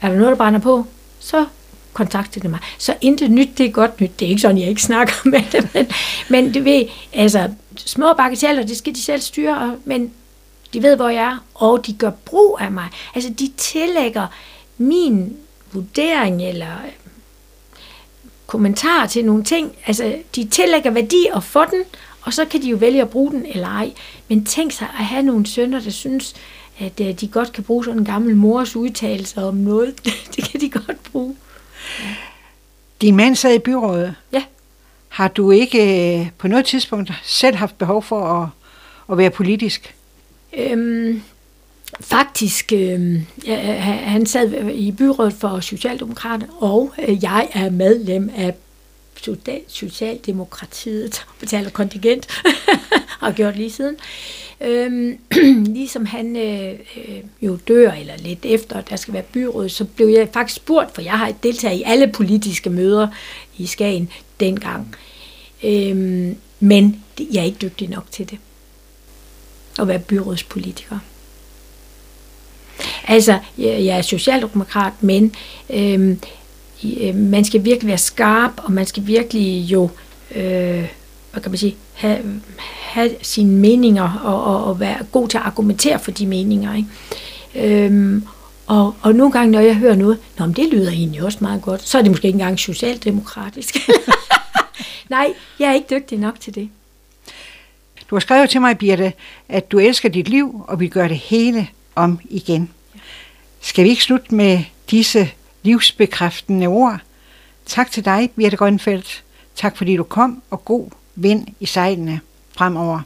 Er 0.00 0.08
der 0.08 0.16
noget, 0.16 0.30
der 0.30 0.36
brænder 0.36 0.60
på, 0.60 0.86
så 1.18 1.46
kontakter 1.92 2.40
det 2.40 2.50
mig. 2.50 2.58
Så 2.78 2.94
intet 3.00 3.30
nyt, 3.30 3.48
det 3.58 3.66
er 3.66 3.70
godt 3.70 4.00
nyt. 4.00 4.20
Det 4.20 4.26
er 4.26 4.30
ikke 4.30 4.42
sådan, 4.42 4.58
jeg 4.58 4.68
ikke 4.68 4.82
snakker 4.82 5.14
med 5.30 5.42
det, 5.52 5.74
men, 5.74 5.86
men 6.28 6.54
det 6.54 6.64
ved, 6.64 6.84
altså, 7.12 7.50
små 7.76 8.12
bagateller, 8.12 8.66
det 8.66 8.76
skal 8.76 8.94
de 8.94 9.02
selv 9.02 9.20
styre, 9.20 9.76
men 9.84 10.12
de 10.72 10.82
ved, 10.82 10.96
hvor 10.96 11.08
jeg 11.08 11.24
er, 11.24 11.44
og 11.54 11.86
de 11.86 11.92
gør 11.92 12.10
brug 12.10 12.58
af 12.60 12.72
mig. 12.72 12.88
Altså, 13.14 13.30
de 13.30 13.50
tillægger 13.56 14.26
min 14.78 15.36
vurdering 15.72 16.42
eller 16.42 16.72
øh, 16.86 16.92
kommentar 18.46 19.06
til 19.06 19.24
nogle 19.24 19.44
ting. 19.44 19.76
Altså, 19.86 20.16
de 20.36 20.48
tillægger 20.48 20.90
værdi 20.90 21.26
og 21.32 21.44
får 21.44 21.64
den, 21.64 21.82
og 22.22 22.32
så 22.32 22.44
kan 22.44 22.62
de 22.62 22.68
jo 22.68 22.76
vælge 22.76 23.02
at 23.02 23.10
bruge 23.10 23.30
den 23.30 23.46
eller 23.46 23.68
ej. 23.68 23.92
Men 24.28 24.44
tænk 24.44 24.72
sig 24.72 24.88
at 24.98 25.04
have 25.04 25.22
nogle 25.22 25.46
sønner, 25.46 25.80
der 25.80 25.90
synes, 25.90 26.34
at 26.78 27.00
øh, 27.00 27.20
de 27.20 27.28
godt 27.28 27.52
kan 27.52 27.64
bruge 27.64 27.84
sådan 27.84 27.98
en 27.98 28.04
gammel 28.04 28.36
mors 28.36 28.76
udtalelse 28.76 29.42
om 29.42 29.54
noget. 29.54 30.04
det 30.36 30.44
kan 30.44 30.60
de 30.60 30.70
godt 30.70 31.02
bruge. 31.12 31.36
Ja. 32.00 32.14
Din 33.00 33.16
mand 33.16 33.36
sad 33.36 33.54
i 33.54 33.58
byrådet. 33.58 34.14
Ja. 34.32 34.42
Har 35.08 35.28
du 35.28 35.50
ikke 35.50 36.20
øh, 36.20 36.30
på 36.38 36.48
noget 36.48 36.64
tidspunkt 36.64 37.12
selv 37.22 37.56
haft 37.56 37.78
behov 37.78 38.02
for 38.02 38.24
at, 38.24 38.48
at 39.12 39.18
være 39.18 39.30
politisk? 39.30 39.94
Øhm, 40.58 41.22
faktisk, 42.00 42.72
øh, 42.72 43.20
han 43.84 44.26
sad 44.26 44.70
i 44.70 44.92
byrådet 44.92 45.32
for 45.32 45.60
Socialdemokrater, 45.60 46.46
og 46.60 46.92
øh, 47.08 47.22
jeg 47.22 47.48
er 47.52 47.70
medlem 47.70 48.30
af 48.36 48.54
Socialdemokratiet, 49.68 51.26
betaler 51.40 51.70
kontingent, 51.70 52.28
har 53.20 53.32
gjort 53.32 53.56
lige 53.56 53.70
siden. 53.70 53.96
Øhm, 54.60 55.18
ligesom 55.74 56.06
han 56.06 56.36
øh, 56.36 56.78
øh, 56.96 57.20
jo 57.42 57.58
dør, 57.68 57.92
eller 57.92 58.16
lidt 58.16 58.38
efter, 58.44 58.80
der 58.80 58.96
skal 58.96 59.14
være 59.14 59.22
byråd, 59.22 59.68
så 59.68 59.84
blev 59.84 60.08
jeg 60.08 60.28
faktisk 60.32 60.56
spurgt, 60.56 60.94
for 60.94 61.02
jeg 61.02 61.18
har 61.18 61.32
deltaget 61.42 61.78
i 61.78 61.82
alle 61.86 62.08
politiske 62.08 62.70
møder 62.70 63.08
i 63.58 63.66
Skagen 63.66 64.10
dengang. 64.40 64.96
Øhm, 65.64 66.36
men 66.60 67.04
jeg 67.32 67.40
er 67.40 67.44
ikke 67.44 67.58
dygtig 67.62 67.88
nok 67.88 68.04
til 68.10 68.30
det. 68.30 68.38
At 69.78 69.88
være 69.88 69.98
byrådspolitiker. 69.98 70.98
Altså, 73.06 73.38
jeg 73.58 73.98
er 73.98 74.02
socialdemokrat, 74.02 74.92
men 75.00 75.34
øhm, 75.70 76.20
øh, 77.00 77.14
man 77.14 77.44
skal 77.44 77.64
virkelig 77.64 77.88
være 77.88 77.98
skarp, 77.98 78.52
og 78.56 78.72
man 78.72 78.86
skal 78.86 79.06
virkelig 79.06 79.60
jo, 79.60 79.90
øh, 80.34 80.88
hvad 81.32 81.42
kan 81.42 81.50
man 81.50 81.58
sige, 81.58 81.76
have, 81.98 82.40
have 82.80 83.10
sine 83.22 83.50
meninger 83.50 84.20
og, 84.24 84.44
og, 84.44 84.64
og 84.64 84.80
være 84.80 84.98
god 85.12 85.28
til 85.28 85.38
at 85.38 85.44
argumentere 85.44 85.98
for 85.98 86.10
de 86.10 86.26
meninger. 86.26 86.74
Ikke? 86.74 87.84
Øhm, 87.84 88.26
og, 88.66 88.94
og 89.02 89.14
nogle 89.14 89.32
gange, 89.32 89.52
når 89.52 89.60
jeg 89.60 89.76
hører 89.76 89.94
noget, 89.94 90.18
Nå, 90.38 90.46
men 90.46 90.54
det 90.54 90.68
lyder 90.68 90.90
egentlig 90.90 91.22
også 91.22 91.38
meget 91.40 91.62
godt, 91.62 91.82
så 91.82 91.98
er 91.98 92.02
det 92.02 92.10
måske 92.10 92.26
ikke 92.26 92.36
engang 92.36 92.58
socialdemokratisk. 92.58 93.76
Nej, 95.10 95.34
jeg 95.58 95.68
er 95.68 95.74
ikke 95.74 95.86
dygtig 95.90 96.18
nok 96.18 96.40
til 96.40 96.54
det. 96.54 96.68
Du 98.10 98.14
har 98.14 98.20
skrevet 98.20 98.50
til 98.50 98.60
mig, 98.60 98.78
Birte, 98.78 99.12
at 99.48 99.72
du 99.72 99.78
elsker 99.78 100.08
dit 100.08 100.28
liv 100.28 100.64
og 100.68 100.80
vi 100.80 100.88
gør 100.88 101.08
det 101.08 101.18
hele 101.18 101.68
om 101.94 102.20
igen. 102.30 102.70
Skal 103.60 103.84
vi 103.84 103.88
ikke 103.88 104.02
slutte 104.02 104.34
med 104.34 104.60
disse 104.90 105.30
livsbekræftende 105.62 106.66
ord? 106.66 106.98
Tak 107.66 107.90
til 107.90 108.04
dig, 108.04 108.30
Birte 108.36 108.56
Grønfeldt. 108.56 109.22
Tak 109.56 109.76
fordi 109.76 109.96
du 109.96 110.02
kom, 110.02 110.42
og 110.50 110.64
god 110.64 110.90
vind 111.20 111.46
i 111.60 111.66
sejlene 111.66 112.20
fremover. 112.56 113.00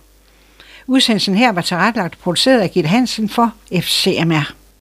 Udsendelsen 0.86 1.34
her 1.34 1.52
var 1.52 1.60
tilrettelagt 1.60 2.14
og 2.14 2.20
produceret 2.20 2.60
af 2.60 2.70
Gitte 2.70 2.88
Hansen 2.88 3.28
for 3.28 3.52
FCMR. 3.72 4.61